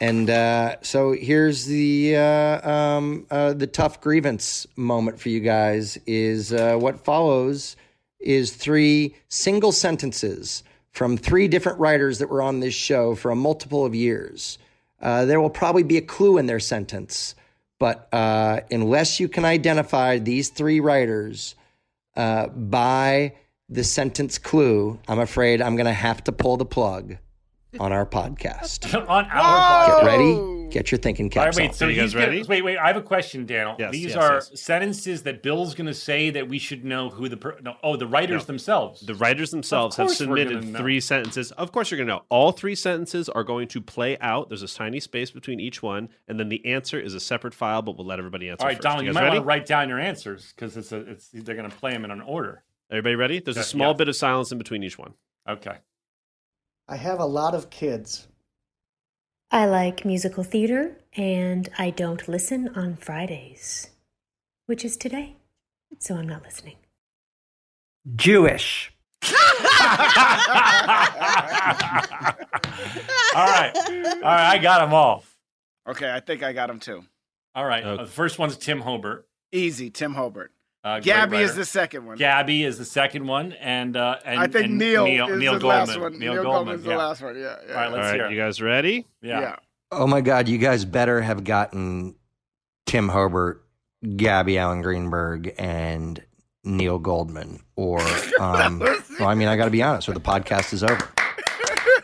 [0.00, 5.96] And uh, so here's the uh, um, uh, the tough grievance moment for you guys.
[6.06, 7.76] Is uh, what follows
[8.18, 13.36] is three single sentences from three different writers that were on this show for a
[13.36, 14.58] multiple of years.
[15.00, 17.34] Uh, there will probably be a clue in their sentence,
[17.82, 21.56] but uh, unless you can identify these three writers
[22.14, 23.34] uh, by
[23.68, 27.16] the sentence clue, I'm afraid I'm going to have to pull the plug
[27.80, 28.94] on our podcast.
[29.08, 30.06] on our Get podcast.
[30.06, 30.61] ready.
[30.72, 31.68] Get your thinking All right, caps wait.
[31.68, 31.74] on.
[31.74, 32.78] So he's gonna- Wait, wait.
[32.78, 33.76] I have a question, Daniel.
[33.78, 34.60] Yes, These yes, are yes.
[34.60, 37.96] sentences that Bill's going to say that we should know who the per- no, oh
[37.96, 38.46] the writers No.
[38.46, 39.02] themselves.
[39.02, 41.52] The writers themselves have submitted three sentences.
[41.52, 42.22] Of course, you're going to know.
[42.30, 44.48] All three sentences are going to play out.
[44.48, 47.82] There's a tiny space between each one, and then the answer is a separate file,
[47.82, 48.82] but we'll let everybody answer All right, first.
[48.82, 49.36] Donald, you, guys might ready?
[49.36, 52.04] want to write down your answers because it's a it's they're going to play them
[52.06, 52.62] in an order.
[52.90, 53.40] Everybody ready?
[53.40, 53.96] There's a small yeah.
[53.98, 55.14] bit of silence in between each one.
[55.48, 55.76] Okay.
[56.88, 58.28] I have a lot of kids.
[59.54, 63.90] I like musical theater and I don't listen on Fridays,
[64.64, 65.36] which is today.
[65.98, 66.76] So I'm not listening.
[68.16, 68.90] Jewish.
[69.22, 69.36] All
[73.46, 73.72] right.
[73.76, 74.50] All right.
[74.52, 75.24] I got them all.
[75.86, 77.04] Okay, I think I got him too.
[77.54, 77.84] All right.
[77.84, 79.26] uh, the first one's Tim Hobert.
[79.52, 80.52] Easy, Tim Hobert.
[80.84, 82.16] Uh, Gabby is the second one.
[82.16, 85.52] Gabby is the second one, and uh, and I think and Neil, Neil, is Neil
[85.54, 85.86] the Goldman.
[85.86, 86.18] last one.
[86.18, 86.52] Neil, Neil Goldman.
[86.52, 86.92] Goldman's yeah.
[86.92, 87.36] the last one.
[87.36, 87.72] Yeah, yeah.
[87.72, 88.30] All right, let's right, hear.
[88.30, 89.06] you guys ready?
[89.22, 89.40] Yeah.
[89.40, 89.56] Yeah.
[89.92, 92.16] Oh my God, you guys better have gotten
[92.86, 93.64] Tim Hobert,
[94.16, 96.20] Gabby Allan Greenberg, and
[96.64, 97.60] Neil Goldman.
[97.76, 98.00] Or,
[98.40, 101.08] um, well, I mean, I got to be honest, or the podcast is over.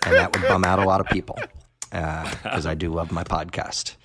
[0.07, 1.39] And that would bum out a lot of people
[1.91, 3.97] because I do love my podcast.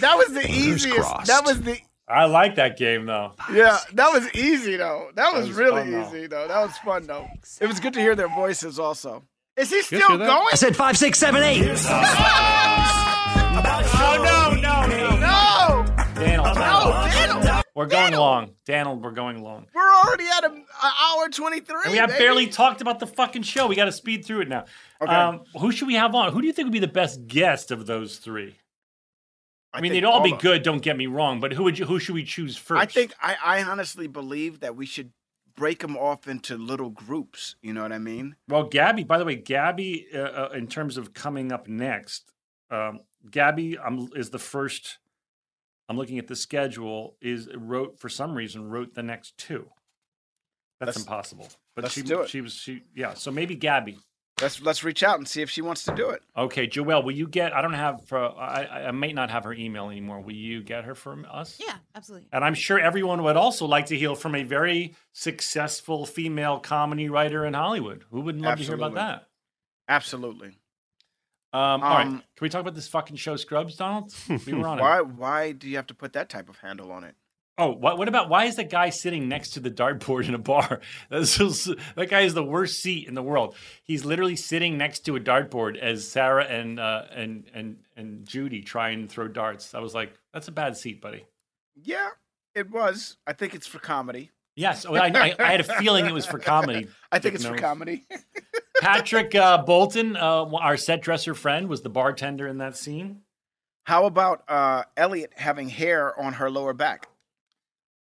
[0.00, 0.98] That was the Fingers easiest.
[0.98, 1.26] crossed.
[1.26, 3.32] That was the I like that game though.
[3.52, 3.78] yeah.
[3.94, 5.10] That was easy though.
[5.14, 6.06] That was, was really fun, though.
[6.08, 6.46] easy though.
[6.48, 7.26] That was fun though.
[7.60, 9.24] It was good to hear their voices also.
[9.56, 10.22] Is he still going?
[10.30, 11.64] I said five, six, seven, eight.
[13.98, 15.84] Oh no, no, no, No,
[16.14, 17.62] Daniel, no, Daniel.
[17.74, 18.50] we're going long.
[18.64, 19.66] Daniel, we're going long.
[19.74, 21.80] We're already at an hour twenty three.
[21.84, 23.66] And we have barely talked about the fucking show.
[23.66, 24.66] We got to speed through it now.
[25.00, 25.12] Okay.
[25.12, 26.32] Um, who should we have on?
[26.32, 28.56] Who do you think would be the best guest of those three?
[29.76, 30.62] I, mean, they'd all be good.
[30.62, 31.86] Don't get me wrong, but who would you?
[31.86, 32.80] Who should we choose first?
[32.82, 35.12] I think I, I honestly believe that we should
[35.56, 37.56] break them off into little groups.
[37.62, 38.36] You know what I mean?
[38.48, 39.04] Well, Gabby.
[39.04, 42.32] By the way, Gabby, uh, uh, in terms of coming up next,
[42.70, 43.00] um,
[43.30, 44.98] Gabby um, is the first.
[45.88, 47.16] I'm looking at the schedule.
[47.20, 49.68] Is wrote for some reason wrote the next two.
[50.80, 51.48] That's Let's- impossible.
[51.74, 52.30] But let's she do it.
[52.30, 53.12] she was she yeah.
[53.14, 53.98] So maybe Gabby.
[54.42, 56.22] Let's let's reach out and see if she wants to do it.
[56.36, 57.54] Okay, Joelle, will you get?
[57.54, 58.04] I don't have.
[58.04, 60.20] For, I I- may not have her email anymore.
[60.20, 61.58] Will you get her from us?
[61.58, 62.28] Yeah, absolutely.
[62.32, 67.08] And I'm sure everyone would also like to hear from a very successful female comedy
[67.08, 68.04] writer in Hollywood.
[68.10, 69.26] Who wouldn't love to hear about that?
[69.88, 70.48] Absolutely.
[71.54, 74.12] Um, all right, Um, can we talk about this fucking show, Scrubs, Donald?
[74.46, 75.06] We were on Why it.
[75.06, 77.14] why do you have to put that type of handle on it?
[77.58, 80.38] Oh, what, what about why is the guy sitting next to the dartboard in a
[80.38, 80.80] bar?
[81.10, 83.54] That's just, that guy is the worst seat in the world.
[83.82, 88.60] He's literally sitting next to a dartboard as Sarah and uh, and and and Judy
[88.60, 89.74] try and throw darts.
[89.74, 91.24] I was like, that's a bad seat, buddy.
[91.82, 92.10] Yeah,
[92.54, 93.16] it was.
[93.26, 94.32] I think it's for comedy.
[94.54, 96.88] Yes, oh, I, I, I had a feeling it was for comedy.
[97.12, 98.06] I think it's for comedy.
[98.80, 103.20] Patrick uh, Bolton, uh, our set dresser friend, was the bartender in that scene.
[103.84, 107.08] How about uh, Elliot having hair on her lower back?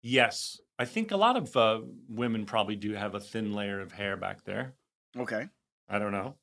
[0.03, 3.93] Yes, I think a lot of uh, women probably do have a thin layer of
[3.93, 4.73] hair back there.
[5.17, 5.47] Okay.
[5.89, 6.35] I don't know.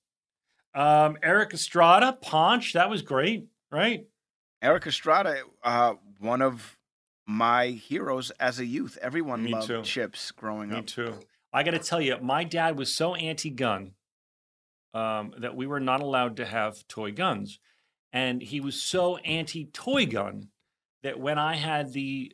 [0.74, 4.06] Um, Erik Estrada, Ponch, that was great, right?
[4.62, 6.78] Erik Estrada, uh, one of
[7.26, 8.98] my heroes as a youth.
[9.02, 9.82] Everyone Me loved too.
[9.82, 10.82] Chips growing Me up.
[10.82, 11.14] Me too.
[11.52, 13.92] I got to tell you, my dad was so anti-gun
[14.94, 17.58] um, that we were not allowed to have toy guns,
[18.12, 20.48] and he was so anti-toy gun
[21.02, 22.32] that when I had the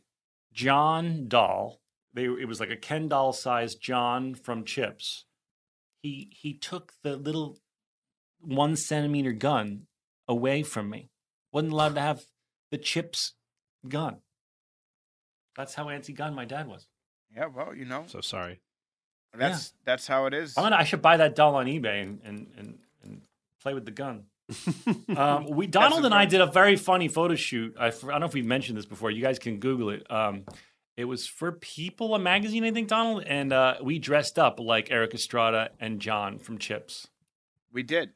[0.57, 1.81] John doll,
[2.15, 5.27] they it was like a Ken doll sized John from Chips.
[6.03, 7.59] He he took the little
[8.41, 9.87] one centimeter gun
[10.27, 11.11] away from me.
[11.53, 12.23] wasn't allowed to have
[12.71, 13.35] the Chips
[13.87, 14.17] gun.
[15.57, 16.87] That's how anti-gun my dad was.
[17.35, 18.61] Yeah, well, you know, So sorry.
[19.35, 20.57] that's that's how it is.
[20.57, 23.23] I'm gonna, I should buy that doll on eBay and and and, and
[23.61, 24.25] play with the gun.
[25.17, 27.75] Um, we Donald and I did a very funny photo shoot.
[27.79, 29.11] I, I don't know if we've mentioned this before.
[29.11, 30.11] You guys can Google it.
[30.11, 30.45] Um,
[30.97, 34.91] it was for People, a magazine, I think, Donald, and uh, we dressed up like
[34.91, 37.09] Erik Estrada and John from Chips.
[37.73, 38.11] We did.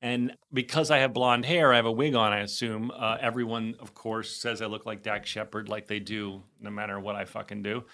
[0.00, 2.32] And because I have blonde hair, I have a wig on.
[2.32, 6.42] I assume uh, everyone, of course, says I look like Dax Shepard, like they do,
[6.60, 7.84] no matter what I fucking do.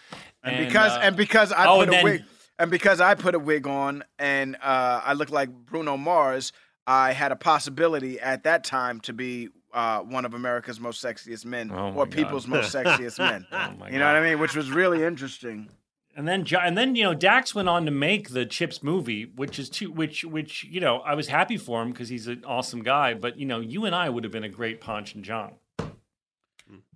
[0.43, 2.23] And, because uh, and because I oh, put and a then- wig
[2.59, 6.53] and because I put a wig on and uh, I look like Bruno Mars,
[6.87, 11.45] I had a possibility at that time to be uh, one of America's most sexiest
[11.45, 12.11] men Oh my or God.
[12.13, 13.47] people's most sexiest men.
[13.53, 14.39] Oh my you know what I mean?
[14.39, 15.69] Which was really interesting.
[16.17, 19.59] And then, and then, you know, Dax went on to make the Chips movie, which
[19.59, 22.85] is too, which, which, you know, I was happy for him because he's an awesome
[22.85, 23.15] guy.
[23.15, 25.55] But you know, you and I would have been a great Ponch and John.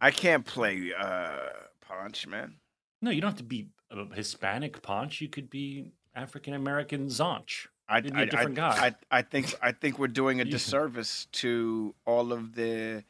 [0.01, 1.36] I can't play uh,
[1.81, 2.55] Ponch, man.
[3.02, 5.20] No, you don't have to be a Hispanic Ponch.
[5.20, 7.66] You could be African American Zonch.
[7.89, 8.86] I, You'd be I, a different I, guy.
[9.10, 13.05] I, I think I think we're doing a disservice to all of the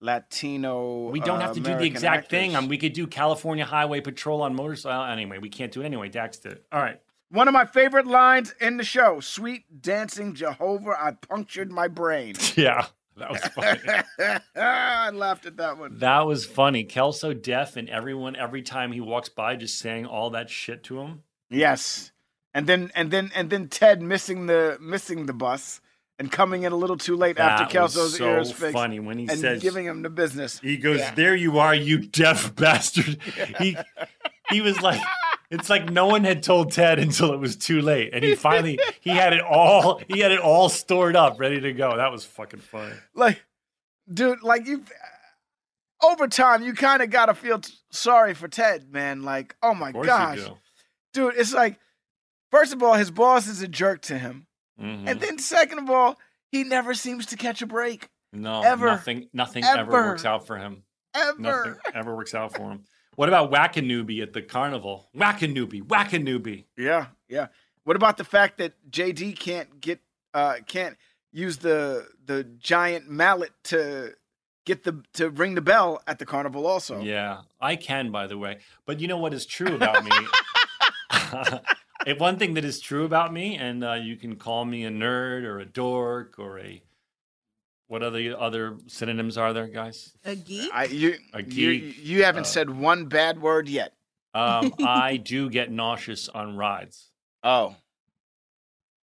[0.00, 1.08] Latino.
[1.10, 2.54] we don't uh, have to do the American exact thing.
[2.54, 5.04] Um, we could do California Highway Patrol on motorcycle.
[5.04, 6.08] Anyway, we can't do it anyway.
[6.08, 6.64] Dax did it.
[6.72, 7.00] All right.
[7.30, 12.34] One of my favorite lines in the show: "Sweet dancing Jehovah, I punctured my brain."
[12.56, 12.86] Yeah,
[13.16, 13.80] that was funny.
[14.56, 15.98] I laughed at that one.
[15.98, 16.84] that was funny.
[16.84, 21.00] Kelso deaf, and everyone every time he walks by, just saying all that shit to
[21.00, 21.22] him.
[21.50, 22.12] Yes,
[22.54, 25.80] and then and then and then Ted missing the missing the bus
[26.18, 28.72] and coming in a little too late after That Kelso's so ears fixed.
[28.72, 30.60] funny when he and says- giving him the business.
[30.60, 31.14] He goes, Yeah.
[31.14, 33.18] "There you are, you deaf bastard."
[33.58, 33.76] He
[34.50, 35.00] he was like,
[35.50, 38.78] it's like no one had told Ted until it was too late, and he finally
[39.00, 41.96] he had it all he had it all stored up, ready to go.
[41.96, 42.94] That was fucking funny.
[43.14, 43.42] like,
[44.12, 44.84] dude, like you.
[46.02, 49.22] Over time, you kind of gotta feel t- sorry for Ted, man.
[49.22, 50.40] Like, oh my gosh,
[51.14, 51.78] dude, it's like,
[52.54, 54.46] first of all, his boss is a jerk to him,
[54.80, 55.08] Mhm.
[55.08, 56.18] and then second of all,
[56.52, 58.08] he never seems to catch a break.
[58.32, 59.80] No, ever, nothing nothing ever.
[59.80, 60.84] ever, works out for him.
[61.14, 61.38] Ever.
[61.40, 62.84] Nothing ever works out for him.
[63.16, 65.08] What about Wackanooby at the carnival?
[65.16, 66.64] Wackanooby, Wackanooby.
[66.76, 67.46] Yeah, yeah.
[67.84, 70.00] What about the fact that JD can't get
[70.32, 70.96] uh can't
[71.32, 74.14] use the the giant mallet to
[74.64, 77.00] get the to ring the bell at the carnival also?
[77.00, 78.58] Yeah, I can, by the way.
[78.86, 80.10] But you know what is true about me?
[82.06, 84.90] If one thing that is true about me, and uh, you can call me a
[84.90, 86.82] nerd or a dork or a
[87.86, 90.12] what other other synonyms are there, guys?
[90.24, 90.70] A geek?
[90.72, 93.94] I you A geek, you haven't uh, said one bad word yet.
[94.34, 97.10] Um, I do get nauseous on rides.
[97.42, 97.76] Oh.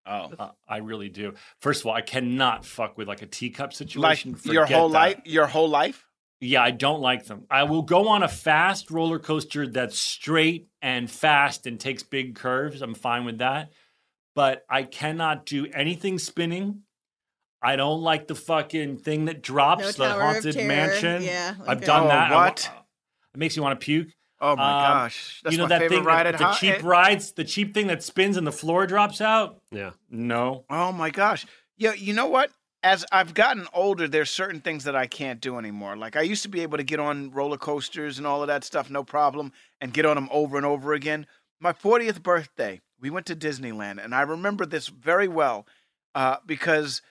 [0.07, 0.33] Oh.
[0.39, 1.35] Uh, I really do.
[1.61, 4.37] First of all, I cannot fuck with like a teacup Like situation.
[4.45, 4.99] your whole that.
[4.99, 6.07] life your whole life?
[6.41, 7.45] Yeah, I don't like them.
[7.51, 12.35] I will go on a fast roller coaster that's straight and fast and takes big
[12.35, 12.81] curves.
[12.81, 13.71] I'm fine with that.
[14.35, 16.83] But I cannot do anything spinning.
[17.63, 21.23] I don't like the fucking thing that drops, No the Tower haunted mansion.
[21.23, 22.33] Yeah, I've done Oh, that.
[22.33, 22.71] I what?
[23.35, 24.09] it makes you want to puke.
[24.41, 25.41] Oh my Um, gosh.
[25.45, 27.33] That's you know my that favorite thing, ride that, at the Ho- cheap eh, rides,
[27.33, 29.61] the cheap thing that spins and the floor drops out.
[29.71, 29.91] Yeah.
[30.09, 30.65] No.
[30.71, 31.45] Oh my gosh.
[31.77, 32.51] Yeah, you know what?
[32.83, 35.97] As I've gotten older, there's certain things that I can't do anymore.
[35.97, 38.65] Like I used to be able to get on roller coasters and all of that
[38.65, 41.27] stuff, no problem, and get on them over and over again.
[41.61, 45.67] My 40th birthday, we went to Disneyland, and I remember this very well
[46.15, 47.03] uh, because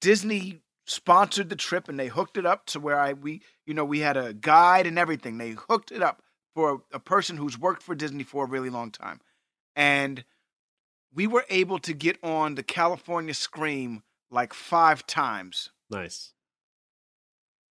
[0.00, 3.84] Disney sponsored the trip and they hooked it up to where I we you know
[3.84, 5.36] we had a guide and everything.
[5.36, 6.22] They hooked it up
[6.54, 9.20] for a person who's worked for Disney for a really long time,
[9.76, 10.24] and
[11.14, 14.02] we were able to get on the California Scream
[14.32, 16.32] like five times Nice.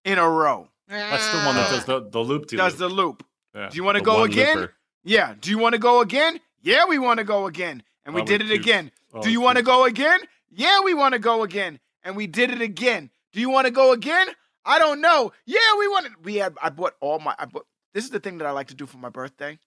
[0.06, 0.70] in a row.
[0.88, 2.00] That's the one that does ah.
[2.00, 3.26] the, the loop to Does the loop.
[3.56, 3.70] Yeah.
[3.70, 4.58] Do you want to go again?
[4.58, 4.74] looper.
[5.04, 5.36] Yeah.
[5.40, 6.40] Do you want to go again?
[6.62, 7.84] Yeah, we want to go again.
[8.06, 8.60] And we Oh, did it cute.
[8.60, 8.92] again.
[9.14, 10.20] Oh, Do you want to go again?
[10.50, 11.80] Yeah, we want to go again.
[12.04, 13.10] And we did it again.
[13.32, 14.28] Do you want to go again?
[14.66, 15.32] I don't know.
[15.46, 16.12] Yeah, we want to.
[16.24, 16.56] We had.
[16.62, 17.34] I bought all my.
[17.40, 17.66] I bought.
[17.94, 19.60] This is the thing that I like to do for my birthday.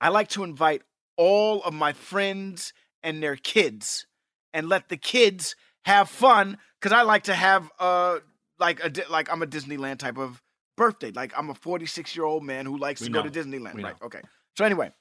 [0.00, 0.82] I like to invite
[1.16, 4.06] all of my friends and their kids,
[4.52, 5.54] and let the kids
[5.88, 6.58] have fun.
[6.80, 8.18] Cause I like to have uh
[8.58, 10.40] like a like I'm a Disneyland type of
[10.76, 11.10] birthday.
[11.10, 13.30] Like I'm a 46 year old man who likes We to go to.
[13.30, 13.74] Disneyland.
[13.74, 14.00] We right.
[14.00, 14.06] know.
[14.06, 14.20] Okay.
[14.56, 14.92] So anyway,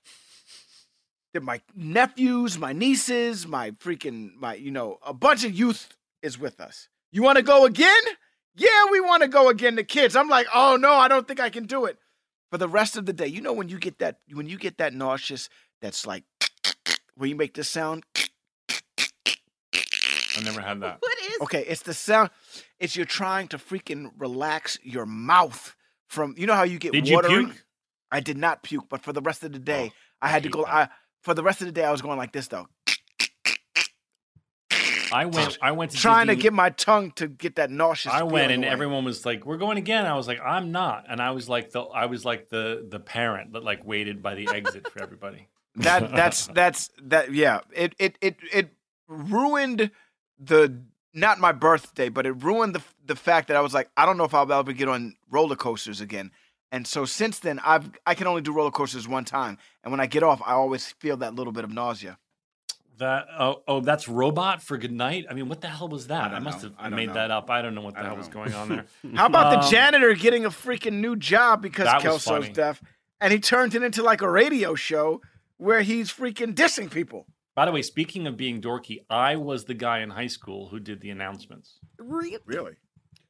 [1.39, 6.59] my nephews, my nieces, my freaking my you know a bunch of youth is with
[6.59, 6.87] us.
[7.11, 8.03] You want to go again?
[8.55, 9.75] Yeah, we want to go again.
[9.75, 10.15] The kids.
[10.15, 11.97] I'm like, oh no, I don't think I can do it.
[12.49, 14.77] For the rest of the day, you know when you get that when you get
[14.77, 15.49] that nauseous,
[15.81, 16.23] that's like
[17.15, 18.03] where you make this sound.
[20.37, 20.97] I never had that.
[21.01, 22.29] What is Okay, it's the sound.
[22.79, 25.75] It's you're trying to freaking relax your mouth
[26.07, 26.35] from.
[26.37, 27.27] You know how you get water.
[27.27, 27.63] Did you puke?
[28.11, 30.47] I did not puke, but for the rest of the day, Oh, I had to
[30.49, 30.63] hate go.
[30.65, 30.73] that.
[30.73, 30.89] I
[31.23, 32.67] for the rest of the day, I was going like this though,
[35.11, 35.57] I went.
[35.61, 38.13] I went to trying to Disney- get my tongue to get that nauseous.
[38.13, 38.71] I went feeling and away.
[38.73, 41.71] everyone was like, "We're going again." I was like, "I'm not," and I was like
[41.71, 45.47] the I was like the the parent that like waited by the exit for everybody.
[45.77, 48.69] that that's that's that yeah it it it it
[49.07, 49.91] ruined
[50.39, 50.81] the
[51.13, 54.17] not my birthday but it ruined the the fact that I was like I don't
[54.17, 56.31] know if I'll ever get on roller coasters again
[56.71, 59.99] and so since then I've I can only do roller coasters one time and when
[59.99, 62.17] I get off I always feel that little bit of nausea
[62.99, 65.25] That oh oh that's robot for good night.
[65.29, 66.31] I mean, what the hell was that?
[66.31, 66.69] I, don't must know.
[66.69, 67.13] have I made know.
[67.13, 67.49] that up.
[67.49, 68.85] I don't know what the hell don't was going on there.
[69.15, 72.81] how about the Um, janitor getting a freaking new job because Kelso's deaf
[73.21, 75.21] and he turned it into like a radio show
[75.57, 77.25] where he's freaking dissing people
[77.57, 80.79] By the way, speaking of being dorky, I was the guy in high school who
[80.79, 81.79] did the announcements.
[82.45, 82.75] really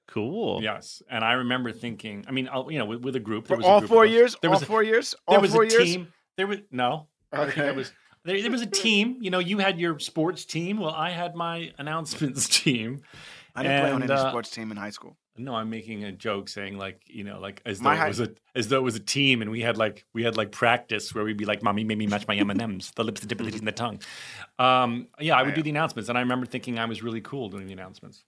[0.06, 0.62] Cool.
[0.62, 2.26] Yes, and I remember thinking.
[2.28, 3.46] I mean, I'll- you know, with, with a group.
[3.48, 5.16] for there was a all group four of years There all was a- four years
[5.30, 6.12] There was four a years team.
[6.36, 7.08] There was no.
[7.32, 7.68] I Okay.
[7.70, 7.94] it was
[8.26, 9.18] there, there was a team.
[9.22, 10.78] You know, you had your sports team.
[10.80, 13.04] Well, I had my announcements team.
[13.56, 16.12] I didn't play on any uh, sports team in high school No, I'm making a
[16.12, 18.78] joke saying like you know like as though My it high- was a as though
[18.78, 21.46] it was a team and we had like we had like practice where we'd be
[21.46, 23.72] like, "Mommy made me match my M and M's, the lips, the tip, and the
[23.72, 24.00] tongue."
[24.60, 27.50] Um, yeah, I would do the announcements, and I remember thinking I was really cool
[27.50, 28.24] doing the announcements.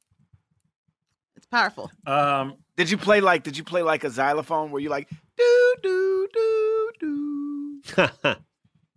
[1.36, 1.90] It's powerful.
[2.06, 3.44] Um, Did you play like?
[3.44, 4.72] Did you play like a xylophone?
[4.72, 7.82] Where you like do do do do?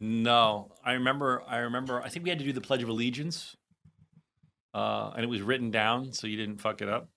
[0.05, 1.45] No, I remember.
[1.47, 2.03] I remember.
[2.03, 3.57] I think we had to do the Pledge of Allegiance,
[4.75, 7.09] uh, and it was written down so you didn't fuck it up.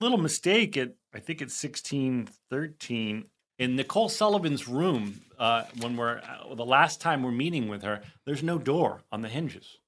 [0.00, 3.24] Little mistake at I think it's sixteen thirteen
[3.58, 8.02] in Nicole Sullivan's room uh, when we're uh, the last time we're meeting with her.
[8.26, 9.78] There's no door on the hinges.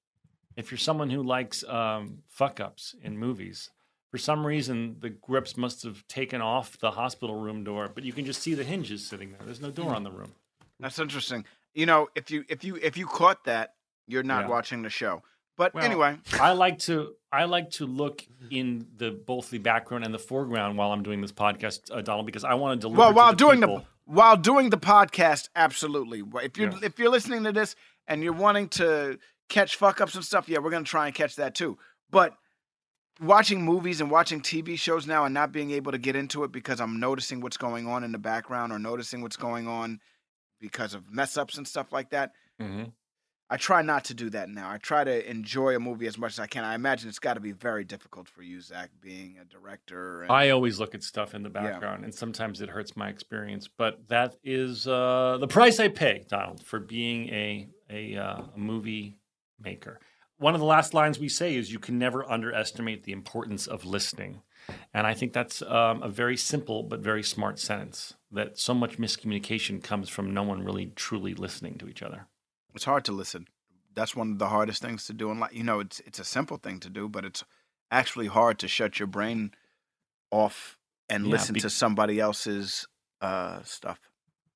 [0.56, 3.70] If you're someone who likes um, fuck ups in movies,
[4.10, 8.14] for some reason the grips must have taken off the hospital room door, but you
[8.14, 9.40] can just see the hinges sitting there.
[9.44, 10.32] There's no door on the room.
[10.80, 11.44] That's interesting.
[11.74, 13.74] You know, if you if you if you caught that,
[14.06, 14.48] you're not Yeah.
[14.48, 15.22] watching the show.
[15.58, 20.04] But Well, anyway, I like to I like to look in the both the background
[20.04, 22.98] and the foreground while I'm doing this podcast, uh, Donald, because I want to deliver.
[23.00, 23.78] well, while the doing people.
[23.78, 26.22] the while doing the podcast, absolutely.
[26.42, 26.82] If you're Yes.
[26.82, 27.74] if you're listening to this
[28.06, 29.18] and you're wanting to
[29.50, 31.76] catch fuck ups and stuff, yeah, we're gonna try and catch that too.
[32.08, 32.34] But
[33.20, 36.52] watching movies and watching TV shows now and not being able to get into it
[36.52, 39.98] because I'm noticing what's going on in the background or noticing what's going on
[40.60, 42.30] because of mess ups and stuff like that.
[42.60, 42.92] Mhm.
[43.50, 44.70] I try not to do that now.
[44.70, 46.64] I try to enjoy a movie as much as I can.
[46.64, 50.22] I imagine it's got to be very difficult for you, Zach, being a director.
[50.22, 53.66] And, I always look at stuff in the background, and sometimes it hurts my experience.
[53.66, 58.58] But that is uh, the price I pay, Donald, for being a a, uh, a
[58.58, 59.18] movie
[59.58, 59.98] maker.
[60.36, 63.86] One of the last lines we say is, "You can never underestimate the importance of
[63.86, 64.42] listening,"
[64.92, 68.14] and I think that's um, a very simple but very smart sentence.
[68.30, 72.26] That so much miscommunication comes from no one really truly listening to each other.
[72.74, 73.46] It's hard to listen.
[73.94, 75.52] That's one of the hardest things to do in life.
[75.52, 77.44] You know, it's it's a simple thing to do, but it's
[77.90, 79.52] actually hard to shut your brain
[80.30, 80.78] off
[81.08, 82.86] and Yeah, listen be- to somebody else's
[83.20, 83.98] uh, stuff.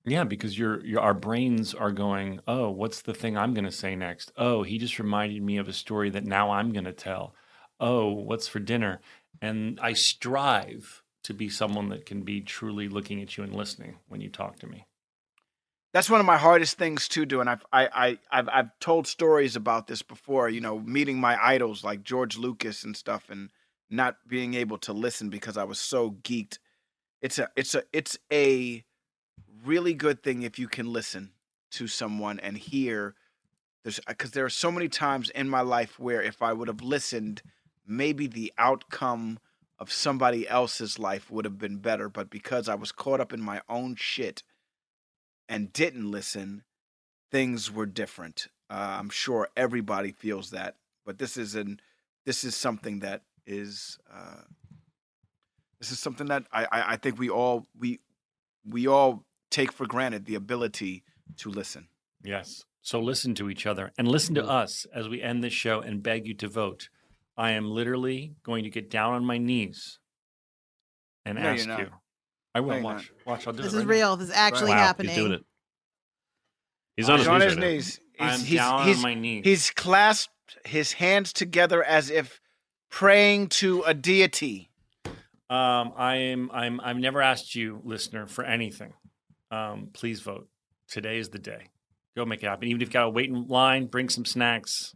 [0.04, 3.70] Yeah, because your your our brains are going, oh, what's the thing I'm going to
[3.72, 4.32] say next?
[4.36, 7.34] Oh, he just reminded me of a story that now I'm going to tell.
[7.78, 9.00] Oh, what's for dinner?
[9.40, 13.98] And I strive to be someone that can be truly looking at you and listening
[14.08, 14.86] when you talk to me.
[15.92, 19.06] That's one of my hardest things to do, and I've I, I I've I've told
[19.06, 20.48] stories about this before.
[20.48, 23.50] You know, meeting my idols like George Lucas and stuff, and
[23.90, 26.58] not being able to listen because I was so geeked.
[27.20, 28.84] It's a it's a it's a
[29.64, 31.32] really good thing if you can listen
[31.72, 33.14] to someone and hear.
[33.84, 36.80] There's because there are so many times in my life where if I would have
[36.80, 37.42] listened,
[37.86, 39.40] maybe the outcome
[39.78, 42.08] of somebody else's life would have been better.
[42.08, 44.42] But because I was caught up in my own shit
[45.52, 46.64] and didn't listen,
[47.30, 48.48] things were different.
[48.70, 51.78] Uh, I'm sure everybody feels that, but this is an
[52.24, 54.40] this is something that is uh,
[55.78, 58.00] this is something that I, I I think we all we
[58.66, 61.04] we all take for granted the ability
[61.36, 61.88] to listen.
[62.24, 62.64] Yes.
[62.80, 66.02] So listen to each other and listen to us as we end this show and
[66.02, 66.88] beg you to vote.
[67.36, 69.98] I am literally going to get down on my knees
[71.24, 71.90] and No, ask you.
[72.54, 73.12] I will No, you're watch.
[73.26, 73.46] Watch.
[73.46, 73.62] I'll do it.
[73.62, 74.16] This is right real.
[74.16, 75.10] This is actually Wow, happening.
[75.10, 75.44] He's doing it.
[76.96, 77.44] He's I'm on his on knees.
[77.44, 77.66] his right now.
[77.70, 78.00] knees.
[78.20, 79.44] I'm he's, down on he's, my knees.
[79.44, 80.30] He's clasped
[80.64, 82.40] his hands together as if
[82.90, 84.70] praying to a deity.
[85.48, 86.50] Um, I am.
[86.52, 86.80] I'm.
[86.80, 88.92] I've never asked you, listener, for anything.
[89.50, 90.48] Um, please vote.
[90.88, 91.68] Today is the day.
[92.16, 92.68] Go make it happen.
[92.68, 94.94] Even if you've got to wait in line, bring some snacks,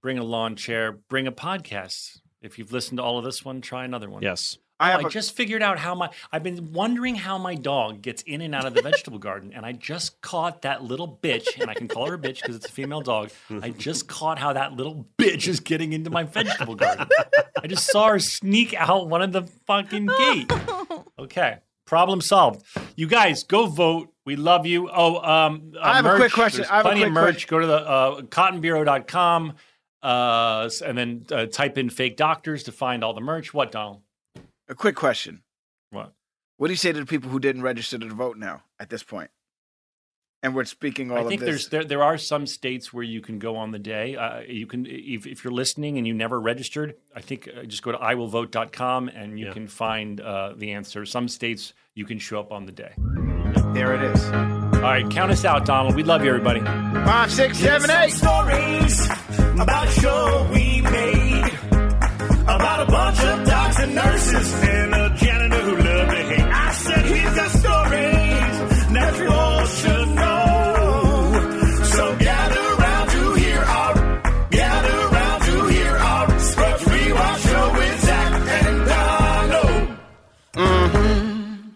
[0.00, 2.18] bring a lawn chair, bring a podcast.
[2.40, 4.22] If you've listened to all of this one, try another one.
[4.22, 4.58] Yes.
[4.80, 6.10] I, I I a- just figured out how my.
[6.32, 9.64] I've been wondering how my dog gets in and out of the vegetable garden, and
[9.64, 12.66] I just caught that little bitch, and I can call her a bitch because it's
[12.66, 13.30] a female dog.
[13.62, 17.06] I just caught how that little bitch is getting into my vegetable garden.
[17.62, 20.52] I just saw her sneak out one of the fucking gate.
[21.18, 22.64] Okay, problem solved.
[22.96, 24.12] You guys go vote.
[24.26, 24.90] We love you.
[24.92, 26.18] Oh, um, uh, I have a merch.
[26.18, 26.60] quick question.
[26.62, 27.46] There's I have a plenty of merch.
[27.46, 29.54] Go to the uh, cottonbureau.com
[30.02, 33.54] uh, and then uh, type in fake doctors to find all the merch.
[33.54, 34.00] What, Donald?
[34.68, 35.42] A quick question.
[35.90, 36.12] What?
[36.56, 39.02] What do you say to the people who didn't register to vote now at this
[39.02, 39.30] point?
[40.42, 41.48] And we're speaking all I of think this.
[41.48, 44.14] there's there there are some states where you can go on the day.
[44.14, 47.82] Uh, you can if, if you're listening and you never registered, I think uh, just
[47.82, 51.06] go to iwillvote.com and you can find uh, the answer.
[51.06, 52.92] Some states you can show up on the day.
[53.72, 54.24] There it is.
[54.24, 55.94] All right, count us out, Donald.
[55.96, 56.60] We love you, everybody.
[56.60, 58.10] Five, six, seven, eight.
[58.12, 59.06] Stories
[59.58, 61.52] about a show we made
[62.42, 63.43] about a bunch of
[63.84, 66.50] and nurses and a janitor who loved to hate.
[66.66, 68.56] I said he's got stories
[68.96, 70.34] that you all should know.
[71.94, 73.94] So gather round to hear our,
[74.50, 78.32] gather round to hear our Scrubs rewatch show with Zach
[78.62, 79.98] and Donald.
[80.54, 81.68] Mm-hmm.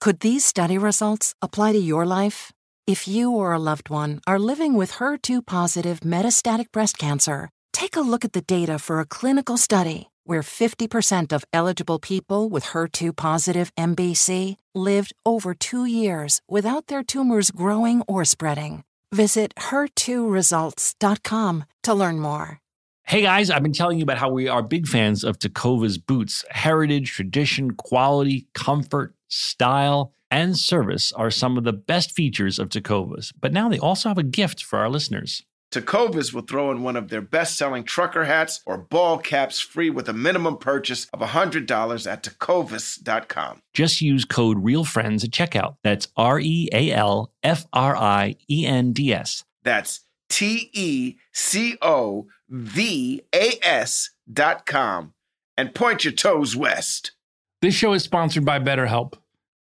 [0.00, 2.52] Could these study results apply to your life?
[2.86, 7.96] If you or a loved one are living with HER2 positive metastatic breast cancer, take
[7.96, 10.08] a look at the data for a clinical study.
[10.28, 17.02] Where 50% of eligible people with HER2 positive MBC lived over two years without their
[17.02, 18.84] tumors growing or spreading.
[19.10, 22.60] Visit HER2results.com to learn more.
[23.04, 26.44] Hey guys, I've been telling you about how we are big fans of Tecovas boots.
[26.50, 33.32] Heritage, tradition, quality, comfort, style, and service are some of the best features of Tecovas.
[33.40, 35.42] But now they also have a gift for our listeners.
[35.70, 40.08] Tecovas will throw in one of their best-selling trucker hats or ball caps free with
[40.08, 43.60] a minimum purchase of $100 at tecovas.com.
[43.74, 45.76] Just use code REALFRIENDS at checkout.
[45.84, 49.44] That's R E A L F R I E N D S.
[49.62, 55.12] That's T E C O V A S dot com
[55.56, 57.12] and point your toes west.
[57.60, 59.14] This show is sponsored by BetterHelp.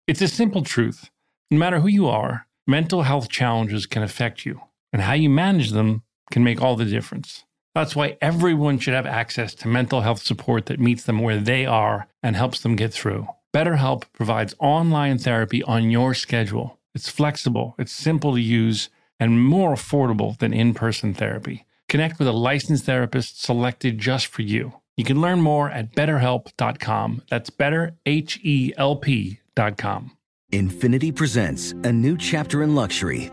[0.06, 1.09] It's a simple truth.
[1.51, 4.60] No matter who you are, mental health challenges can affect you,
[4.95, 7.45] and how you manage them can make all the difference.
[7.75, 11.66] That's why everyone should have access to mental health support that meets them where they
[11.66, 13.27] are and helps them get through.
[13.53, 16.79] BetterHelp provides online therapy on your schedule.
[16.95, 18.89] It's flexible, it's simple to use,
[19.19, 21.66] and more affordable than in person therapy.
[21.89, 24.75] Connect with a licensed therapist selected just for you.
[24.97, 27.23] You can learn more at betterhelp.com.
[27.29, 30.16] That's better, H E L P.com.
[30.53, 33.33] Infinity presents a new chapter in luxury,